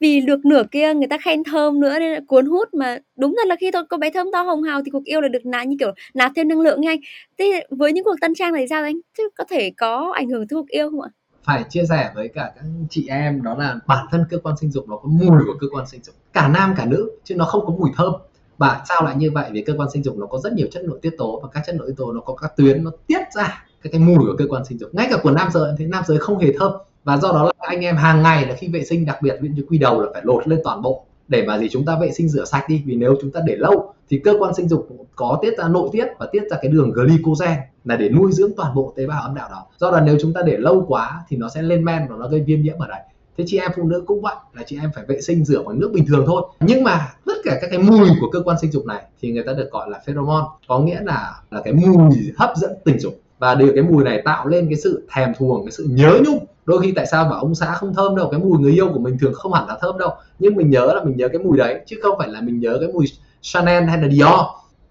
vì 0.00 0.20
được 0.20 0.46
nửa 0.46 0.62
kia 0.70 0.94
người 0.94 1.08
ta 1.08 1.18
khen 1.18 1.44
thơm 1.44 1.80
nữa 1.80 1.98
nên 1.98 2.12
là 2.12 2.20
cuốn 2.26 2.46
hút, 2.46 2.74
mà 2.74 2.98
đúng 3.16 3.34
thật 3.36 3.48
là 3.48 3.56
khi 3.60 3.70
tôi 3.70 3.82
cô 3.90 3.96
bé 3.96 4.10
thơm 4.10 4.26
to 4.32 4.42
hồng 4.42 4.62
hào 4.62 4.82
thì 4.84 4.90
cuộc 4.90 5.04
yêu 5.04 5.20
là 5.20 5.28
được 5.28 5.46
nạp 5.46 5.66
như 5.66 5.76
kiểu 5.80 5.92
nạp 6.14 6.32
thêm 6.36 6.48
năng 6.48 6.60
lượng 6.60 6.80
ngay. 6.80 6.98
Thế 7.38 7.66
với 7.70 7.92
những 7.92 8.04
cuộc 8.04 8.16
tân 8.20 8.34
trang 8.34 8.52
này 8.52 8.68
sao 8.68 8.82
anh? 8.82 8.96
Chứ 9.18 9.28
có 9.38 9.44
thể 9.50 9.70
có 9.76 10.12
ảnh 10.14 10.28
hưởng 10.28 10.48
tới 10.48 10.56
cuộc 10.56 10.68
yêu 10.68 10.90
không 10.90 11.00
ạ? 11.00 11.10
phải 11.46 11.64
chia 11.68 11.84
sẻ 11.88 12.10
với 12.14 12.28
cả 12.28 12.52
các 12.56 12.64
chị 12.90 13.06
em 13.08 13.42
đó 13.42 13.54
là 13.58 13.78
bản 13.86 14.06
thân 14.10 14.24
cơ 14.30 14.38
quan 14.38 14.56
sinh 14.56 14.70
dục 14.70 14.88
nó 14.88 14.96
có 14.96 15.08
mùi 15.08 15.44
của 15.46 15.54
cơ 15.60 15.66
quan 15.72 15.86
sinh 15.86 16.00
dục 16.02 16.14
cả 16.32 16.48
nam 16.48 16.74
cả 16.76 16.84
nữ 16.84 17.10
chứ 17.24 17.34
nó 17.34 17.44
không 17.44 17.66
có 17.66 17.72
mùi 17.78 17.90
thơm 17.96 18.12
và 18.58 18.84
sao 18.88 19.04
lại 19.04 19.16
như 19.16 19.30
vậy 19.30 19.50
vì 19.52 19.62
cơ 19.62 19.74
quan 19.76 19.90
sinh 19.90 20.02
dục 20.02 20.16
nó 20.18 20.26
có 20.26 20.38
rất 20.38 20.52
nhiều 20.52 20.66
chất 20.72 20.84
nội 20.84 20.98
tiết 21.02 21.14
tố 21.18 21.40
và 21.42 21.48
các 21.54 21.62
chất 21.66 21.76
nội 21.76 21.86
tiết 21.88 21.94
tố 21.96 22.12
nó 22.12 22.20
có 22.20 22.34
các 22.34 22.56
tuyến 22.56 22.84
nó 22.84 22.90
tiết 23.06 23.20
ra 23.34 23.64
cái 23.82 23.90
cái 23.92 24.00
mùi 24.00 24.18
của 24.18 24.34
cơ 24.38 24.44
quan 24.48 24.64
sinh 24.64 24.78
dục 24.78 24.94
ngay 24.94 25.06
cả 25.10 25.16
của 25.22 25.30
nam 25.30 25.48
giới 25.52 25.72
thì 25.78 25.84
nam 25.86 26.04
giới 26.06 26.18
không 26.18 26.38
hề 26.38 26.52
thơm 26.58 26.72
và 27.06 27.16
do 27.16 27.32
đó 27.32 27.44
là 27.44 27.52
anh 27.58 27.80
em 27.80 27.96
hàng 27.96 28.22
ngày 28.22 28.46
là 28.46 28.54
khi 28.54 28.68
vệ 28.68 28.84
sinh, 28.84 29.06
đặc 29.06 29.22
biệt 29.22 29.36
những 29.40 29.54
cái 29.56 29.64
quy 29.68 29.78
đầu 29.78 30.00
là 30.00 30.08
phải 30.12 30.22
lột 30.24 30.48
lên 30.48 30.60
toàn 30.64 30.82
bộ. 30.82 31.04
Để 31.28 31.46
mà 31.46 31.58
gì, 31.58 31.68
chúng 31.70 31.84
ta 31.84 31.98
vệ 32.00 32.10
sinh 32.12 32.28
rửa 32.28 32.44
sạch 32.44 32.64
đi. 32.68 32.82
Vì 32.86 32.94
nếu 32.94 33.14
chúng 33.20 33.30
ta 33.30 33.40
để 33.46 33.56
lâu, 33.56 33.94
thì 34.08 34.18
cơ 34.18 34.34
quan 34.38 34.54
sinh 34.54 34.68
dục 34.68 34.88
có 35.16 35.38
tiết 35.42 35.58
ra 35.58 35.68
nội 35.68 35.88
tiết 35.92 36.08
và 36.18 36.26
tiết 36.32 36.42
ra 36.50 36.56
cái 36.62 36.70
đường 36.70 36.92
glycogen 36.92 37.58
là 37.84 37.96
để 37.96 38.08
nuôi 38.08 38.32
dưỡng 38.32 38.50
toàn 38.56 38.74
bộ 38.74 38.92
tế 38.96 39.06
bào 39.06 39.22
âm 39.22 39.34
đạo 39.34 39.48
đó. 39.50 39.66
Do 39.78 39.90
đó 39.90 40.00
nếu 40.00 40.16
chúng 40.20 40.32
ta 40.32 40.40
để 40.42 40.56
lâu 40.56 40.84
quá 40.88 41.24
thì 41.28 41.36
nó 41.36 41.48
sẽ 41.48 41.62
lên 41.62 41.84
men 41.84 42.02
và 42.08 42.16
nó 42.16 42.28
gây 42.28 42.40
viêm 42.40 42.60
nhiễm 42.60 42.78
ở 42.78 42.86
đây 42.88 43.00
thế 43.38 43.44
chị 43.46 43.58
em 43.58 43.70
phụ 43.76 43.82
nữ 43.82 44.02
cũng 44.06 44.20
vậy, 44.20 44.34
là 44.54 44.62
chị 44.66 44.78
em 44.80 44.90
phải 44.94 45.04
vệ 45.08 45.20
sinh 45.20 45.44
rửa 45.44 45.62
bằng 45.62 45.80
nước 45.80 45.90
bình 45.94 46.04
thường 46.08 46.24
thôi. 46.26 46.42
Nhưng 46.60 46.84
mà 46.84 47.08
tất 47.26 47.36
cả 47.44 47.58
các 47.60 47.70
cái 47.70 47.78
mùi 47.78 48.08
của 48.20 48.30
cơ 48.32 48.42
quan 48.44 48.58
sinh 48.60 48.72
dục 48.72 48.86
này 48.86 49.02
thì 49.20 49.32
người 49.32 49.42
ta 49.46 49.52
được 49.52 49.68
gọi 49.70 49.90
là 49.90 50.00
pheromone, 50.06 50.46
có 50.68 50.78
nghĩa 50.78 51.00
là 51.00 51.40
là 51.50 51.62
cái 51.64 51.72
mùi 51.72 52.16
hấp 52.36 52.50
dẫn 52.56 52.70
tình 52.84 52.98
dục. 52.98 53.20
Và 53.38 53.54
điều 53.54 53.72
cái 53.74 53.82
mùi 53.82 54.04
này 54.04 54.22
tạo 54.24 54.46
lên 54.46 54.66
cái 54.68 54.76
sự 54.76 55.06
thèm 55.14 55.32
thuồng, 55.38 55.64
cái 55.64 55.72
sự 55.72 55.86
nhớ 55.90 56.18
nhung 56.26 56.46
đôi 56.66 56.82
khi 56.82 56.92
tại 56.92 57.06
sao 57.06 57.24
bảo 57.24 57.40
ông 57.40 57.54
xã 57.54 57.74
không 57.74 57.94
thơm 57.94 58.16
đâu, 58.16 58.28
cái 58.30 58.40
mùi 58.40 58.58
người 58.58 58.72
yêu 58.72 58.88
của 58.92 58.98
mình 58.98 59.18
thường 59.20 59.34
không 59.34 59.52
hẳn 59.52 59.68
là 59.68 59.78
thơm 59.80 59.98
đâu. 59.98 60.10
Nhưng 60.38 60.54
mình 60.54 60.70
nhớ 60.70 60.86
là 60.94 61.04
mình 61.04 61.16
nhớ 61.16 61.28
cái 61.28 61.38
mùi 61.38 61.58
đấy, 61.58 61.80
chứ 61.86 61.96
không 62.02 62.18
phải 62.18 62.28
là 62.28 62.40
mình 62.40 62.60
nhớ 62.60 62.76
cái 62.80 62.88
mùi 62.92 63.06
Chanel 63.40 63.84
hay 63.84 63.98
là 64.02 64.08
Dior. 64.08 64.40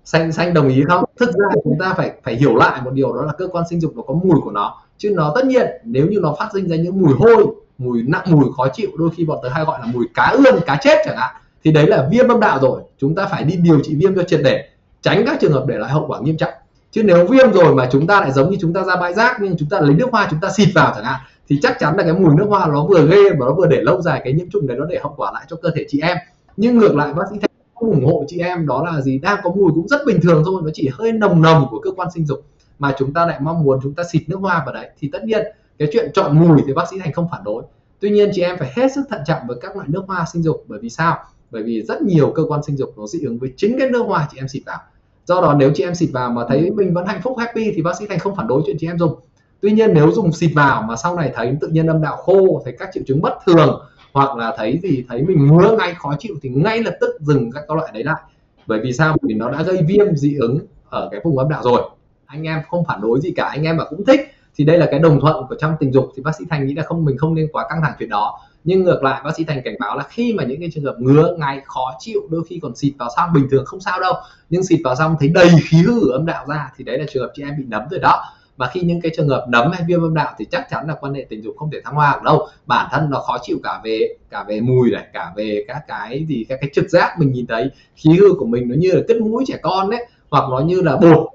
Xanh 0.05 0.31
xanh 0.31 0.53
đồng 0.53 0.67
ý 0.67 0.83
không? 0.87 1.03
Thực 1.19 1.29
ra 1.29 1.45
chúng 1.63 1.77
ta 1.79 1.93
phải 1.97 2.11
phải 2.23 2.35
hiểu 2.35 2.55
lại 2.55 2.81
một 2.81 2.91
điều 2.93 3.13
đó 3.13 3.21
là 3.21 3.33
cơ 3.37 3.47
quan 3.47 3.63
sinh 3.69 3.81
dục 3.81 3.93
nó 3.95 4.01
có 4.01 4.13
mùi 4.13 4.41
của 4.43 4.51
nó. 4.51 4.81
Chứ 4.97 5.13
nó 5.15 5.31
tất 5.35 5.45
nhiên, 5.45 5.67
nếu 5.83 6.07
như 6.07 6.19
nó 6.19 6.35
phát 6.39 6.49
sinh 6.53 6.67
ra 6.67 6.75
những 6.75 7.01
mùi 7.01 7.13
hôi, 7.19 7.45
mùi 7.77 8.03
nặng, 8.07 8.23
mùi 8.25 8.45
khó 8.57 8.67
chịu, 8.73 8.89
đôi 8.97 9.09
khi 9.17 9.25
bọn 9.25 9.39
tớ 9.43 9.49
hay 9.49 9.65
gọi 9.65 9.79
là 9.79 9.85
mùi 9.93 10.05
cá 10.13 10.23
ươn, 10.23 10.59
cá 10.65 10.77
chết 10.81 10.97
chẳng 11.05 11.17
hạn, 11.17 11.35
thì 11.63 11.71
đấy 11.71 11.87
là 11.87 12.07
viêm 12.11 12.27
âm 12.27 12.39
đạo 12.39 12.59
rồi. 12.61 12.81
Chúng 12.97 13.15
ta 13.15 13.25
phải 13.25 13.43
đi 13.43 13.55
điều 13.55 13.79
trị 13.83 13.95
viêm 13.95 14.15
cho 14.15 14.23
triệt 14.23 14.39
để, 14.43 14.69
tránh 15.01 15.23
các 15.25 15.37
trường 15.41 15.53
hợp 15.53 15.65
để 15.67 15.77
lại 15.77 15.91
hậu 15.91 16.05
quả 16.07 16.19
nghiêm 16.19 16.37
trọng. 16.37 16.53
Chứ 16.91 17.03
nếu 17.03 17.27
viêm 17.27 17.51
rồi 17.51 17.75
mà 17.75 17.89
chúng 17.91 18.07
ta 18.07 18.21
lại 18.21 18.31
giống 18.31 18.51
như 18.51 18.57
chúng 18.61 18.73
ta 18.73 18.83
ra 18.83 18.95
bãi 18.95 19.13
rác, 19.13 19.37
nhưng 19.41 19.57
chúng 19.57 19.69
ta 19.69 19.79
lấy 19.79 19.93
nước 19.93 20.07
hoa, 20.11 20.27
chúng 20.29 20.39
ta 20.39 20.49
xịt 20.57 20.67
vào 20.75 20.91
chẳng 20.95 21.03
hạn 21.03 21.19
thì 21.49 21.59
chắc 21.61 21.79
chắn 21.79 21.97
là 21.97 22.03
cái 22.03 22.13
mùi 22.13 22.35
nước 22.35 22.45
hoa 22.47 22.67
nó 22.67 22.85
vừa 22.85 23.07
ghê 23.11 23.29
mà 23.29 23.45
nó 23.45 23.53
vừa 23.53 23.67
để 23.67 23.81
lâu 23.81 24.01
dài, 24.01 24.21
cái 24.23 24.33
nhiễm 24.33 24.49
trùng 24.49 24.67
đấy 24.67 24.77
nó 24.77 24.85
để 24.85 24.99
hậu 25.03 25.13
quả 25.17 25.31
lại 25.33 25.45
cho 25.49 25.55
cơ 25.55 25.69
thể 25.75 25.85
chị 25.89 25.99
em. 26.01 26.17
Nhưng 26.57 26.77
ngược 26.77 26.95
lại, 26.95 27.13
bác 27.13 27.23
sĩ 27.31 27.37
thành 27.41 27.49
không 27.75 27.89
ủng 27.89 28.05
hộ 28.05 28.25
chị 28.27 28.39
em 28.39 28.67
đó 28.67 28.83
là 28.85 29.01
gì? 29.01 29.19
Đang 29.19 29.39
có 29.43 29.49
mùi 29.49 29.71
cũng 29.75 29.87
rất 29.87 30.01
bình 30.05 30.19
thường 30.21 30.43
thôi, 30.45 30.61
nó 30.65 30.69
chỉ 30.73 30.89
hơi 30.93 31.11
nồng 31.11 31.41
nồng 31.41 31.67
của 31.71 31.79
cơ 31.79 31.91
quan 31.91 32.11
sinh 32.13 32.25
dục 32.25 32.43
mà 32.79 32.95
chúng 32.97 33.13
ta 33.13 33.25
lại 33.25 33.39
mong 33.41 33.63
muốn 33.63 33.79
chúng 33.83 33.93
ta 33.93 34.03
xịt 34.11 34.21
nước 34.27 34.37
hoa 34.41 34.63
vào 34.65 34.73
đấy. 34.73 34.89
Thì 34.99 35.09
tất 35.13 35.23
nhiên, 35.23 35.45
cái 35.79 35.87
chuyện 35.91 36.11
chọn 36.13 36.39
mùi 36.39 36.61
thì 36.67 36.73
bác 36.73 36.89
sĩ 36.91 36.99
thành 36.99 37.13
không 37.13 37.27
phản 37.31 37.43
đối. 37.43 37.63
Tuy 37.99 38.09
nhiên, 38.09 38.29
chị 38.33 38.41
em 38.41 38.57
phải 38.57 38.71
hết 38.75 38.91
sức 38.95 39.01
thận 39.09 39.21
trọng 39.25 39.41
với 39.47 39.57
các 39.61 39.75
loại 39.75 39.87
nước 39.91 40.03
hoa 40.07 40.25
sinh 40.33 40.43
dục. 40.43 40.63
Bởi 40.67 40.79
vì 40.79 40.89
sao? 40.89 41.17
Bởi 41.51 41.63
vì 41.63 41.81
rất 41.81 42.01
nhiều 42.01 42.31
cơ 42.35 42.43
quan 42.47 42.63
sinh 42.63 42.77
dục 42.77 42.93
nó 42.97 43.07
dị 43.07 43.19
ứng 43.23 43.37
với 43.37 43.53
chính 43.57 43.79
cái 43.79 43.89
nước 43.89 44.01
hoa 44.07 44.27
chị 44.31 44.37
em 44.37 44.47
xịt 44.47 44.63
vào. 44.65 44.77
Do 45.25 45.41
đó, 45.41 45.55
nếu 45.59 45.71
chị 45.75 45.83
em 45.83 45.95
xịt 45.95 46.09
vào 46.13 46.29
mà 46.29 46.41
thấy 46.49 46.71
mình 46.71 46.93
vẫn 46.93 47.05
hạnh 47.05 47.21
phúc, 47.23 47.37
happy 47.37 47.71
thì 47.75 47.81
bác 47.81 47.95
sĩ 47.99 48.05
thành 48.09 48.19
không 48.19 48.35
phản 48.35 48.47
đối 48.47 48.61
chuyện 48.65 48.75
chị 48.79 48.87
em 48.87 48.99
dùng 48.99 49.15
tuy 49.61 49.71
nhiên 49.71 49.93
nếu 49.93 50.11
dùng 50.11 50.31
xịt 50.31 50.51
vào 50.55 50.81
mà 50.81 50.95
sau 50.95 51.15
này 51.15 51.31
thấy 51.35 51.57
tự 51.61 51.67
nhiên 51.67 51.87
âm 51.87 52.01
đạo 52.01 52.15
khô, 52.15 52.61
thấy 52.63 52.75
các 52.79 52.89
triệu 52.93 53.03
chứng 53.07 53.21
bất 53.21 53.33
thường, 53.45 53.81
hoặc 54.13 54.35
là 54.35 54.53
thấy 54.57 54.79
gì, 54.83 55.05
thấy 55.09 55.21
mình 55.21 55.47
ngứa 55.47 55.75
ngay 55.77 55.93
khó 55.97 56.15
chịu 56.19 56.35
thì 56.41 56.49
ngay 56.49 56.83
lập 56.83 56.93
tức 57.01 57.09
dừng 57.19 57.51
các 57.51 57.71
loại 57.71 57.91
đấy 57.93 58.03
lại. 58.03 58.21
Bởi 58.67 58.79
vì 58.83 58.93
sao? 58.93 59.17
Vì 59.21 59.33
nó 59.33 59.51
đã 59.51 59.63
gây 59.63 59.81
viêm 59.87 60.15
dị 60.15 60.37
ứng 60.39 60.59
ở 60.89 61.09
cái 61.11 61.21
vùng 61.23 61.37
âm 61.37 61.49
đạo 61.49 61.63
rồi. 61.63 61.81
Anh 62.25 62.43
em 62.43 62.59
không 62.69 62.85
phản 62.87 63.01
đối 63.01 63.21
gì 63.21 63.31
cả, 63.35 63.45
anh 63.45 63.63
em 63.63 63.77
mà 63.77 63.83
cũng 63.89 64.05
thích 64.05 64.19
thì 64.55 64.63
đây 64.63 64.77
là 64.77 64.87
cái 64.91 64.99
đồng 64.99 65.19
thuận 65.21 65.47
của 65.49 65.55
trong 65.59 65.75
tình 65.79 65.93
dục 65.93 66.11
thì 66.15 66.23
bác 66.23 66.35
sĩ 66.35 66.45
thành 66.49 66.67
nghĩ 66.67 66.73
là 66.73 66.83
không, 66.83 67.05
mình 67.05 67.17
không 67.17 67.35
nên 67.35 67.47
quá 67.51 67.65
căng 67.69 67.81
thẳng 67.81 67.93
chuyện 67.99 68.09
đó. 68.09 68.39
Nhưng 68.63 68.83
ngược 68.83 69.03
lại, 69.03 69.21
bác 69.23 69.35
sĩ 69.35 69.43
thành 69.43 69.61
cảnh 69.65 69.75
báo 69.79 69.97
là 69.97 70.03
khi 70.09 70.33
mà 70.33 70.43
những 70.43 70.59
cái 70.59 70.69
trường 70.73 70.83
hợp 70.83 70.95
ngứa, 70.99 71.35
ngáy, 71.39 71.61
khó 71.65 71.91
chịu, 71.99 72.21
đôi 72.29 72.43
khi 72.49 72.59
còn 72.61 72.75
xịt 72.75 72.93
vào 72.97 73.09
xong 73.15 73.33
bình 73.33 73.47
thường 73.51 73.65
không 73.65 73.79
sao 73.79 73.99
đâu. 73.99 74.13
Nhưng 74.49 74.63
xịt 74.63 74.79
vào 74.83 74.95
xong 74.95 75.15
thấy 75.19 75.29
đầy 75.29 75.49
khí 75.63 75.77
hư 75.77 76.11
ở 76.11 76.17
âm 76.17 76.25
đạo 76.25 76.45
ra 76.47 76.71
thì 76.77 76.83
đấy 76.83 76.97
là 76.97 77.05
trường 77.09 77.23
hợp 77.23 77.31
chị 77.35 77.43
em 77.43 77.53
bị 77.57 77.63
nấm 77.67 77.83
rồi 77.91 77.99
đó 77.99 78.23
và 78.57 78.69
khi 78.73 78.81
những 78.81 79.01
cái 79.01 79.11
trường 79.15 79.29
hợp 79.29 79.45
nấm 79.49 79.71
hay 79.71 79.83
viêm 79.87 80.01
âm 80.01 80.13
đạo 80.13 80.33
thì 80.37 80.45
chắc 80.51 80.69
chắn 80.69 80.87
là 80.87 80.95
quan 81.01 81.13
hệ 81.13 81.25
tình 81.29 81.43
dục 81.43 81.55
không 81.57 81.71
thể 81.71 81.81
thăng 81.81 81.93
hoa 81.93 82.15
được 82.15 82.21
đâu. 82.23 82.47
Bản 82.65 82.87
thân 82.91 83.09
nó 83.09 83.19
khó 83.19 83.37
chịu 83.41 83.57
cả 83.63 83.81
về 83.83 84.15
cả 84.29 84.43
về 84.47 84.61
mùi 84.61 84.91
này 84.91 85.07
cả 85.13 85.33
về 85.35 85.65
các 85.67 85.81
cái 85.87 86.25
gì 86.27 86.45
các 86.49 86.57
cái 86.61 86.69
trực 86.73 86.89
giác 86.89 87.15
mình 87.19 87.31
nhìn 87.31 87.47
thấy. 87.47 87.69
Khí 87.95 88.09
hư 88.19 88.33
của 88.39 88.45
mình 88.45 88.69
nó 88.69 88.75
như 88.77 88.91
là 88.91 89.01
cất 89.07 89.17
mũi 89.21 89.43
trẻ 89.47 89.57
con 89.61 89.89
đấy 89.89 90.05
hoặc 90.29 90.49
nó 90.49 90.59
như 90.59 90.81
là 90.81 90.97
bột 90.97 91.27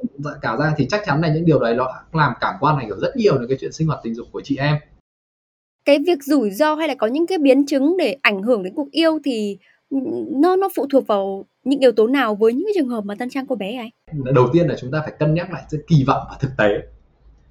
cả 0.42 0.56
ra 0.56 0.74
thì 0.76 0.86
chắc 0.90 1.02
chắn 1.06 1.20
là 1.20 1.28
những 1.34 1.44
điều 1.44 1.58
đấy 1.58 1.74
nó 1.74 1.92
làm 2.12 2.32
cảm 2.40 2.54
quan 2.60 2.78
ảnh 2.78 2.88
hưởng 2.88 3.00
rất 3.00 3.16
nhiều 3.16 3.38
đến 3.38 3.48
cái 3.48 3.58
chuyện 3.60 3.72
sinh 3.72 3.86
hoạt 3.86 4.00
tình 4.02 4.14
dục 4.14 4.26
của 4.32 4.40
chị 4.44 4.56
em. 4.56 4.76
Cái 5.84 5.98
việc 6.06 6.24
rủi 6.24 6.50
ro 6.50 6.74
hay 6.74 6.88
là 6.88 6.94
có 6.94 7.06
những 7.06 7.26
cái 7.26 7.38
biến 7.38 7.66
chứng 7.66 7.96
để 7.96 8.16
ảnh 8.22 8.42
hưởng 8.42 8.62
đến 8.62 8.74
cuộc 8.74 8.90
yêu 8.90 9.18
thì 9.24 9.58
nó 10.30 10.56
nó 10.56 10.68
phụ 10.74 10.86
thuộc 10.92 11.06
vào 11.06 11.46
những 11.64 11.80
yếu 11.80 11.92
tố 11.92 12.06
nào 12.06 12.34
với 12.34 12.52
những 12.52 12.64
cái 12.66 12.72
trường 12.76 12.88
hợp 12.88 13.04
mà 13.04 13.14
tân 13.14 13.30
trang 13.30 13.46
cô 13.46 13.56
bé 13.56 13.76
ấy? 13.76 13.90
Đầu 14.34 14.48
tiên 14.52 14.68
là 14.68 14.76
chúng 14.80 14.90
ta 14.90 15.00
phải 15.04 15.12
cân 15.18 15.34
nhắc 15.34 15.52
lại 15.52 15.62
sự 15.68 15.84
kỳ 15.88 16.04
vọng 16.06 16.26
và 16.30 16.36
thực 16.40 16.50
tế 16.58 16.66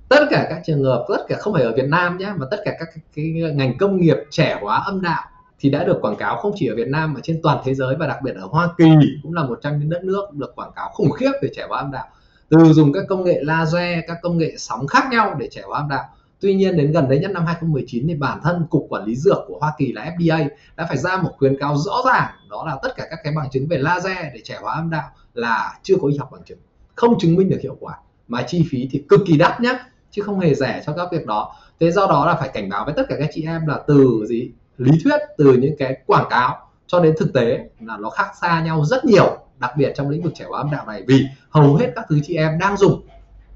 tất 0.09 0.25
cả 0.29 0.47
các 0.49 0.61
trường 0.65 0.83
hợp 0.83 1.05
tất 1.09 1.25
cả 1.27 1.37
không 1.39 1.53
phải 1.53 1.63
ở 1.63 1.73
Việt 1.75 1.85
Nam 1.87 2.17
nhé 2.17 2.33
mà 2.37 2.45
tất 2.51 2.57
cả 2.65 2.75
các 2.79 2.89
cái 3.15 3.25
ngành 3.55 3.77
công 3.77 3.97
nghiệp 3.97 4.17
trẻ 4.29 4.59
hóa 4.61 4.83
âm 4.85 5.01
đạo 5.01 5.23
thì 5.59 5.69
đã 5.69 5.83
được 5.83 5.97
quảng 6.01 6.15
cáo 6.15 6.37
không 6.37 6.51
chỉ 6.55 6.67
ở 6.67 6.75
Việt 6.75 6.87
Nam 6.87 7.13
mà 7.13 7.19
trên 7.23 7.39
toàn 7.43 7.61
thế 7.65 7.73
giới 7.73 7.95
và 7.95 8.07
đặc 8.07 8.17
biệt 8.23 8.35
ở 8.35 8.47
Hoa 8.47 8.69
Kỳ 8.77 8.89
cũng 9.23 9.33
là 9.33 9.43
một 9.43 9.59
trong 9.61 9.79
những 9.79 9.89
đất 9.89 10.03
nước 10.03 10.33
được 10.33 10.55
quảng 10.55 10.71
cáo 10.75 10.89
khủng 10.93 11.11
khiếp 11.11 11.31
về 11.41 11.49
trẻ 11.55 11.65
hóa 11.69 11.79
âm 11.79 11.91
đạo. 11.91 12.07
Từ 12.49 12.73
dùng 12.73 12.93
các 12.93 13.03
công 13.09 13.23
nghệ 13.23 13.39
laser 13.43 13.99
các 14.07 14.17
công 14.21 14.37
nghệ 14.37 14.53
sóng 14.57 14.87
khác 14.87 15.03
nhau 15.11 15.35
để 15.39 15.47
trẻ 15.51 15.61
hóa 15.65 15.79
âm 15.79 15.89
đạo. 15.89 16.03
Tuy 16.41 16.53
nhiên 16.53 16.77
đến 16.77 16.91
gần 16.91 17.09
đây 17.09 17.19
nhất 17.19 17.31
năm 17.31 17.45
2019 17.45 18.07
thì 18.07 18.15
bản 18.15 18.39
thân 18.43 18.65
cục 18.69 18.85
quản 18.89 19.05
lý 19.05 19.15
dược 19.15 19.37
của 19.47 19.57
Hoa 19.59 19.73
Kỳ 19.77 19.91
là 19.91 20.13
FDA 20.17 20.47
đã 20.75 20.85
phải 20.87 20.97
ra 20.97 21.17
một 21.17 21.31
khuyến 21.37 21.59
cáo 21.59 21.77
rõ 21.77 22.01
ràng 22.05 22.31
đó 22.49 22.63
là 22.67 22.77
tất 22.83 22.89
cả 22.95 23.07
các 23.09 23.19
cái 23.23 23.33
bằng 23.35 23.49
chứng 23.49 23.67
về 23.67 23.77
laser 23.77 24.17
để 24.33 24.41
trẻ 24.43 24.57
hóa 24.61 24.73
âm 24.73 24.89
đạo 24.89 25.09
là 25.33 25.73
chưa 25.83 25.95
có 26.01 26.07
y 26.07 26.17
học 26.17 26.29
bằng 26.31 26.41
chứng, 26.45 26.57
không 26.95 27.19
chứng 27.19 27.35
minh 27.35 27.49
được 27.49 27.59
hiệu 27.63 27.77
quả 27.79 27.97
mà 28.27 28.43
chi 28.47 28.65
phí 28.69 28.87
thì 28.91 29.03
cực 29.09 29.19
kỳ 29.27 29.37
đắt 29.37 29.61
nhé 29.61 29.79
chứ 30.11 30.21
không 30.21 30.39
hề 30.39 30.55
rẻ 30.55 30.83
cho 30.85 30.93
các 30.93 31.07
việc 31.11 31.25
đó. 31.25 31.55
Thế 31.79 31.91
do 31.91 32.07
đó 32.07 32.25
là 32.25 32.35
phải 32.35 32.49
cảnh 32.49 32.69
báo 32.69 32.85
với 32.85 32.93
tất 32.93 33.03
cả 33.09 33.15
các 33.19 33.29
chị 33.33 33.45
em 33.47 33.67
là 33.67 33.79
từ 33.87 34.25
gì? 34.27 34.51
Lý 34.77 34.91
thuyết, 35.03 35.17
từ 35.37 35.53
những 35.53 35.75
cái 35.79 35.97
quảng 36.05 36.27
cáo 36.29 36.57
cho 36.87 36.99
đến 36.99 37.15
thực 37.19 37.33
tế 37.33 37.69
là 37.79 37.97
nó 37.97 38.09
khác 38.09 38.31
xa 38.41 38.61
nhau 38.61 38.85
rất 38.85 39.05
nhiều, 39.05 39.37
đặc 39.59 39.71
biệt 39.77 39.93
trong 39.95 40.09
lĩnh 40.09 40.23
vực 40.23 40.33
trẻ 40.35 40.45
hóa 40.49 40.59
âm 40.59 40.71
đạo 40.71 40.85
này, 40.85 41.03
vì 41.07 41.25
hầu 41.49 41.75
hết 41.75 41.91
các 41.95 42.05
thứ 42.09 42.19
chị 42.23 42.35
em 42.35 42.59
đang 42.59 42.77
dùng 42.77 43.01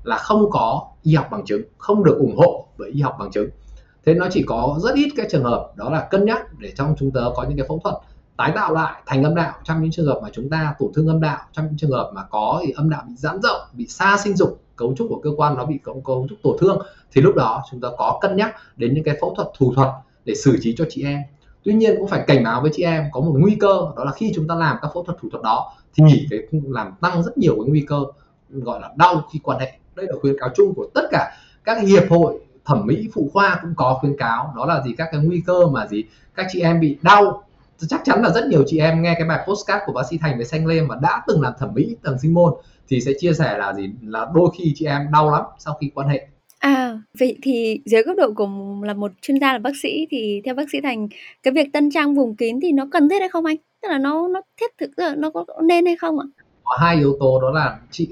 là 0.03 0.17
không 0.17 0.51
có 0.51 0.87
y 1.03 1.15
học 1.15 1.27
bằng 1.31 1.45
chứng, 1.45 1.61
không 1.77 2.03
được 2.03 2.17
ủng 2.17 2.37
hộ 2.37 2.67
bởi 2.77 2.89
y 2.89 3.01
học 3.01 3.15
bằng 3.19 3.31
chứng. 3.31 3.49
Thế 4.05 4.13
nó 4.13 4.27
chỉ 4.31 4.43
có 4.47 4.79
rất 4.83 4.95
ít 4.95 5.09
cái 5.15 5.27
trường 5.31 5.43
hợp 5.43 5.71
đó 5.75 5.89
là 5.89 6.07
cân 6.11 6.25
nhắc 6.25 6.59
để 6.59 6.73
trong 6.75 6.95
chúng 6.99 7.11
ta 7.11 7.21
có 7.35 7.43
những 7.43 7.57
cái 7.57 7.67
phẫu 7.67 7.79
thuật 7.83 7.95
tái 8.37 8.51
tạo 8.55 8.73
lại 8.73 9.01
thành 9.05 9.23
âm 9.23 9.35
đạo. 9.35 9.53
Trong 9.63 9.81
những 9.81 9.91
trường 9.91 10.05
hợp 10.05 10.19
mà 10.23 10.29
chúng 10.33 10.49
ta 10.49 10.75
tổn 10.79 10.91
thương 10.95 11.07
âm 11.07 11.21
đạo, 11.21 11.39
trong 11.51 11.65
những 11.65 11.77
trường 11.77 11.91
hợp 11.91 12.11
mà 12.13 12.23
có 12.29 12.61
thì 12.65 12.71
âm 12.71 12.89
đạo 12.89 13.03
bị 13.07 13.15
giãn 13.15 13.41
rộng, 13.41 13.61
bị 13.73 13.87
xa 13.87 14.17
sinh 14.23 14.35
dục 14.35 14.62
cấu 14.75 14.93
trúc 14.97 15.07
của 15.09 15.19
cơ 15.23 15.29
quan 15.37 15.55
nó 15.55 15.65
bị 15.65 15.77
cấu, 15.83 16.01
cấu 16.01 16.27
trúc 16.29 16.37
tổn 16.43 16.57
thương 16.59 16.81
thì 17.11 17.21
lúc 17.21 17.35
đó 17.35 17.63
chúng 17.71 17.81
ta 17.81 17.89
có 17.97 18.17
cân 18.21 18.35
nhắc 18.35 18.55
đến 18.77 18.93
những 18.93 19.03
cái 19.03 19.17
phẫu 19.21 19.33
thuật 19.35 19.47
thủ 19.57 19.73
thuật 19.75 19.89
để 20.25 20.35
xử 20.35 20.57
trí 20.61 20.75
cho 20.77 20.85
chị 20.89 21.03
em. 21.03 21.21
Tuy 21.63 21.73
nhiên 21.73 21.95
cũng 21.97 22.07
phải 22.07 22.23
cảnh 22.27 22.43
báo 22.43 22.61
với 22.61 22.71
chị 22.73 22.83
em 22.83 23.03
có 23.11 23.19
một 23.21 23.33
nguy 23.37 23.55
cơ 23.55 23.91
đó 23.97 24.03
là 24.03 24.11
khi 24.11 24.31
chúng 24.35 24.47
ta 24.47 24.55
làm 24.55 24.77
các 24.81 24.91
phẫu 24.93 25.03
thuật 25.03 25.17
thủ 25.21 25.29
thuật 25.31 25.43
đó 25.43 25.73
thì 25.93 26.03
cái 26.29 26.39
làm 26.51 26.93
tăng 27.01 27.23
rất 27.23 27.37
nhiều 27.37 27.55
cái 27.55 27.69
nguy 27.69 27.85
cơ 27.87 28.03
gọi 28.49 28.81
là 28.81 28.91
đau 28.97 29.21
khi 29.33 29.39
quan 29.43 29.59
hệ. 29.59 29.73
Đây 29.95 30.05
là 30.09 30.15
khuyến 30.21 30.35
cáo 30.39 30.49
chung 30.55 30.73
của 30.75 30.87
tất 30.93 31.07
cả 31.11 31.37
các 31.63 31.81
hiệp 31.81 32.03
hội 32.09 32.39
thẩm 32.65 32.85
mỹ 32.85 33.09
phụ 33.13 33.29
khoa 33.33 33.59
cũng 33.61 33.73
có 33.75 33.97
khuyến 34.01 34.17
cáo 34.17 34.53
đó 34.55 34.65
là 34.65 34.81
gì 34.85 34.93
các 34.97 35.09
cái 35.11 35.21
nguy 35.21 35.43
cơ 35.45 35.67
mà 35.67 35.87
gì 35.87 36.03
các 36.35 36.47
chị 36.51 36.61
em 36.61 36.79
bị 36.79 36.97
đau. 37.01 37.43
Chắc 37.87 38.01
chắn 38.05 38.21
là 38.21 38.29
rất 38.29 38.47
nhiều 38.47 38.63
chị 38.67 38.79
em 38.79 39.01
nghe 39.01 39.15
cái 39.17 39.27
bài 39.27 39.45
postcard 39.47 39.83
của 39.85 39.93
bác 39.93 40.03
sĩ 40.09 40.17
Thành 40.17 40.35
với 40.37 40.45
Xanh 40.45 40.65
Lê 40.65 40.81
mà 40.81 40.95
đã 41.01 41.21
từng 41.27 41.41
làm 41.41 41.53
thẩm 41.59 41.73
mỹ 41.73 41.95
từng 42.03 42.19
sinh 42.19 42.33
môn 42.33 42.53
thì 42.89 43.01
sẽ 43.01 43.11
chia 43.19 43.33
sẻ 43.33 43.57
là 43.57 43.73
gì 43.73 43.89
là 44.01 44.27
đôi 44.35 44.49
khi 44.57 44.73
chị 44.75 44.85
em 44.85 45.01
đau 45.13 45.31
lắm 45.31 45.41
sau 45.59 45.77
khi 45.81 45.91
quan 45.95 46.07
hệ 46.07 46.27
À, 46.59 46.99
vậy 47.19 47.37
thì 47.41 47.81
dưới 47.85 48.03
góc 48.03 48.17
độ 48.17 48.33
của 48.35 48.47
là 48.83 48.93
một 48.93 49.11
chuyên 49.21 49.39
gia 49.39 49.53
là 49.53 49.59
bác 49.59 49.71
sĩ 49.81 50.07
thì 50.11 50.41
theo 50.45 50.55
bác 50.55 50.63
sĩ 50.71 50.81
Thành 50.81 51.07
cái 51.43 51.53
việc 51.53 51.69
tân 51.73 51.91
trang 51.91 52.15
vùng 52.15 52.35
kín 52.35 52.59
thì 52.61 52.71
nó 52.71 52.87
cần 52.91 53.09
thiết 53.09 53.19
hay 53.19 53.29
không 53.29 53.45
anh? 53.45 53.57
Tức 53.81 53.89
là 53.89 53.97
nó 53.97 54.27
nó 54.27 54.41
thiết 54.61 54.71
thực 54.79 54.91
nó 55.17 55.29
có 55.29 55.45
nên 55.63 55.85
hay 55.85 55.95
không 55.95 56.19
ạ? 56.19 56.25
Có 56.63 56.77
hai 56.81 56.95
yếu 56.95 57.17
tố 57.19 57.41
đó 57.41 57.51
là 57.51 57.79
chị 57.91 58.07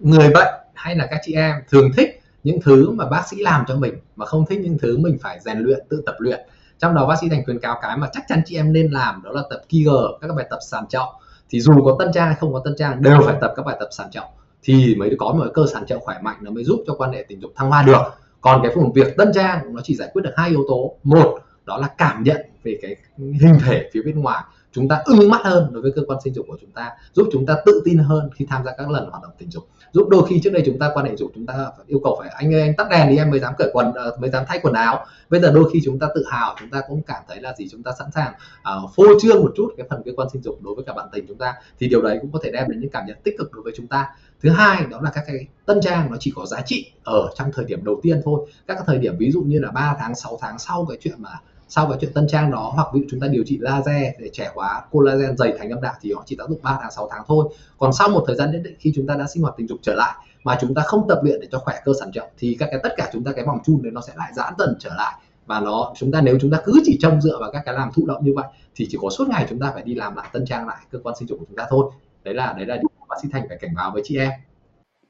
người 0.00 0.28
bệnh 0.34 0.54
hay 0.74 0.96
là 0.96 1.06
các 1.10 1.20
chị 1.24 1.32
em 1.32 1.54
thường 1.70 1.90
thích 1.96 2.20
những 2.44 2.60
thứ 2.62 2.90
mà 2.90 3.06
bác 3.10 3.22
sĩ 3.30 3.36
làm 3.36 3.64
cho 3.68 3.76
mình 3.76 3.94
mà 4.16 4.26
không 4.26 4.44
thích 4.46 4.58
những 4.62 4.78
thứ 4.78 4.98
mình 4.98 5.18
phải 5.20 5.40
rèn 5.40 5.58
luyện 5.58 5.78
tự 5.88 6.02
tập 6.06 6.14
luyện 6.18 6.40
trong 6.78 6.94
đó 6.94 7.06
bác 7.06 7.14
sĩ 7.20 7.28
thành 7.28 7.44
khuyến 7.44 7.58
cáo 7.58 7.78
cái 7.82 7.96
mà 7.96 8.08
chắc 8.12 8.24
chắn 8.28 8.42
chị 8.46 8.56
em 8.56 8.72
nên 8.72 8.90
làm 8.90 9.22
đó 9.24 9.30
là 9.32 9.42
tập 9.50 9.60
Kegel 9.68 9.94
các 10.20 10.34
bài 10.36 10.46
tập 10.50 10.58
sàn 10.70 10.84
trọng 10.88 11.08
thì 11.50 11.60
dù 11.60 11.84
có 11.84 11.96
tân 11.98 12.08
trang 12.14 12.26
hay 12.26 12.36
không 12.40 12.52
có 12.52 12.62
tân 12.64 12.74
trang, 12.78 13.02
đều 13.02 13.20
phải 13.26 13.36
tập 13.40 13.52
các 13.56 13.66
bài 13.66 13.76
tập 13.80 13.88
sàn 13.90 14.08
trọng 14.10 14.28
thì 14.62 14.94
mới 14.94 15.16
có 15.18 15.32
một 15.32 15.46
cơ 15.54 15.66
sàn 15.72 15.86
trọng 15.86 16.00
khỏe 16.00 16.16
mạnh 16.22 16.36
nó 16.40 16.50
mới 16.50 16.64
giúp 16.64 16.84
cho 16.86 16.94
quan 16.94 17.12
hệ 17.12 17.24
tình 17.28 17.40
dục 17.40 17.52
thăng 17.56 17.68
hoa 17.68 17.82
được. 17.82 18.02
Còn 18.40 18.62
cái 18.62 18.72
phần 18.74 18.92
việc 18.92 19.16
tân 19.16 19.32
trang, 19.34 19.74
nó 19.74 19.80
chỉ 19.84 19.94
giải 19.94 20.08
quyết 20.12 20.22
được 20.22 20.32
hai 20.36 20.50
yếu 20.50 20.64
tố. 20.68 20.94
Một, 21.02 21.38
đó 21.64 21.78
là 21.78 21.88
cảm 21.98 22.22
nhận 22.22 22.40
về 22.62 22.78
cái 22.82 22.96
hình 23.18 23.58
thể 23.64 23.90
phía 23.92 24.02
bên 24.02 24.20
ngoài 24.20 24.44
chúng 24.78 24.88
ta 24.88 25.02
ưng 25.04 25.28
mắt 25.28 25.40
hơn 25.44 25.68
đối 25.72 25.82
với 25.82 25.92
cơ 25.96 26.02
quan 26.06 26.18
sinh 26.24 26.34
dục 26.34 26.46
của 26.48 26.58
chúng 26.60 26.70
ta 26.70 26.90
giúp 27.12 27.28
chúng 27.32 27.46
ta 27.46 27.56
tự 27.66 27.82
tin 27.84 27.98
hơn 27.98 28.30
khi 28.34 28.46
tham 28.48 28.64
gia 28.64 28.72
các 28.78 28.90
lần 28.90 29.10
hoạt 29.10 29.22
động 29.22 29.32
tình 29.38 29.50
dục. 29.50 29.68
Giúp 29.92 30.08
đôi 30.08 30.26
khi 30.28 30.40
trước 30.44 30.50
đây 30.52 30.62
chúng 30.66 30.78
ta 30.78 30.90
quan 30.94 31.06
hệ 31.06 31.16
dục 31.16 31.30
chúng 31.34 31.46
ta 31.46 31.54
yêu 31.86 32.00
cầu 32.04 32.16
phải 32.20 32.28
anh 32.28 32.54
ơi 32.54 32.62
anh 32.62 32.76
tắt 32.76 32.86
đèn 32.90 33.06
thì 33.10 33.16
em 33.16 33.30
mới 33.30 33.40
dám 33.40 33.54
cởi 33.58 33.70
quần 33.72 33.92
ờ, 33.92 34.16
mới 34.20 34.30
dám 34.30 34.44
thay 34.48 34.58
quần 34.62 34.74
áo. 34.74 35.06
Bây 35.30 35.40
giờ 35.40 35.50
đôi 35.54 35.70
khi 35.72 35.80
chúng 35.84 35.98
ta 35.98 36.08
tự 36.14 36.24
hào 36.30 36.56
chúng 36.60 36.70
ta 36.70 36.82
cũng 36.88 37.02
cảm 37.02 37.22
thấy 37.28 37.40
là 37.40 37.54
gì? 37.58 37.68
Chúng 37.70 37.82
ta 37.82 37.90
sẵn 37.98 38.10
sàng 38.14 38.32
uh, 38.60 38.90
phô 38.96 39.04
trương 39.20 39.42
một 39.42 39.52
chút 39.56 39.74
cái 39.76 39.86
phần 39.90 40.02
cơ 40.04 40.12
quan 40.16 40.28
sinh 40.32 40.42
dục 40.42 40.58
đối 40.62 40.74
với 40.74 40.84
cả 40.84 40.92
bạn 40.92 41.08
tình 41.12 41.24
chúng 41.28 41.38
ta 41.38 41.54
thì 41.80 41.88
điều 41.88 42.02
đấy 42.02 42.18
cũng 42.20 42.32
có 42.32 42.38
thể 42.42 42.50
đem 42.50 42.68
đến 42.68 42.80
những 42.80 42.90
cảm 42.90 43.06
nhận 43.06 43.16
tích 43.24 43.34
cực 43.38 43.52
đối 43.52 43.62
với 43.62 43.72
chúng 43.76 43.86
ta. 43.86 44.06
Thứ 44.42 44.50
hai 44.50 44.86
đó 44.90 45.00
là 45.02 45.10
các 45.10 45.24
cái 45.26 45.46
tân 45.66 45.80
trang 45.80 46.10
nó 46.10 46.16
chỉ 46.20 46.32
có 46.36 46.46
giá 46.46 46.60
trị 46.66 46.92
ở 47.04 47.30
trong 47.34 47.50
thời 47.54 47.64
điểm 47.64 47.84
đầu 47.84 48.00
tiên 48.02 48.20
thôi. 48.24 48.50
Các 48.66 48.78
thời 48.86 48.98
điểm 48.98 49.16
ví 49.18 49.30
dụ 49.30 49.42
như 49.42 49.58
là 49.58 49.70
3 49.70 49.96
tháng 50.00 50.14
6 50.14 50.38
tháng 50.40 50.58
sau 50.58 50.86
cái 50.88 50.98
chuyện 51.00 51.14
mà 51.18 51.30
sau 51.68 51.88
cái 51.88 51.98
chuyện 52.00 52.12
tân 52.12 52.26
trang 52.28 52.50
đó 52.50 52.72
hoặc 52.74 52.88
ví 52.94 53.00
dụ 53.00 53.06
chúng 53.10 53.20
ta 53.20 53.26
điều 53.26 53.44
trị 53.46 53.58
laser 53.60 54.02
để 54.18 54.30
trẻ 54.32 54.50
hóa 54.54 54.82
collagen 54.90 55.36
dày 55.36 55.52
thành 55.58 55.70
âm 55.70 55.80
đạo 55.80 55.94
thì 56.00 56.12
nó 56.14 56.22
chỉ 56.26 56.36
tác 56.36 56.48
dụng 56.48 56.58
3 56.62 56.78
tháng 56.82 56.90
6 56.90 57.08
tháng 57.10 57.22
thôi. 57.26 57.48
Còn 57.78 57.92
sau 57.92 58.08
một 58.08 58.24
thời 58.26 58.36
gian 58.36 58.52
nhất 58.52 58.60
định 58.64 58.74
khi 58.78 58.92
chúng 58.96 59.06
ta 59.06 59.14
đã 59.14 59.26
sinh 59.34 59.42
hoạt 59.42 59.54
tình 59.56 59.68
dục 59.68 59.78
trở 59.82 59.94
lại 59.94 60.14
mà 60.44 60.58
chúng 60.60 60.74
ta 60.74 60.82
không 60.82 61.08
tập 61.08 61.18
luyện 61.22 61.40
để 61.40 61.48
cho 61.52 61.58
khỏe 61.58 61.80
cơ 61.84 61.92
sản 62.00 62.10
trọng 62.14 62.28
thì 62.38 62.56
các 62.58 62.68
cái 62.70 62.80
tất 62.82 62.94
cả 62.96 63.10
chúng 63.12 63.24
ta 63.24 63.32
cái 63.32 63.44
vòng 63.44 63.58
chun 63.64 63.82
đấy 63.82 63.92
nó 63.92 64.00
sẽ 64.00 64.12
lại 64.16 64.32
giãn 64.34 64.54
dần 64.58 64.76
trở 64.78 64.90
lại. 64.96 65.12
Và 65.46 65.60
nó 65.60 65.92
chúng 65.96 66.12
ta 66.12 66.20
nếu 66.20 66.38
chúng 66.40 66.50
ta 66.50 66.58
cứ 66.64 66.80
chỉ 66.84 66.98
trông 67.00 67.20
dựa 67.20 67.38
vào 67.40 67.50
các 67.52 67.62
cái 67.64 67.74
làm 67.74 67.90
thụ 67.94 68.06
động 68.06 68.24
như 68.24 68.32
vậy 68.36 68.46
thì 68.74 68.86
chỉ 68.90 68.98
có 69.02 69.10
suốt 69.10 69.28
ngày 69.28 69.46
chúng 69.50 69.60
ta 69.60 69.70
phải 69.74 69.82
đi 69.82 69.94
làm 69.94 70.16
lại 70.16 70.26
tân 70.32 70.44
trang 70.46 70.66
lại 70.66 70.76
cơ 70.90 70.98
quan 71.02 71.14
sinh 71.18 71.28
dục 71.28 71.38
của 71.38 71.44
chúng 71.48 71.56
ta 71.56 71.66
thôi. 71.70 71.90
Đấy 72.24 72.34
là 72.34 72.52
đấy 72.56 72.66
là 72.66 72.76
điều 72.76 72.88
bác 73.08 73.16
sĩ 73.22 73.28
thành 73.32 73.44
phải 73.48 73.58
cảnh 73.60 73.70
báo 73.76 73.90
với 73.90 74.02
chị 74.04 74.18
em. 74.18 74.30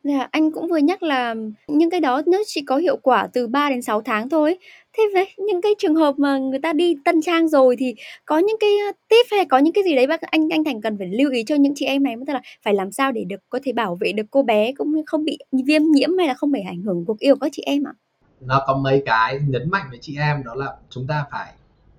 Dạ, 0.05 0.29
anh 0.31 0.53
cũng 0.53 0.69
vừa 0.69 0.77
nhắc 0.77 1.03
là 1.03 1.35
những 1.69 1.91
cái 1.91 2.01
đó 2.01 2.23
nó 2.27 2.39
chỉ 2.47 2.63
có 2.67 2.77
hiệu 2.77 2.97
quả 2.97 3.29
từ 3.33 3.47
3 3.47 3.71
đến 3.71 3.83
6 3.83 4.03
tháng 4.03 4.29
thôi. 4.29 4.59
Thế 4.97 5.11
với 5.15 5.27
những 5.47 5.61
cái 5.63 5.73
trường 5.79 5.95
hợp 5.95 6.19
mà 6.19 6.39
người 6.39 6.59
ta 6.59 6.73
đi 6.73 6.95
tân 7.05 7.21
trang 7.21 7.49
rồi 7.49 7.77
thì 7.79 7.95
có 8.25 8.39
những 8.39 8.57
cái 8.61 8.71
tip 9.09 9.27
hay 9.31 9.45
có 9.45 9.59
những 9.59 9.73
cái 9.73 9.85
gì 9.85 9.95
đấy 9.95 10.07
bác 10.07 10.21
anh 10.21 10.49
anh 10.51 10.65
Thành 10.65 10.81
cần 10.81 10.99
phải 10.99 11.09
lưu 11.09 11.31
ý 11.31 11.45
cho 11.45 11.55
những 11.55 11.73
chị 11.77 11.87
em 11.87 12.03
này? 12.03 12.15
Tức 12.27 12.33
là 12.33 12.41
phải 12.65 12.75
làm 12.75 12.93
sao 12.93 13.13
để 13.13 13.25
được, 13.25 13.41
có 13.49 13.59
thể 13.63 13.73
bảo 13.73 13.99
vệ 14.01 14.13
được 14.13 14.27
cô 14.31 14.43
bé 14.43 14.73
cũng 14.73 14.95
như 14.95 15.03
không 15.07 15.25
bị 15.25 15.39
viêm 15.67 15.83
nhiễm 15.83 16.19
hay 16.19 16.29
là 16.29 16.35
không 16.35 16.53
bị 16.53 16.61
ảnh 16.67 16.83
hưởng 16.83 17.05
cuộc 17.07 17.19
yêu 17.19 17.35
của 17.35 17.41
các 17.41 17.53
chị 17.53 17.63
em 17.67 17.83
ạ? 17.89 17.93
Nó 18.41 18.65
có 18.67 18.77
mấy 18.77 19.03
cái 19.07 19.41
nhấn 19.49 19.71
mạnh 19.71 19.87
với 19.91 19.99
chị 20.03 20.17
em, 20.19 20.43
đó 20.45 20.55
là 20.55 20.67
chúng 20.91 21.07
ta 21.07 21.25
phải 21.31 21.53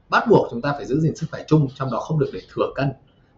bắt 0.09 0.23
buộc 0.29 0.47
chúng 0.51 0.61
ta 0.61 0.73
phải 0.73 0.85
giữ 0.85 0.99
gìn 0.99 1.15
sức 1.15 1.27
khỏe 1.31 1.43
chung, 1.47 1.67
trong 1.75 1.91
đó 1.91 1.99
không 1.99 2.19
được 2.19 2.29
để 2.33 2.39
thừa 2.53 2.71
cân. 2.75 2.91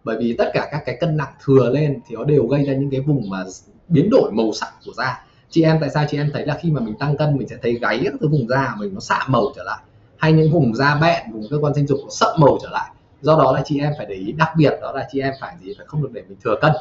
Bởi 0.04 0.16
vì 0.18 0.34
tất 0.38 0.50
cả 0.54 0.68
các 0.72 0.82
cái 0.86 0.96
cân 1.00 1.16
nặng 1.16 1.32
thừa 1.44 1.70
lên 1.70 2.00
thì 2.08 2.16
nó 2.16 2.24
đều 2.24 2.46
gây 2.46 2.64
ra 2.64 2.72
những 2.72 2.90
cái 2.90 3.00
vùng 3.00 3.30
mà 3.30 3.44
biến 3.88 4.08
đổi 4.10 4.32
màu 4.32 4.52
sắc 4.52 4.72
của 4.86 4.92
da 4.96 5.24
chị 5.52 5.62
em, 5.62 5.78
tại 5.80 5.90
sao 5.90 6.04
chị 6.08 6.18
em 6.18 6.30
thấy 6.32 6.46
là 6.46 6.58
khi 6.60 6.70
mà 6.70 6.80
mình 6.80 6.94
tăng 6.94 7.16
cân 7.16 7.36
mình 7.36 7.48
sẽ 7.48 7.56
thấy 7.62 7.78
gáy 7.78 8.00
các 8.04 8.12
cái 8.20 8.28
vùng 8.28 8.48
da 8.48 8.74
mình 8.78 8.94
nó 8.94 9.00
xạ 9.00 9.20
màu 9.26 9.44
trở 9.56 9.62
lại? 9.62 9.78
Hay 10.16 10.32
những 10.32 10.52
vùng 10.52 10.74
da 10.74 10.94
bẹn, 10.94 11.32
vùng 11.32 11.46
cơ 11.50 11.58
quan 11.60 11.74
sinh 11.74 11.86
dục 11.86 11.98
nó 12.02 12.10
sậm 12.10 12.40
màu 12.40 12.58
trở 12.62 12.68
lại? 12.70 12.90
Do 13.20 13.36
đó 13.36 13.52
là 13.52 13.62
chị 13.64 13.80
em 13.80 13.92
phải 13.96 14.06
để 14.06 14.14
ý, 14.14 14.32
đặc 14.32 14.48
biệt 14.56 14.72
đó 14.80 14.92
là 14.92 15.08
chị 15.12 15.20
em 15.20 15.32
phải 15.40 15.56
gì? 15.62 15.74
Phải 15.76 15.86
không 15.86 16.02
được 16.02 16.10
để 16.12 16.22
mình 16.28 16.38
thừa 16.44 16.54
cân 16.60 16.72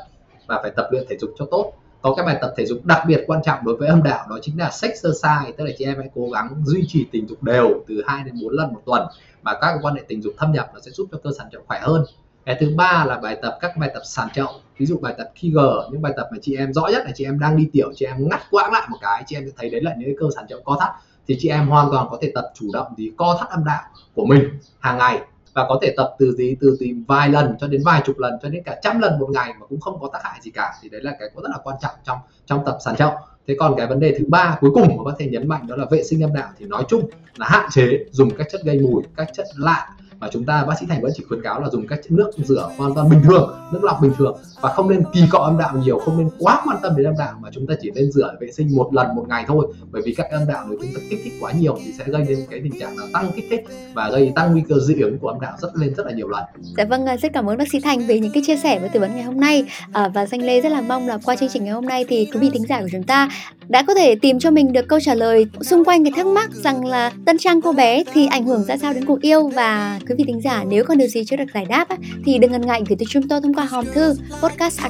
và 0.48 0.60
phải 0.62 0.72
tập 0.76 0.88
luyện 0.92 1.04
thể 1.10 1.18
dục 1.18 1.30
cho 1.40 1.46
tốt. 1.52 1.74
Có 2.02 2.14
cái 2.16 2.26
bài 2.26 2.38
tập 2.42 2.54
thể 2.58 2.66
dục 2.66 2.86
đặc 2.86 3.04
biệt 3.08 3.24
quan 3.28 3.42
trọng 3.44 3.60
đối 3.66 3.76
với 3.76 3.88
âm 3.88 4.04
đạo 4.04 4.28
đó 4.30 4.40
chính 4.42 4.60
là 4.60 4.70
sex 4.72 4.90
exercise, 4.90 5.52
tức 5.58 5.64
là 5.64 5.72
chị 5.78 5.86
em 5.86 5.98
hãy 5.98 6.10
cố 6.16 6.30
gắng 6.34 6.50
duy 6.66 6.86
trì 6.88 7.06
tình 7.12 7.28
dục 7.28 7.44
đều 7.44 7.84
từ 7.88 8.02
2 8.08 8.24
đến 8.24 8.36
4 8.42 8.52
lần 8.52 8.74
một 8.74 8.82
tuần 8.86 9.08
và 9.42 9.58
các 9.62 9.80
quan 9.82 9.96
hệ 9.96 10.02
tình 10.08 10.22
dục 10.22 10.34
thâm 10.38 10.52
nhập 10.52 10.72
nó 10.74 10.80
sẽ 10.80 10.92
giúp 10.92 11.08
cho 11.12 11.18
cơ 11.24 11.30
sản 11.38 11.48
trọng 11.52 11.64
khỏe 11.68 11.80
hơn 11.82 12.04
cái 12.46 12.58
thứ 12.60 12.74
ba 12.76 13.06
là 13.08 13.18
bài 13.18 13.38
tập, 13.42 13.58
các 13.62 13.78
bài 13.78 13.92
tập 13.94 14.02
sàn 14.06 14.28
trọng 14.34 14.56
ví 14.78 14.86
dụ 14.86 14.98
bài 15.02 15.14
tập 15.18 15.32
Kegel 15.42 15.92
những 15.92 16.02
bài 16.02 16.14
tập 16.18 16.28
mà 16.32 16.38
chị 16.42 16.56
em 16.56 16.74
rõ 16.74 16.88
nhất 16.88 17.06
là 17.06 17.12
chị 17.16 17.26
em 17.26 17.40
đang 17.40 17.58
đi 17.58 17.70
tiểu, 17.74 17.92
chị 17.96 18.06
em 18.06 18.30
ngắt 18.30 18.42
quãng 18.52 18.72
lại 18.72 18.88
một 18.92 18.98
cái, 19.02 19.24
chị 19.28 19.36
em 19.36 19.44
sẽ 19.46 19.52
thấy 19.58 19.70
đấy 19.70 19.82
là 19.82 19.94
những 19.98 20.10
cái 20.10 20.16
cơ 20.20 20.26
sàn 20.36 20.46
trọng 20.50 20.64
co 20.64 20.78
thắt. 20.80 20.90
Thì 21.28 21.38
chị 21.40 21.50
em 21.50 21.68
hoàn 21.68 21.92
toàn 21.92 22.08
có 22.12 22.18
thể 22.22 22.32
tập 22.36 22.52
chủ 22.54 22.66
động 22.74 22.88
gì 22.98 23.12
co 23.18 23.38
thắt 23.40 23.50
âm 23.50 23.64
đạo 23.66 23.84
của 24.16 24.26
mình 24.26 24.44
hàng 24.80 24.98
ngày 24.98 25.22
và 25.54 25.66
có 25.70 25.80
thể 25.82 25.94
tập 25.98 26.16
từ 26.20 26.32
gì? 26.32 26.56
Từ 26.62 26.76
gì 26.76 26.96
vài 27.08 27.30
lần 27.30 27.56
cho 27.60 27.68
đến 27.68 27.82
vài 27.86 28.02
chục 28.06 28.20
lần, 28.20 28.34
cho 28.42 28.50
đến 28.50 28.64
cả 28.64 28.80
trăm 28.82 29.00
lần 29.00 29.20
một 29.20 29.30
ngày 29.30 29.54
mà 29.60 29.66
cũng 29.66 29.80
không 29.80 30.00
có 30.02 30.10
tác 30.14 30.20
hại 30.24 30.40
gì 30.42 30.52
cả. 30.52 30.74
Thì 30.82 30.90
đấy 30.90 31.02
là 31.02 31.12
cái 31.20 31.30
rất 31.36 31.50
là 31.50 31.58
quan 31.64 31.78
trọng 31.82 31.96
trong 32.04 32.18
trong 32.46 32.66
tập 32.66 32.78
sàn 32.86 32.96
trọng 32.96 33.14
thế 33.48 33.56
còn 33.60 33.76
cái 33.78 33.88
vấn 33.88 34.00
đề 34.00 34.16
thứ 34.20 34.26
ba 34.28 34.58
cuối 34.62 34.72
cùng 34.74 34.98
mà 34.98 35.04
có 35.04 35.16
thể 35.20 35.26
nhấn 35.26 35.48
mạnh 35.48 35.68
đó 35.68 35.76
là 35.76 35.86
vệ 35.92 36.04
sinh 36.04 36.24
âm 36.24 36.34
đạo. 36.34 36.50
Thì 36.58 36.66
nói 36.66 36.84
chung 36.88 37.10
là 37.36 37.48
hạn 37.50 37.70
chế 37.72 38.00
dùng 38.12 38.30
các 38.38 38.48
chất 38.52 38.62
gây 38.64 38.80
mùi, 38.80 39.04
các 39.16 39.30
chất 39.34 39.46
lạ 39.58 39.90
và 40.22 40.30
chúng 40.32 40.46
ta 40.46 40.66
bác 40.66 40.80
sĩ 40.80 40.86
thành 40.90 41.02
vẫn 41.02 41.12
chỉ 41.16 41.24
khuyến 41.28 41.42
cáo 41.42 41.62
là 41.62 41.70
dùng 41.70 41.88
các 41.88 42.00
nước 42.10 42.32
rửa 42.46 42.70
hoàn 42.78 42.94
toàn 42.94 43.10
bình 43.10 43.20
thường 43.24 43.56
nước 43.72 43.84
lọc 43.84 44.02
bình 44.02 44.12
thường. 44.18 44.38
Và 44.62 44.70
không 44.70 44.90
nên 44.90 45.04
kỳ 45.14 45.24
cọ 45.30 45.38
âm 45.38 45.58
đạo 45.58 45.78
nhiều 45.78 46.00
không 46.00 46.18
nên 46.18 46.30
quá 46.40 46.62
quan 46.66 46.78
tâm 46.82 46.96
đến 46.98 47.06
âm 47.06 47.18
đạo 47.18 47.34
mà 47.42 47.50
chúng 47.52 47.68
ta 47.68 47.74
chỉ 47.82 47.92
nên 47.92 48.12
rửa 48.12 48.36
vệ 48.42 48.52
sinh 48.52 48.76
một 48.76 48.94
lần 48.94 49.16
một 49.16 49.26
ngày 49.30 49.46
thôi. 49.48 49.68
Bởi 49.92 50.02
vì 50.06 50.14
các 50.14 50.28
âm 50.32 50.48
đạo 50.48 50.66
nếu 50.70 50.80
chúng 50.82 50.94
ta 50.94 51.00
kích 51.10 51.20
thích 51.24 51.34
quá 51.42 51.52
nhiều 51.52 51.78
thì 51.86 51.92
sẽ 51.98 52.04
gây 52.08 52.26
nên 52.28 52.38
cái 52.50 52.60
tình 52.64 52.80
trạng 52.80 52.98
là 52.98 53.06
tăng 53.14 53.32
kích 53.36 53.46
thích 53.50 53.66
và 53.94 54.10
gây 54.10 54.32
tăng 54.36 54.52
nguy 54.52 54.62
cơ 54.70 54.76
dị 54.80 55.02
ứng 55.02 55.18
của 55.20 55.28
âm 55.28 55.40
đạo 55.40 55.58
rất 55.62 55.76
lên 55.76 55.94
rất 55.96 56.06
là 56.06 56.12
nhiều 56.12 56.28
lần. 56.28 56.44
Dạ 56.78 56.86
vâng, 56.86 57.06
à, 57.06 57.18
rất 57.18 57.34
cảm 57.34 57.50
ơn 57.50 57.58
bác 57.58 57.68
sĩ 57.72 57.80
Thành 57.80 58.08
về 58.08 58.20
những 58.20 58.32
cái 58.34 58.44
chia 58.46 58.58
sẻ 58.58 58.80
với 58.80 58.90
tư 58.90 59.00
vấn 59.00 59.14
ngày 59.16 59.24
hôm 59.24 59.40
nay. 59.40 59.66
À, 59.94 60.08
và 60.08 60.26
danh 60.26 60.42
Lê 60.42 60.62
rất 60.62 60.72
là 60.72 60.82
mong 60.82 61.08
là 61.08 61.18
qua 61.26 61.36
chương 61.36 61.50
trình 61.50 61.64
ngày 61.64 61.74
hôm 61.74 61.86
nay 61.86 62.06
thì 62.08 62.26
quý 62.34 62.40
vị 62.40 62.50
thính 62.54 62.66
giả 62.70 62.82
của 62.82 62.90
chúng 62.92 63.04
ta 63.04 63.30
đã 63.68 63.84
có 63.84 63.94
thể 63.94 64.16
tìm 64.16 64.40
cho 64.40 64.52
mình 64.52 64.74
được 64.74 64.88
câu 64.88 65.00
trả 65.00 65.14
lời 65.14 65.46
xung 65.62 65.86
quanh 65.86 66.04
cái 66.04 66.12
thắc 66.16 66.26
mắc 66.26 66.52
rằng 66.52 66.86
là 66.86 67.12
tân 67.26 67.38
trang 67.38 67.62
cô 67.62 67.74
bé 67.74 68.04
thì 68.14 68.28
ảnh 68.28 68.46
hưởng 68.46 68.64
ra 68.64 68.78
sao 68.78 68.94
đến 68.94 69.06
cuộc 69.06 69.22
yêu? 69.22 69.48
Và 69.48 70.00
quý 70.10 70.16
vị 70.18 70.24
thính 70.28 70.42
giả 70.42 70.64
nếu 70.68 70.86
còn 70.86 70.98
điều 70.98 71.08
gì 71.08 71.24
chưa 71.26 71.36
được 71.36 71.46
giải 71.54 71.66
đáp 71.66 71.90
á, 71.90 71.98
thì 72.26 72.38
đừng 72.38 72.52
ngần 72.52 72.68
ngại 72.68 72.82
gửi 72.90 72.96
tới 72.96 73.06
chúng 73.10 73.28
tôi 73.28 73.42
thông 73.42 73.54
qua 73.54 73.66
hòm 73.66 73.86
thư 73.94 74.16
podcast 74.42 74.80
a 74.82 74.90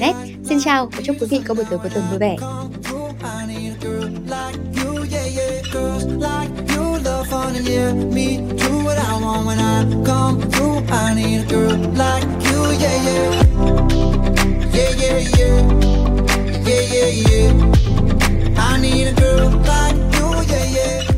net. 0.00 0.14
Xin 0.44 0.58
chào 0.64 0.86
và 0.86 1.00
chúc 1.04 1.16
quý 1.20 1.26
vị 1.30 1.40
có 1.46 1.54
buổi 1.54 1.64
tối 1.70 1.78
cuối 1.82 1.90
tuần 1.94 2.04
vui 2.10 2.18
vẻ. 2.18 2.36
Yeah, 14.74 15.00
yeah, 15.00 15.38
yeah. 15.38 15.93
yeah, 16.66 16.80
yeah, 16.80 17.10
yeah. 17.28 18.60
I 18.60 18.80
need 18.80 19.08
a 19.08 19.14
girl 19.14 19.50
like 19.50 19.96
you, 20.14 20.28
yeah, 20.52 20.64
yeah. 20.76 21.13